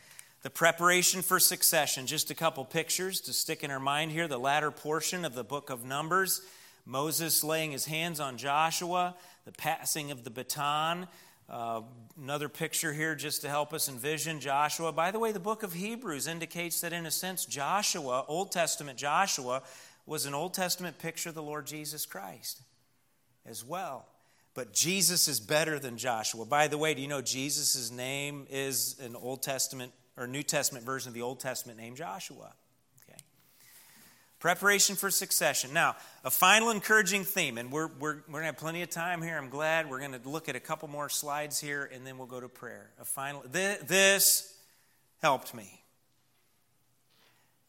The 0.42 0.50
preparation 0.50 1.22
for 1.22 1.40
succession, 1.40 2.06
just 2.06 2.30
a 2.30 2.34
couple 2.34 2.66
pictures 2.66 3.22
to 3.22 3.32
stick 3.32 3.64
in 3.64 3.70
our 3.70 3.80
mind 3.80 4.12
here. 4.12 4.28
The 4.28 4.36
latter 4.36 4.70
portion 4.70 5.24
of 5.24 5.34
the 5.34 5.44
book 5.44 5.70
of 5.70 5.82
Numbers, 5.82 6.42
Moses 6.84 7.42
laying 7.42 7.72
his 7.72 7.86
hands 7.86 8.20
on 8.20 8.36
Joshua, 8.36 9.16
the 9.46 9.52
passing 9.52 10.10
of 10.10 10.24
the 10.24 10.30
baton, 10.30 11.08
uh, 11.48 11.82
another 12.20 12.48
picture 12.48 12.92
here 12.92 13.14
just 13.14 13.42
to 13.42 13.48
help 13.48 13.72
us 13.72 13.88
envision 13.88 14.40
Joshua. 14.40 14.92
By 14.92 15.10
the 15.10 15.18
way, 15.18 15.32
the 15.32 15.40
book 15.40 15.62
of 15.62 15.72
Hebrews 15.72 16.26
indicates 16.26 16.80
that, 16.80 16.92
in 16.92 17.06
a 17.06 17.10
sense, 17.10 17.44
Joshua, 17.44 18.24
Old 18.28 18.50
Testament 18.50 18.98
Joshua, 18.98 19.62
was 20.06 20.26
an 20.26 20.34
Old 20.34 20.54
Testament 20.54 20.98
picture 20.98 21.30
of 21.30 21.34
the 21.34 21.42
Lord 21.42 21.66
Jesus 21.66 22.06
Christ 22.06 22.62
as 23.46 23.64
well. 23.64 24.06
But 24.54 24.72
Jesus 24.72 25.26
is 25.28 25.40
better 25.40 25.78
than 25.78 25.98
Joshua. 25.98 26.44
By 26.44 26.68
the 26.68 26.78
way, 26.78 26.94
do 26.94 27.02
you 27.02 27.08
know 27.08 27.20
Jesus' 27.20 27.90
name 27.90 28.46
is 28.48 28.96
an 29.00 29.16
Old 29.16 29.42
Testament 29.42 29.92
or 30.16 30.26
New 30.26 30.44
Testament 30.44 30.86
version 30.86 31.08
of 31.08 31.14
the 31.14 31.22
Old 31.22 31.40
Testament 31.40 31.78
name 31.78 31.96
Joshua? 31.96 32.52
Preparation 34.44 34.94
for 34.94 35.10
succession. 35.10 35.72
Now, 35.72 35.96
a 36.22 36.30
final 36.30 36.68
encouraging 36.68 37.24
theme, 37.24 37.56
and 37.56 37.72
we're, 37.72 37.86
we're, 37.86 38.16
we're 38.28 38.40
going 38.40 38.42
to 38.42 38.46
have 38.48 38.58
plenty 38.58 38.82
of 38.82 38.90
time 38.90 39.22
here. 39.22 39.38
I'm 39.38 39.48
glad. 39.48 39.88
We're 39.88 40.00
going 40.00 40.12
to 40.12 40.28
look 40.28 40.50
at 40.50 40.54
a 40.54 40.60
couple 40.60 40.86
more 40.86 41.08
slides 41.08 41.58
here, 41.58 41.88
and 41.90 42.06
then 42.06 42.18
we'll 42.18 42.26
go 42.26 42.40
to 42.40 42.48
prayer. 42.50 42.90
A 43.00 43.06
final, 43.06 43.42
this, 43.50 43.78
this 43.84 44.54
helped 45.22 45.54
me. 45.54 45.80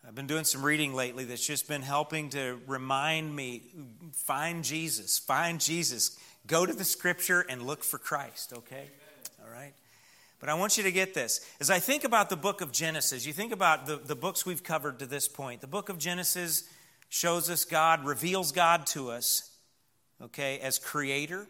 I've 0.06 0.16
been 0.16 0.28
doing 0.28 0.44
some 0.44 0.66
reading 0.66 0.94
lately 0.94 1.24
that's 1.24 1.48
just 1.48 1.70
been 1.70 1.82
helping 1.82 2.32
to 2.32 2.60
remind 2.68 3.34
me 3.34 3.62
find 4.12 4.62
Jesus, 4.62 5.18
find 5.18 5.62
Jesus. 5.62 6.20
Go 6.46 6.66
to 6.66 6.74
the 6.74 6.84
scripture 6.84 7.40
and 7.48 7.62
look 7.62 7.86
for 7.86 8.00
Christ, 8.00 8.52
okay? 8.52 8.90
But 10.46 10.52
I 10.52 10.54
want 10.54 10.78
you 10.78 10.84
to 10.84 10.92
get 10.92 11.16
this. 11.16 11.44
As 11.60 11.72
I 11.72 11.80
think 11.80 12.04
about 12.04 12.30
the 12.30 12.36
book 12.36 12.62
of 12.62 12.72
Genesis, 12.72 13.26
you 13.26 13.34
think 13.34 13.52
about 13.52 13.88
the, 13.88 13.96
the 13.96 14.16
books 14.16 14.46
we've 14.46 14.62
covered 14.62 15.00
to 15.00 15.08
this 15.08 15.28
point. 15.28 15.60
The 15.60 15.66
book 15.66 15.90
of 15.90 15.98
Genesis 15.98 16.70
shows 17.10 17.50
us 17.50 17.66
God, 17.66 18.06
reveals 18.06 18.52
God 18.52 18.86
to 18.88 19.10
us. 19.10 19.50
okay, 20.22 20.60
as 20.60 20.78
creator 20.78 21.48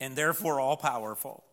and 0.00 0.16
therefore 0.16 0.58
all 0.58 0.76
powerful. 0.76 1.44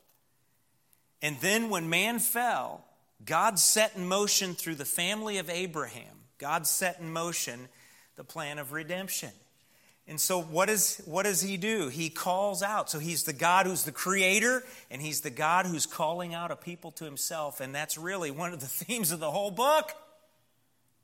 And 1.22 1.38
then 1.40 1.70
when 1.70 1.88
man 1.88 2.18
fell, 2.18 2.84
God 3.24 3.60
set 3.60 3.96
in 3.96 4.08
motion 4.08 4.56
through 4.56 4.74
the 4.74 4.86
family 4.86 5.38
of 5.38 5.52
Abraham, 5.52 6.26
God 6.40 6.66
set 6.66 7.00
in 7.00 7.14
motion 7.14 7.70
the 8.16 8.24
plan 8.24 8.58
of 8.58 8.72
redemption. 8.72 9.34
And 10.10 10.20
so, 10.20 10.42
what, 10.42 10.72
is, 10.72 11.04
what 11.06 11.24
does 11.24 11.40
he 11.40 11.56
do? 11.56 11.88
He 11.88 12.10
calls 12.10 12.64
out. 12.64 12.90
So, 12.90 12.98
he's 12.98 13.26
the 13.26 13.34
God 13.34 13.68
who's 13.68 13.84
the 13.84 13.92
creator, 13.92 14.64
and 14.90 15.04
he's 15.04 15.22
the 15.22 15.30
God 15.30 15.68
who's 15.68 15.86
calling 15.86 16.34
out 16.34 16.50
a 16.50 16.56
people 16.56 16.90
to 16.94 17.06
himself. 17.06 17.62
And 17.62 17.76
that's 17.76 17.96
really 17.96 18.32
one 18.32 18.52
of 18.52 18.60
the 18.60 18.66
themes 18.86 19.12
of 19.12 19.20
the 19.20 19.30
whole 19.30 19.52
book 19.52 19.92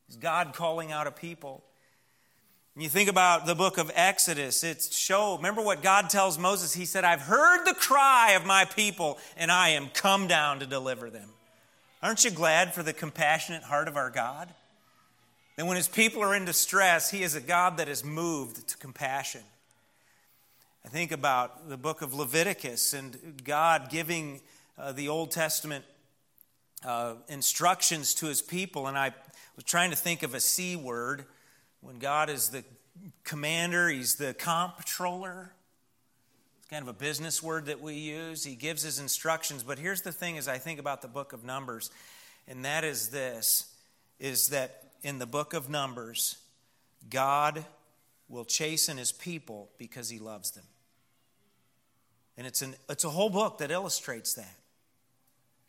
is 0.09 0.15
God 0.15 0.53
calling 0.55 0.91
out 0.91 1.05
a 1.05 1.11
people. 1.11 1.63
And 2.73 2.83
you 2.83 2.89
think 2.89 3.07
about 3.07 3.45
the 3.45 3.53
book 3.53 3.77
of 3.77 3.91
Exodus, 3.93 4.63
it's 4.63 4.95
show, 4.95 5.37
remember 5.37 5.61
what 5.61 5.83
God 5.83 6.09
tells 6.09 6.39
Moses? 6.39 6.73
He 6.73 6.85
said, 6.85 7.03
I've 7.03 7.21
heard 7.21 7.63
the 7.63 7.75
cry 7.75 8.31
of 8.31 8.45
my 8.45 8.65
people, 8.65 9.19
and 9.37 9.51
I 9.51 9.69
am 9.69 9.89
come 9.93 10.27
down 10.27 10.59
to 10.59 10.65
deliver 10.65 11.11
them. 11.11 11.29
Aren't 12.01 12.25
you 12.25 12.31
glad 12.31 12.73
for 12.73 12.81
the 12.81 12.91
compassionate 12.91 13.63
heart 13.63 13.87
of 13.87 13.97
our 13.97 14.09
God? 14.09 14.51
That 15.55 15.65
when 15.65 15.77
his 15.77 15.87
people 15.87 16.21
are 16.21 16.35
in 16.35 16.43
distress, 16.43 17.09
he 17.09 17.23
is 17.23 17.35
a 17.35 17.41
God 17.41 17.77
that 17.77 17.87
is 17.87 18.03
moved 18.03 18.67
to 18.67 18.77
compassion. 18.77 19.41
I 20.83 20.89
think 20.89 21.11
about 21.11 21.69
the 21.69 21.77
book 21.77 22.01
of 22.01 22.13
Leviticus 22.13 22.93
and 22.93 23.41
God 23.43 23.89
giving 23.89 24.41
uh, 24.77 24.91
the 24.91 25.07
Old 25.07 25.31
Testament 25.31 25.85
uh, 26.85 27.13
instructions 27.29 28.13
to 28.15 28.25
his 28.27 28.41
people. 28.41 28.87
And 28.87 28.97
I 28.97 29.13
was 29.55 29.63
trying 29.63 29.91
to 29.91 29.95
think 29.95 30.23
of 30.23 30.33
a 30.33 30.39
C 30.41 30.75
word 30.75 31.25
when 31.79 31.99
God 31.99 32.29
is 32.29 32.49
the 32.49 32.63
commander, 33.23 33.87
he's 33.89 34.15
the 34.15 34.33
comptroller. 34.33 35.53
It's 36.59 36.67
kind 36.67 36.81
of 36.81 36.89
a 36.89 36.93
business 36.93 37.41
word 37.41 37.67
that 37.67 37.81
we 37.81 37.93
use. 37.93 38.43
He 38.43 38.55
gives 38.55 38.83
his 38.83 38.99
instructions. 38.99 39.63
But 39.63 39.79
here's 39.79 40.01
the 40.01 40.11
thing 40.11 40.37
as 40.37 40.47
I 40.47 40.57
think 40.57 40.79
about 40.79 41.01
the 41.01 41.07
book 41.07 41.31
of 41.31 41.43
Numbers, 41.43 41.91
and 42.47 42.65
that 42.65 42.83
is 42.83 43.09
this 43.09 43.71
is 44.19 44.47
that 44.47 44.84
in 45.05 45.19
the 45.19 45.27
book 45.27 45.53
of 45.53 45.69
Numbers, 45.69 46.37
God 47.11 47.63
will 48.27 48.43
chasten 48.43 48.97
his 48.97 49.11
people 49.11 49.69
because 49.77 50.09
he 50.09 50.17
loves 50.17 50.49
them. 50.49 50.63
And 52.35 52.47
it's, 52.47 52.63
an, 52.63 52.73
it's 52.89 53.03
a 53.03 53.09
whole 53.09 53.29
book 53.29 53.59
that 53.59 53.69
illustrates 53.69 54.33
that. 54.33 54.57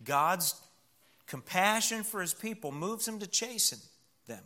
God's 0.03 0.59
compassion 1.27 2.03
for 2.03 2.23
his 2.23 2.33
people 2.33 2.73
moves 2.73 3.07
him 3.07 3.19
to 3.19 3.27
chasten 3.27 3.79
them. 4.27 4.43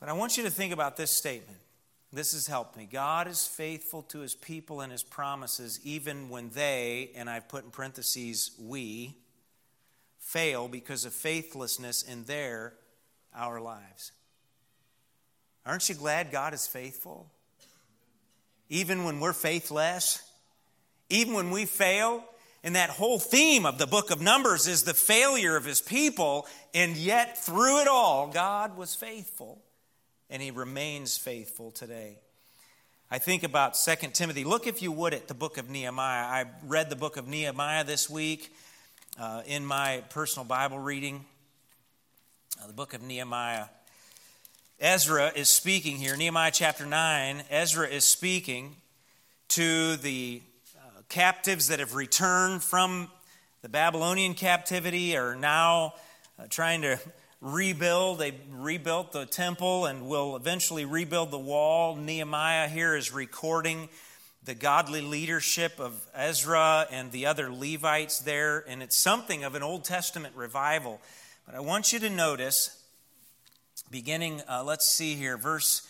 But 0.00 0.08
I 0.08 0.14
want 0.14 0.38
you 0.38 0.44
to 0.44 0.50
think 0.50 0.72
about 0.72 0.96
this 0.96 1.12
statement. 1.12 1.60
This 2.10 2.32
has 2.32 2.46
helped 2.46 2.74
me. 2.74 2.88
God 2.90 3.28
is 3.28 3.46
faithful 3.46 4.00
to 4.04 4.20
his 4.20 4.34
people 4.34 4.80
and 4.80 4.90
his 4.90 5.02
promises, 5.02 5.78
even 5.84 6.30
when 6.30 6.48
they, 6.54 7.10
and 7.14 7.28
I've 7.28 7.48
put 7.48 7.64
in 7.64 7.70
parentheses, 7.70 8.52
we, 8.58 9.18
fail 10.18 10.68
because 10.68 11.04
of 11.04 11.12
faithlessness 11.12 12.02
in 12.02 12.24
their 12.24 12.72
our 13.34 13.60
lives. 13.60 14.12
Aren't 15.66 15.88
you 15.88 15.94
glad 15.94 16.30
God 16.30 16.54
is 16.54 16.66
faithful? 16.66 17.30
Even 18.68 19.04
when 19.04 19.20
we're 19.20 19.32
faithless, 19.32 20.22
even 21.10 21.34
when 21.34 21.50
we 21.50 21.64
fail, 21.64 22.24
and 22.64 22.74
that 22.74 22.90
whole 22.90 23.18
theme 23.18 23.64
of 23.66 23.78
the 23.78 23.86
book 23.86 24.10
of 24.10 24.20
Numbers 24.20 24.66
is 24.66 24.82
the 24.82 24.94
failure 24.94 25.56
of 25.56 25.64
his 25.64 25.80
people, 25.80 26.46
and 26.74 26.96
yet 26.96 27.38
through 27.38 27.80
it 27.80 27.88
all, 27.88 28.28
God 28.28 28.76
was 28.76 28.94
faithful, 28.94 29.62
and 30.28 30.42
he 30.42 30.50
remains 30.50 31.16
faithful 31.16 31.70
today. 31.70 32.18
I 33.10 33.18
think 33.18 33.42
about 33.42 33.74
2 33.74 33.94
Timothy. 34.12 34.44
Look, 34.44 34.66
if 34.66 34.82
you 34.82 34.92
would, 34.92 35.14
at 35.14 35.28
the 35.28 35.34
book 35.34 35.56
of 35.56 35.70
Nehemiah. 35.70 36.24
I 36.24 36.44
read 36.66 36.90
the 36.90 36.96
book 36.96 37.16
of 37.16 37.26
Nehemiah 37.26 37.84
this 37.84 38.10
week 38.10 38.54
uh, 39.18 39.42
in 39.46 39.64
my 39.64 40.02
personal 40.10 40.44
Bible 40.44 40.78
reading 40.78 41.24
the 42.66 42.72
book 42.72 42.92
of 42.92 43.02
Nehemiah. 43.02 43.66
Ezra 44.80 45.32
is 45.34 45.48
speaking 45.48 45.96
here, 45.96 46.16
Nehemiah 46.16 46.50
chapter 46.52 46.84
9. 46.84 47.44
Ezra 47.50 47.86
is 47.86 48.04
speaking 48.04 48.76
to 49.48 49.96
the 49.96 50.42
uh, 50.76 51.00
captives 51.08 51.68
that 51.68 51.78
have 51.78 51.94
returned 51.94 52.62
from 52.62 53.08
the 53.62 53.68
Babylonian 53.68 54.34
captivity, 54.34 55.16
are 55.16 55.34
now 55.34 55.94
uh, 56.38 56.44
trying 56.50 56.82
to 56.82 56.98
rebuild. 57.40 58.18
They 58.18 58.34
rebuilt 58.50 59.12
the 59.12 59.24
temple 59.24 59.86
and 59.86 60.06
will 60.08 60.36
eventually 60.36 60.84
rebuild 60.84 61.30
the 61.30 61.38
wall. 61.38 61.96
Nehemiah 61.96 62.68
here 62.68 62.96
is 62.96 63.12
recording 63.12 63.88
the 64.44 64.54
godly 64.54 65.00
leadership 65.00 65.78
of 65.78 65.94
Ezra 66.14 66.86
and 66.90 67.12
the 67.12 67.26
other 67.26 67.52
Levites 67.52 68.18
there, 68.18 68.64
and 68.68 68.82
it's 68.82 68.96
something 68.96 69.44
of 69.44 69.54
an 69.54 69.62
Old 69.62 69.84
Testament 69.84 70.34
revival 70.36 71.00
but 71.48 71.56
I 71.56 71.60
want 71.60 71.94
you 71.94 71.98
to 72.00 72.10
notice, 72.10 72.78
beginning, 73.90 74.42
uh, 74.50 74.62
let's 74.62 74.86
see 74.86 75.14
here, 75.14 75.38
verse 75.38 75.80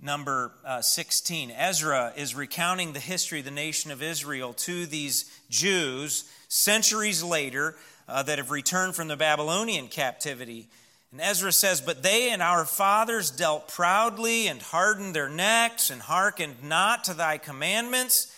number 0.00 0.52
uh, 0.64 0.82
16. 0.82 1.50
Ezra 1.50 2.12
is 2.16 2.36
recounting 2.36 2.92
the 2.92 3.00
history 3.00 3.40
of 3.40 3.44
the 3.44 3.50
nation 3.50 3.90
of 3.90 4.04
Israel 4.04 4.52
to 4.52 4.86
these 4.86 5.28
Jews 5.50 6.30
centuries 6.46 7.24
later 7.24 7.74
uh, 8.08 8.22
that 8.22 8.38
have 8.38 8.52
returned 8.52 8.94
from 8.94 9.08
the 9.08 9.16
Babylonian 9.16 9.88
captivity. 9.88 10.68
And 11.10 11.20
Ezra 11.20 11.50
says, 11.50 11.80
But 11.80 12.04
they 12.04 12.30
and 12.30 12.40
our 12.40 12.64
fathers 12.64 13.32
dealt 13.32 13.66
proudly 13.66 14.46
and 14.46 14.62
hardened 14.62 15.16
their 15.16 15.28
necks 15.28 15.90
and 15.90 16.00
hearkened 16.00 16.62
not 16.62 17.02
to 17.04 17.14
thy 17.14 17.36
commandments 17.36 18.29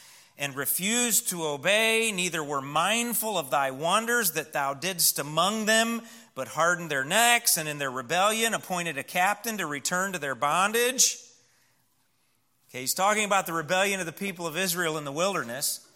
and 0.43 0.57
refused 0.57 1.29
to 1.29 1.47
obey, 1.47 2.11
neither 2.13 2.43
were 2.43 2.61
mindful 2.61 3.39
of 3.39 3.51
thy 3.51 3.71
wonders 3.71 4.33
that 4.33 4.53
thou 4.53 4.75
didst 4.75 5.21
among 5.21 5.67
them 5.67 6.03
but 6.35 6.49
hardened 6.49 6.91
their 6.91 7.05
necks 7.05 7.57
and 7.57 7.69
in 7.69 7.79
their 7.79 7.91
rebellion 7.91 8.53
appointed 8.53 8.99
a 8.99 9.03
captain 9.03 9.59
to 9.59 9.67
return 9.67 10.13
to 10.13 10.19
their 10.19 10.35
bondage. 10.35 11.19
Okay, 12.71 12.81
he's 12.81 12.95
talking 12.95 13.25
about 13.25 13.47
the 13.47 13.53
rebellion 13.53 14.01
of 14.01 14.07
the 14.07 14.13
people 14.13 14.47
of 14.47 14.57
Israel 14.57 14.99
in 14.99 15.05
the 15.05 15.13
wilderness. 15.13 15.87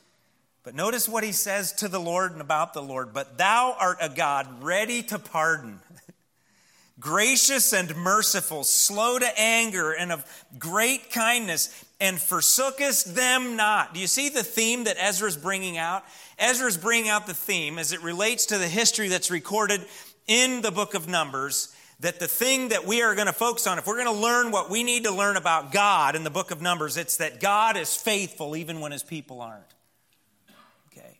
But 0.62 0.74
notice 0.74 1.08
what 1.08 1.24
he 1.24 1.32
says 1.32 1.72
to 1.74 1.88
the 1.88 2.00
Lord 2.00 2.32
and 2.32 2.40
about 2.40 2.74
the 2.74 2.82
Lord. 2.82 3.12
But 3.12 3.38
thou 3.38 3.74
art 3.78 3.98
a 4.00 4.08
God 4.08 4.62
ready 4.62 5.02
to 5.04 5.18
pardon, 5.18 5.80
gracious 7.00 7.72
and 7.72 7.96
merciful, 7.96 8.62
slow 8.62 9.18
to 9.18 9.40
anger, 9.40 9.92
and 9.92 10.12
of 10.12 10.24
great 10.58 11.10
kindness, 11.10 11.84
and 12.00 12.18
forsookest 12.18 13.14
them 13.14 13.56
not. 13.56 13.94
Do 13.94 14.00
you 14.00 14.06
see 14.06 14.28
the 14.28 14.42
theme 14.42 14.84
that 14.84 14.96
Ezra's 14.98 15.36
bringing 15.36 15.78
out? 15.78 16.04
Ezra's 16.38 16.76
bringing 16.76 17.08
out 17.08 17.26
the 17.26 17.34
theme 17.34 17.78
as 17.78 17.92
it 17.92 18.02
relates 18.02 18.46
to 18.46 18.58
the 18.58 18.68
history 18.68 19.08
that's 19.08 19.30
recorded 19.30 19.84
in 20.26 20.60
the 20.60 20.70
book 20.70 20.94
of 20.94 21.08
Numbers 21.08 21.74
that 22.00 22.20
the 22.20 22.28
thing 22.28 22.68
that 22.68 22.86
we 22.86 23.00
are 23.00 23.14
going 23.14 23.26
to 23.26 23.32
focus 23.32 23.66
on, 23.66 23.78
if 23.78 23.86
we're 23.86 24.02
going 24.02 24.14
to 24.14 24.22
learn 24.22 24.50
what 24.50 24.68
we 24.68 24.82
need 24.82 25.04
to 25.04 25.10
learn 25.10 25.36
about 25.36 25.72
God 25.72 26.14
in 26.14 26.24
the 26.24 26.30
book 26.30 26.50
of 26.50 26.60
Numbers, 26.60 26.98
it's 26.98 27.16
that 27.16 27.40
God 27.40 27.76
is 27.76 27.96
faithful 27.96 28.54
even 28.54 28.80
when 28.80 28.92
his 28.92 29.02
people 29.02 29.40
aren't. 29.40 29.74
Okay. 30.92 31.18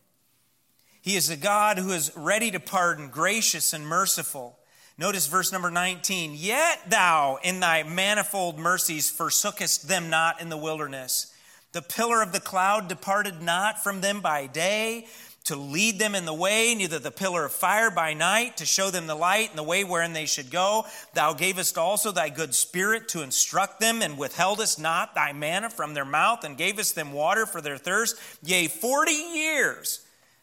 He 1.01 1.16
is 1.16 1.31
a 1.31 1.37
God 1.37 1.79
who 1.79 1.93
is 1.93 2.12
ready 2.14 2.51
to 2.51 2.61
pardon, 2.61 3.09
gracious 3.09 3.72
and 3.72 3.87
merciful. 3.87 4.56
Notice 4.99 5.27
verse 5.27 5.53
number 5.53 5.71
19. 5.71 6.33
Yet 6.35 6.89
thou 6.89 7.39
in 7.43 7.61
thy 7.61 7.83
manifold 7.83 8.59
mercies 8.59 9.13
forsookest 9.13 9.83
them 9.83 10.09
not 10.09 10.41
in 10.41 10.49
the 10.49 10.57
wilderness. 10.57 11.35
The 11.73 11.83
pillar 11.83 12.23
of 12.23 12.33
the 12.33 12.41
cloud 12.41 12.89
departed 12.89 13.43
not 13.43 13.83
from 13.83 14.01
them 14.01 14.21
by 14.21 14.47
day, 14.47 15.07
to 15.45 15.55
lead 15.55 16.01
them 16.01 16.17
in 16.17 16.25
the 16.25 16.35
way, 16.35 16.75
neither 16.75 16.99
the 16.99 17.13
pillar 17.13 17.45
of 17.45 17.53
fire 17.53 17.89
by 17.89 18.15
night 18.15 18.57
to 18.57 18.67
show 18.67 18.91
them 18.91 19.07
the 19.07 19.15
light 19.15 19.51
and 19.51 19.59
the 19.59 19.63
way 19.63 19.85
wherein 19.85 20.13
they 20.13 20.27
should 20.27 20.51
go. 20.51 20.87
Thou 21.15 21.35
gavest 21.35 21.79
also 21.79 22.11
thy 22.11 22.31
good 22.31 22.53
spirit 22.53 23.07
to 23.11 23.23
instruct 23.23 23.79
them, 23.79 24.03
and 24.03 24.19
withheldest 24.19 24.81
not 24.81 25.15
thy 25.15 25.33
manna 25.33 25.71
from 25.71 25.95
their 25.95 26.05
mouth, 26.05 26.43
and 26.43 26.57
gavest 26.57 26.97
them 26.97 27.13
water 27.13 27.47
for 27.47 27.61
their 27.61 27.79
thirst. 27.79 28.17
Yea, 28.43 28.67
forty 28.67 29.13
years 29.13 30.01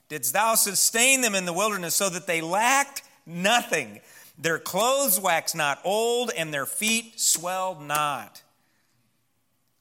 didst 0.07 0.31
thou 0.31 0.55
sustain 0.55 1.19
them 1.19 1.35
in 1.35 1.45
the 1.45 1.53
wilderness, 1.53 1.95
so 1.95 2.07
that 2.07 2.27
they 2.27 2.39
lacked 2.39 3.01
nothing. 3.25 3.99
Their 4.37 4.59
clothes 4.59 5.19
waxed 5.19 5.55
not 5.55 5.79
old, 5.83 6.31
and 6.35 6.53
their 6.53 6.65
feet 6.65 7.19
swelled 7.19 7.81
not. 7.81 8.41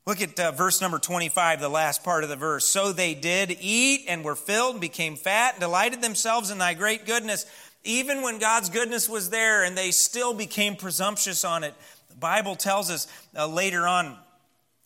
Look 0.04 0.20
at 0.20 0.38
uh, 0.38 0.50
verse 0.50 0.80
number 0.80 0.98
25, 0.98 1.60
the 1.60 1.68
last 1.68 2.02
part 2.02 2.24
of 2.24 2.30
the 2.30 2.36
verse. 2.36 2.66
So 2.66 2.92
they 2.92 3.14
did 3.14 3.56
eat 3.60 4.04
and 4.08 4.24
were 4.24 4.34
filled, 4.34 4.72
and 4.72 4.80
became 4.80 5.16
fat, 5.16 5.54
and 5.54 5.60
delighted 5.60 6.02
themselves 6.02 6.50
in 6.50 6.58
thy 6.58 6.74
great 6.74 7.06
goodness. 7.06 7.46
Even 7.84 8.22
when 8.22 8.38
God's 8.38 8.68
goodness 8.68 9.08
was 9.08 9.30
there, 9.30 9.64
and 9.64 9.76
they 9.76 9.90
still 9.90 10.34
became 10.34 10.76
presumptuous 10.76 11.44
on 11.44 11.64
it. 11.64 11.74
The 12.08 12.16
Bible 12.16 12.56
tells 12.56 12.90
us 12.90 13.06
uh, 13.36 13.46
later 13.46 13.86
on, 13.86 14.16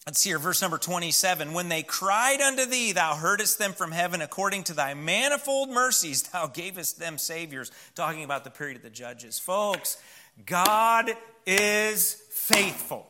let's 0.07 0.21
see 0.21 0.31
here, 0.31 0.39
verse 0.39 0.63
number 0.63 0.79
27 0.79 1.53
When 1.53 1.69
they 1.69 1.83
cried 1.83 2.41
unto 2.41 2.65
thee, 2.65 2.93
thou 2.93 3.15
heardest 3.15 3.59
them 3.59 3.73
from 3.73 3.93
heaven, 3.93 4.23
according 4.23 4.65
to 4.65 4.75
thy 4.75 4.95
manifold 4.95 5.71
mercies, 5.71 6.23
thou 6.23 6.47
gavest 6.47 6.99
them 6.99 7.19
saviors. 7.19 7.71
Talking 7.95 8.25
about 8.25 8.45
the 8.45 8.51
period 8.51 8.77
of 8.77 8.83
the 8.83 8.91
judges. 8.91 9.39
Folks, 9.39 9.99
God 10.45 11.11
is 11.47 12.15
faithful. 12.31 13.07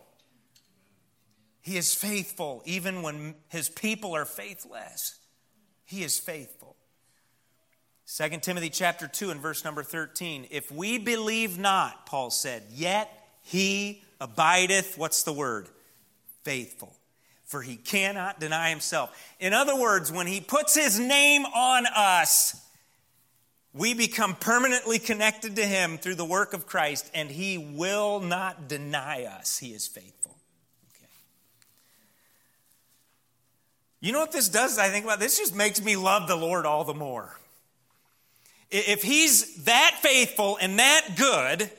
He 1.61 1.77
is 1.77 1.95
faithful 1.95 2.63
even 2.65 3.03
when 3.03 3.35
his 3.49 3.69
people 3.69 4.15
are 4.15 4.25
faithless. 4.25 5.19
He 5.85 6.05
is 6.05 6.19
faithful. 6.19 6.77
2 8.07 8.29
Timothy 8.41 8.71
chapter 8.71 9.09
2 9.09 9.31
and 9.31 9.41
verse 9.41 9.65
number 9.65 9.83
13. 9.83 10.47
If 10.51 10.71
we 10.71 10.99
believe 10.99 11.59
not, 11.59 12.07
Paul 12.07 12.31
said, 12.31 12.63
yet 12.71 13.11
he 13.43 14.05
abideth, 14.21 14.97
what's 14.97 15.25
the 15.25 15.33
word? 15.33 15.69
Faithful. 16.47 16.95
For 17.45 17.61
he 17.61 17.75
cannot 17.75 18.39
deny 18.39 18.71
himself. 18.71 19.11
In 19.41 19.53
other 19.53 19.75
words, 19.75 20.13
when 20.13 20.29
he 20.29 20.41
puts 20.41 20.77
his 20.77 21.01
name 21.01 21.45
on 21.45 21.87
us, 21.87 22.65
we 23.75 23.95
become 23.95 24.37
permanently 24.37 25.01
connected 25.01 25.57
to 25.57 25.67
him 25.67 25.99
through 25.99 26.15
the 26.15 26.25
work 26.25 26.53
of 26.53 26.65
Christ, 26.65 27.11
and 27.15 27.29
he 27.29 27.59
will 27.59 28.21
not 28.21 28.69
deny 28.69 29.25
us. 29.25 29.59
He 29.59 29.75
is 29.75 29.89
faithful. 29.89 30.37
You 34.01 34.13
know 34.13 34.21
what 34.21 34.31
this 34.31 34.49
does? 34.49 34.79
I 34.79 34.89
think 34.91 35.05
about 35.05 35.19
this 35.19 35.37
just 35.37 35.57
makes 35.57 35.83
me 35.83 35.97
love 35.97 36.29
the 36.29 36.37
Lord 36.37 36.65
all 36.65 36.85
the 36.85 36.95
more. 36.95 37.41
If 38.71 39.03
he's 39.03 39.65
that 39.65 39.99
faithful 40.01 40.59
and 40.61 40.79
that 40.79 41.17
good, 41.17 41.73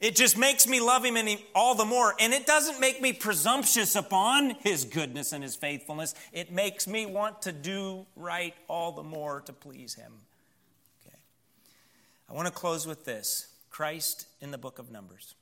it 0.00 0.16
just 0.16 0.36
makes 0.36 0.66
me 0.66 0.80
love 0.80 1.04
him 1.04 1.16
all 1.54 1.74
the 1.74 1.84
more. 1.84 2.14
And 2.20 2.32
it 2.32 2.46
doesn't 2.46 2.80
make 2.80 3.00
me 3.00 3.12
presumptuous 3.12 3.96
upon 3.96 4.50
his 4.60 4.84
goodness 4.84 5.32
and 5.32 5.42
his 5.42 5.56
faithfulness. 5.56 6.14
It 6.32 6.52
makes 6.52 6.86
me 6.86 7.06
want 7.06 7.42
to 7.42 7.52
do 7.52 8.06
right 8.16 8.54
all 8.68 8.92
the 8.92 9.02
more 9.02 9.40
to 9.42 9.52
please 9.52 9.94
him. 9.94 10.12
Okay. 11.06 11.16
I 12.28 12.32
want 12.34 12.46
to 12.46 12.52
close 12.52 12.86
with 12.86 13.04
this 13.04 13.48
Christ 13.70 14.26
in 14.40 14.50
the 14.50 14.58
book 14.58 14.78
of 14.78 14.90
Numbers. 14.90 15.34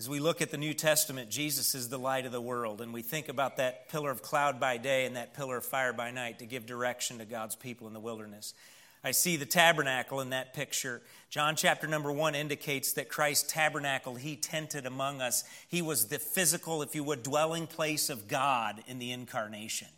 As 0.00 0.08
we 0.08 0.18
look 0.18 0.40
at 0.40 0.50
the 0.50 0.56
New 0.56 0.72
Testament, 0.72 1.28
Jesus 1.28 1.74
is 1.74 1.90
the 1.90 1.98
light 1.98 2.24
of 2.24 2.32
the 2.32 2.40
world, 2.40 2.80
and 2.80 2.90
we 2.90 3.02
think 3.02 3.28
about 3.28 3.58
that 3.58 3.90
pillar 3.90 4.10
of 4.10 4.22
cloud 4.22 4.58
by 4.58 4.78
day 4.78 5.04
and 5.04 5.16
that 5.16 5.34
pillar 5.34 5.58
of 5.58 5.64
fire 5.66 5.92
by 5.92 6.10
night 6.10 6.38
to 6.38 6.46
give 6.46 6.64
direction 6.64 7.18
to 7.18 7.26
God's 7.26 7.54
people 7.54 7.86
in 7.86 7.92
the 7.92 8.00
wilderness. 8.00 8.54
I 9.02 9.12
see 9.12 9.36
the 9.36 9.46
tabernacle 9.46 10.20
in 10.20 10.30
that 10.30 10.52
picture. 10.52 11.00
John 11.30 11.56
chapter 11.56 11.86
number 11.86 12.12
one 12.12 12.34
indicates 12.34 12.92
that 12.94 13.08
Christ 13.08 13.48
tabernacled, 13.48 14.18
he 14.18 14.36
tented 14.36 14.84
among 14.84 15.22
us. 15.22 15.44
He 15.68 15.80
was 15.80 16.06
the 16.06 16.18
physical, 16.18 16.82
if 16.82 16.94
you 16.94 17.02
would, 17.04 17.22
dwelling 17.22 17.66
place 17.66 18.10
of 18.10 18.28
God 18.28 18.82
in 18.86 18.98
the 18.98 19.12
incarnation. 19.12 19.88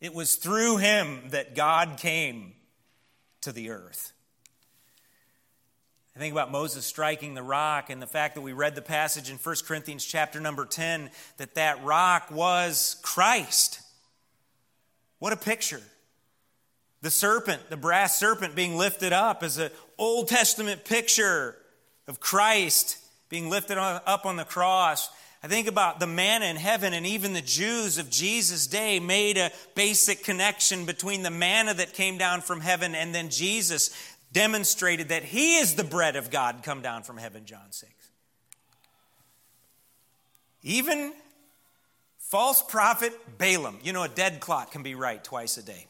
It 0.00 0.12
was 0.12 0.34
through 0.34 0.78
him 0.78 1.30
that 1.30 1.54
God 1.54 1.96
came 1.96 2.52
to 3.40 3.52
the 3.52 3.70
earth. 3.70 4.12
I 6.14 6.18
think 6.18 6.32
about 6.32 6.52
Moses 6.52 6.84
striking 6.84 7.34
the 7.34 7.42
rock 7.42 7.90
and 7.90 8.00
the 8.00 8.06
fact 8.06 8.34
that 8.34 8.42
we 8.42 8.52
read 8.52 8.74
the 8.74 8.82
passage 8.82 9.30
in 9.30 9.36
1 9.36 9.56
Corinthians 9.66 10.04
chapter 10.04 10.38
number 10.38 10.64
10 10.64 11.10
that 11.38 11.54
that 11.54 11.82
rock 11.82 12.30
was 12.30 12.96
Christ. 13.02 13.80
What 15.18 15.32
a 15.32 15.36
picture. 15.36 15.80
The 17.04 17.10
serpent, 17.10 17.68
the 17.68 17.76
brass 17.76 18.18
serpent 18.18 18.54
being 18.54 18.78
lifted 18.78 19.12
up 19.12 19.42
is 19.42 19.58
an 19.58 19.70
Old 19.98 20.26
Testament 20.26 20.86
picture 20.86 21.54
of 22.08 22.18
Christ 22.18 22.96
being 23.28 23.50
lifted 23.50 23.76
up 23.76 24.24
on 24.24 24.36
the 24.36 24.44
cross. 24.44 25.10
I 25.42 25.46
think 25.46 25.68
about 25.68 26.00
the 26.00 26.06
manna 26.06 26.46
in 26.46 26.56
heaven, 26.56 26.94
and 26.94 27.04
even 27.04 27.34
the 27.34 27.42
Jews 27.42 27.98
of 27.98 28.08
Jesus' 28.08 28.66
day 28.66 29.00
made 29.00 29.36
a 29.36 29.50
basic 29.74 30.24
connection 30.24 30.86
between 30.86 31.22
the 31.22 31.30
manna 31.30 31.74
that 31.74 31.92
came 31.92 32.16
down 32.16 32.40
from 32.40 32.62
heaven 32.62 32.94
and 32.94 33.14
then 33.14 33.28
Jesus 33.28 33.90
demonstrated 34.32 35.10
that 35.10 35.24
he 35.24 35.56
is 35.56 35.74
the 35.74 35.84
bread 35.84 36.16
of 36.16 36.30
God 36.30 36.62
come 36.62 36.80
down 36.80 37.02
from 37.02 37.18
heaven, 37.18 37.44
John 37.44 37.70
6. 37.70 37.92
Even 40.62 41.12
false 42.16 42.62
prophet 42.62 43.12
Balaam, 43.36 43.76
you 43.82 43.92
know, 43.92 44.04
a 44.04 44.08
dead 44.08 44.40
clock 44.40 44.70
can 44.70 44.82
be 44.82 44.94
right 44.94 45.22
twice 45.22 45.58
a 45.58 45.62
day. 45.62 45.86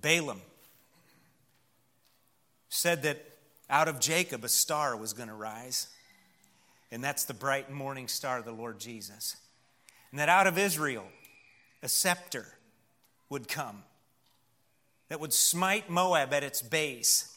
Balaam 0.00 0.40
said 2.68 3.02
that 3.02 3.24
out 3.68 3.88
of 3.88 4.00
Jacob 4.00 4.44
a 4.44 4.48
star 4.48 4.96
was 4.96 5.12
going 5.12 5.28
to 5.28 5.34
rise, 5.34 5.88
and 6.90 7.02
that's 7.02 7.24
the 7.24 7.34
bright 7.34 7.70
morning 7.70 8.08
star 8.08 8.38
of 8.38 8.44
the 8.44 8.52
Lord 8.52 8.78
Jesus. 8.78 9.36
And 10.10 10.18
that 10.18 10.28
out 10.28 10.46
of 10.46 10.58
Israel 10.58 11.06
a 11.82 11.88
scepter 11.88 12.46
would 13.28 13.48
come 13.48 13.84
that 15.10 15.20
would 15.20 15.32
smite 15.32 15.90
Moab 15.90 16.32
at 16.32 16.42
its 16.42 16.62
base. 16.62 17.36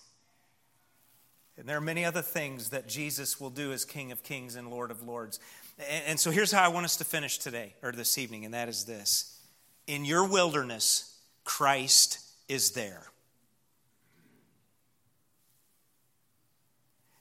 And 1.58 1.68
there 1.68 1.76
are 1.76 1.82
many 1.82 2.06
other 2.06 2.22
things 2.22 2.70
that 2.70 2.88
Jesus 2.88 3.42
will 3.42 3.50
do 3.50 3.74
as 3.74 3.84
King 3.84 4.12
of 4.12 4.24
Kings 4.24 4.56
and 4.56 4.70
Lord 4.70 4.92
of 4.92 5.04
Lords. 5.04 5.40
And, 6.08 6.20
so 6.20 6.30
here's 6.30 6.52
how 6.52 6.64
I 6.64 6.68
want 6.68 6.86
us 6.86 6.98
to 6.98 7.04
finish 7.04 7.40
today, 7.40 7.74
or 7.82 7.92
this 7.92 8.18
evening, 8.18 8.46
and 8.46 8.54
that 8.54 8.70
is 8.70 8.86
this 8.86 9.40
In 9.88 10.06
your 10.06 10.26
wilderness, 10.28 11.18
Christ 11.44 12.20
is 12.48 12.72
there. 12.72 13.04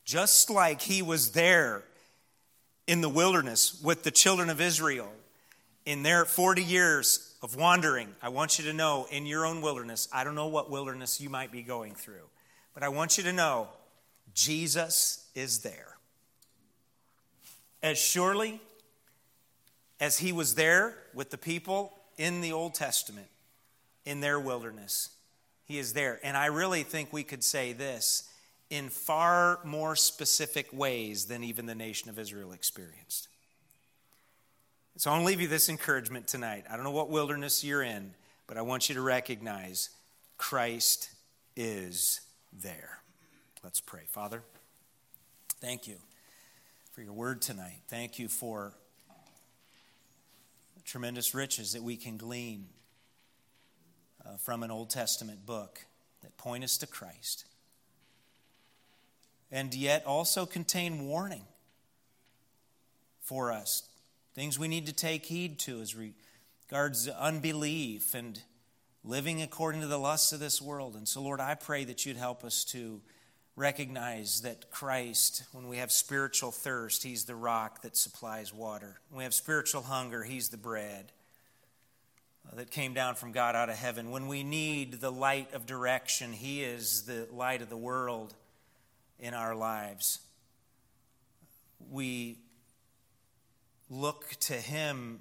Just 0.05 0.51
like 0.51 0.83
he 0.83 1.01
was 1.01 1.31
there 1.31 1.85
in 2.87 3.01
the 3.01 3.09
wilderness 3.09 3.81
with 3.83 4.03
the 4.03 4.11
children 4.11 4.51
of 4.51 4.61
Israel 4.61 5.11
in 5.87 6.03
their 6.03 6.25
40 6.25 6.63
years 6.63 7.35
of 7.43 7.57
wandering, 7.57 8.15
I 8.21 8.29
want 8.29 8.59
you 8.59 8.65
to 8.67 8.73
know 8.73 9.07
in 9.11 9.27
your 9.27 9.47
own 9.47 9.63
wilderness, 9.63 10.09
I 10.13 10.25
don't 10.25 10.35
know 10.35 10.49
what 10.49 10.71
wilderness 10.71 11.21
you 11.21 11.29
might 11.29 11.51
be 11.51 11.63
going 11.63 11.95
through, 11.95 12.29
but 12.75 12.83
I 12.83 12.89
want 12.89 13.17
you 13.17 13.25
to 13.25 13.33
know 13.33 13.69
Jesus 14.35 15.29
is 15.35 15.61
there. 15.61 15.97
As 17.83 17.99
surely 17.99 18.61
as 19.99 20.19
he 20.19 20.33
was 20.33 20.55
there 20.55 20.95
with 21.15 21.31
the 21.31 21.39
people 21.39 21.93
in 22.17 22.41
the 22.41 22.53
Old 22.53 22.75
Testament, 22.75 23.29
in 24.05 24.21
their 24.21 24.39
wilderness, 24.39 25.11
he 25.65 25.79
is 25.79 25.93
there. 25.93 26.19
And 26.23 26.37
I 26.37 26.47
really 26.47 26.83
think 26.83 27.13
we 27.13 27.25
could 27.25 27.45
say 27.45 27.73
this 27.73 28.29
in 28.71 28.89
far 28.89 29.61
more 29.65 29.95
specific 29.95 30.69
ways 30.73 31.27
than 31.27 31.45
even 31.45 31.67
the 31.67 31.75
nation 31.75 32.09
of 32.09 32.19
Israel 32.19 32.53
experienced. 32.53 33.29
So 34.97 35.11
I 35.11 35.15
want 35.15 35.23
to 35.23 35.27
leave 35.27 35.41
you 35.41 35.49
this 35.49 35.69
encouragement 35.69 36.27
tonight. 36.27 36.65
I 36.71 36.77
don't 36.77 36.85
know 36.85 36.91
what 36.91 37.09
wilderness 37.09 37.65
you're 37.65 37.83
in, 37.83 38.15
but 38.47 38.57
I 38.57 38.63
want 38.63 38.89
you 38.89 38.95
to 38.95 39.01
recognize 39.01 39.91
Christ 40.37 41.11
is 41.57 42.21
there. 42.53 42.99
Let's 43.65 43.81
pray. 43.81 44.03
Father, 44.09 44.43
thank 45.61 45.87
you 45.87 45.97
for 46.93 47.03
your 47.03 47.13
word 47.13 47.41
tonight. 47.41 47.81
Thank 47.89 48.19
you 48.19 48.29
for 48.29 48.73
the 50.77 50.83
tremendous 50.83 51.35
riches 51.35 51.73
that 51.73 51.83
we 51.83 51.97
can 51.97 52.17
glean 52.17 52.67
uh, 54.25 54.37
from 54.37 54.63
an 54.63 54.71
Old 54.71 54.91
Testament 54.91 55.47
book 55.47 55.85
that 56.23 56.37
point 56.37 56.65
us 56.65 56.77
to 56.79 56.87
Christ 56.87 57.45
and 59.53 59.75
yet 59.75 60.05
also 60.07 60.47
contain 60.47 61.07
warning 61.07 61.45
for 63.21 63.53
us 63.53 63.83
things 64.35 64.59
we 64.59 64.67
need 64.67 64.87
to 64.87 64.93
take 64.93 65.27
heed 65.27 65.59
to 65.61 65.81
as 65.81 65.95
regards 65.95 67.07
unbelief 67.07 68.15
and 68.15 68.41
living 69.05 69.43
according 69.43 69.83
to 69.83 69.87
the 69.87 69.99
lusts 69.99 70.33
of 70.33 70.41
this 70.41 70.63
world. 70.63 70.97
And 70.97 71.07
so, 71.07 71.21
Lord, 71.21 71.39
I 71.39 71.55
pray 71.55 71.85
that 71.85 72.07
you'd 72.07 72.17
help 72.17 72.45
us 72.45 72.65
to 72.67 73.03
recognize 73.57 74.41
that 74.41 74.71
Christ, 74.71 75.45
when 75.53 75.69
we 75.69 75.77
have 75.77 75.93
spiritual 75.93 76.51
thirst, 76.51 77.03
He's 77.03 77.25
the 77.25 77.35
rock 77.35 77.83
that 77.83 77.97
supplies 77.97 78.55
water. 78.55 79.01
When 79.11 79.19
we 79.19 79.25
have 79.25 79.35
spiritual 79.35 79.83
hunger, 79.83 80.23
He's 80.23 80.49
the 80.49 80.57
bread 80.57 81.13
Uh, 82.51 82.57
that 82.57 82.71
came 82.71 82.93
down 82.93 83.15
from 83.15 83.33
God 83.33 83.55
out 83.55 83.69
of 83.69 83.77
heaven. 83.77 84.11
When 84.11 84.27
we 84.27 84.43
need 84.43 85.01
the 85.01 85.13
light 85.13 85.55
of 85.55 85.67
direction, 85.67 86.33
He 86.33 86.63
is 86.63 87.03
the 87.03 87.29
light 87.33 87.63
of 87.63 87.69
the 87.69 87.77
world 87.77 88.35
in 89.19 89.35
our 89.35 89.55
lives. 89.55 90.19
We 91.91 92.39
look 93.93 94.31
to 94.41 94.55
him 94.55 95.21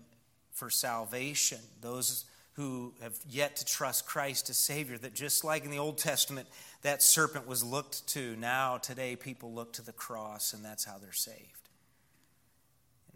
for 0.54 0.70
salvation. 0.70 1.60
Those 1.82 2.26
who 2.54 2.94
have 3.02 3.16
yet 3.30 3.58
to 3.58 3.66
trust 3.66 4.06
Christ 4.06 4.50
as 4.50 4.58
Savior, 4.58 4.98
that 4.98 5.14
just 5.14 5.44
like 5.44 5.64
in 5.64 5.72
the 5.72 5.80
Old 5.80 5.98
Testament, 5.98 6.48
that 6.82 7.04
serpent 7.04 7.48
was 7.48 7.64
looked 7.64 8.08
to, 8.10 8.36
now 8.38 8.78
today 8.78 9.16
people 9.16 9.54
look 9.54 9.74
to 9.74 9.82
the 9.82 9.94
cross, 9.94 10.54
and 10.54 10.64
that's 10.64 10.86
how 10.86 10.98
they're 10.98 11.14
saved. 11.14 11.70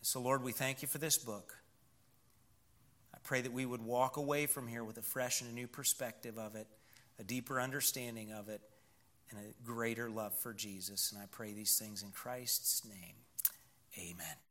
So, 0.01 0.21
Lord, 0.21 0.43
we 0.43 0.51
thank 0.51 0.81
you 0.81 0.87
for 0.87 0.99
this 0.99 1.17
book. 1.17 1.57
Pray 3.25 3.41
that 3.41 3.51
we 3.51 3.65
would 3.65 3.81
walk 3.81 4.17
away 4.17 4.45
from 4.45 4.67
here 4.67 4.83
with 4.83 4.97
a 4.97 5.01
fresh 5.01 5.41
and 5.41 5.49
a 5.49 5.53
new 5.53 5.67
perspective 5.67 6.37
of 6.37 6.55
it, 6.55 6.67
a 7.19 7.23
deeper 7.23 7.59
understanding 7.59 8.31
of 8.31 8.49
it, 8.49 8.61
and 9.31 9.39
a 9.39 9.65
greater 9.65 10.09
love 10.09 10.37
for 10.37 10.53
Jesus. 10.53 11.11
And 11.11 11.19
I 11.21 11.25
pray 11.31 11.51
these 11.51 11.77
things 11.77 12.03
in 12.03 12.11
Christ's 12.11 12.85
name. 12.85 13.15
Amen. 13.97 14.44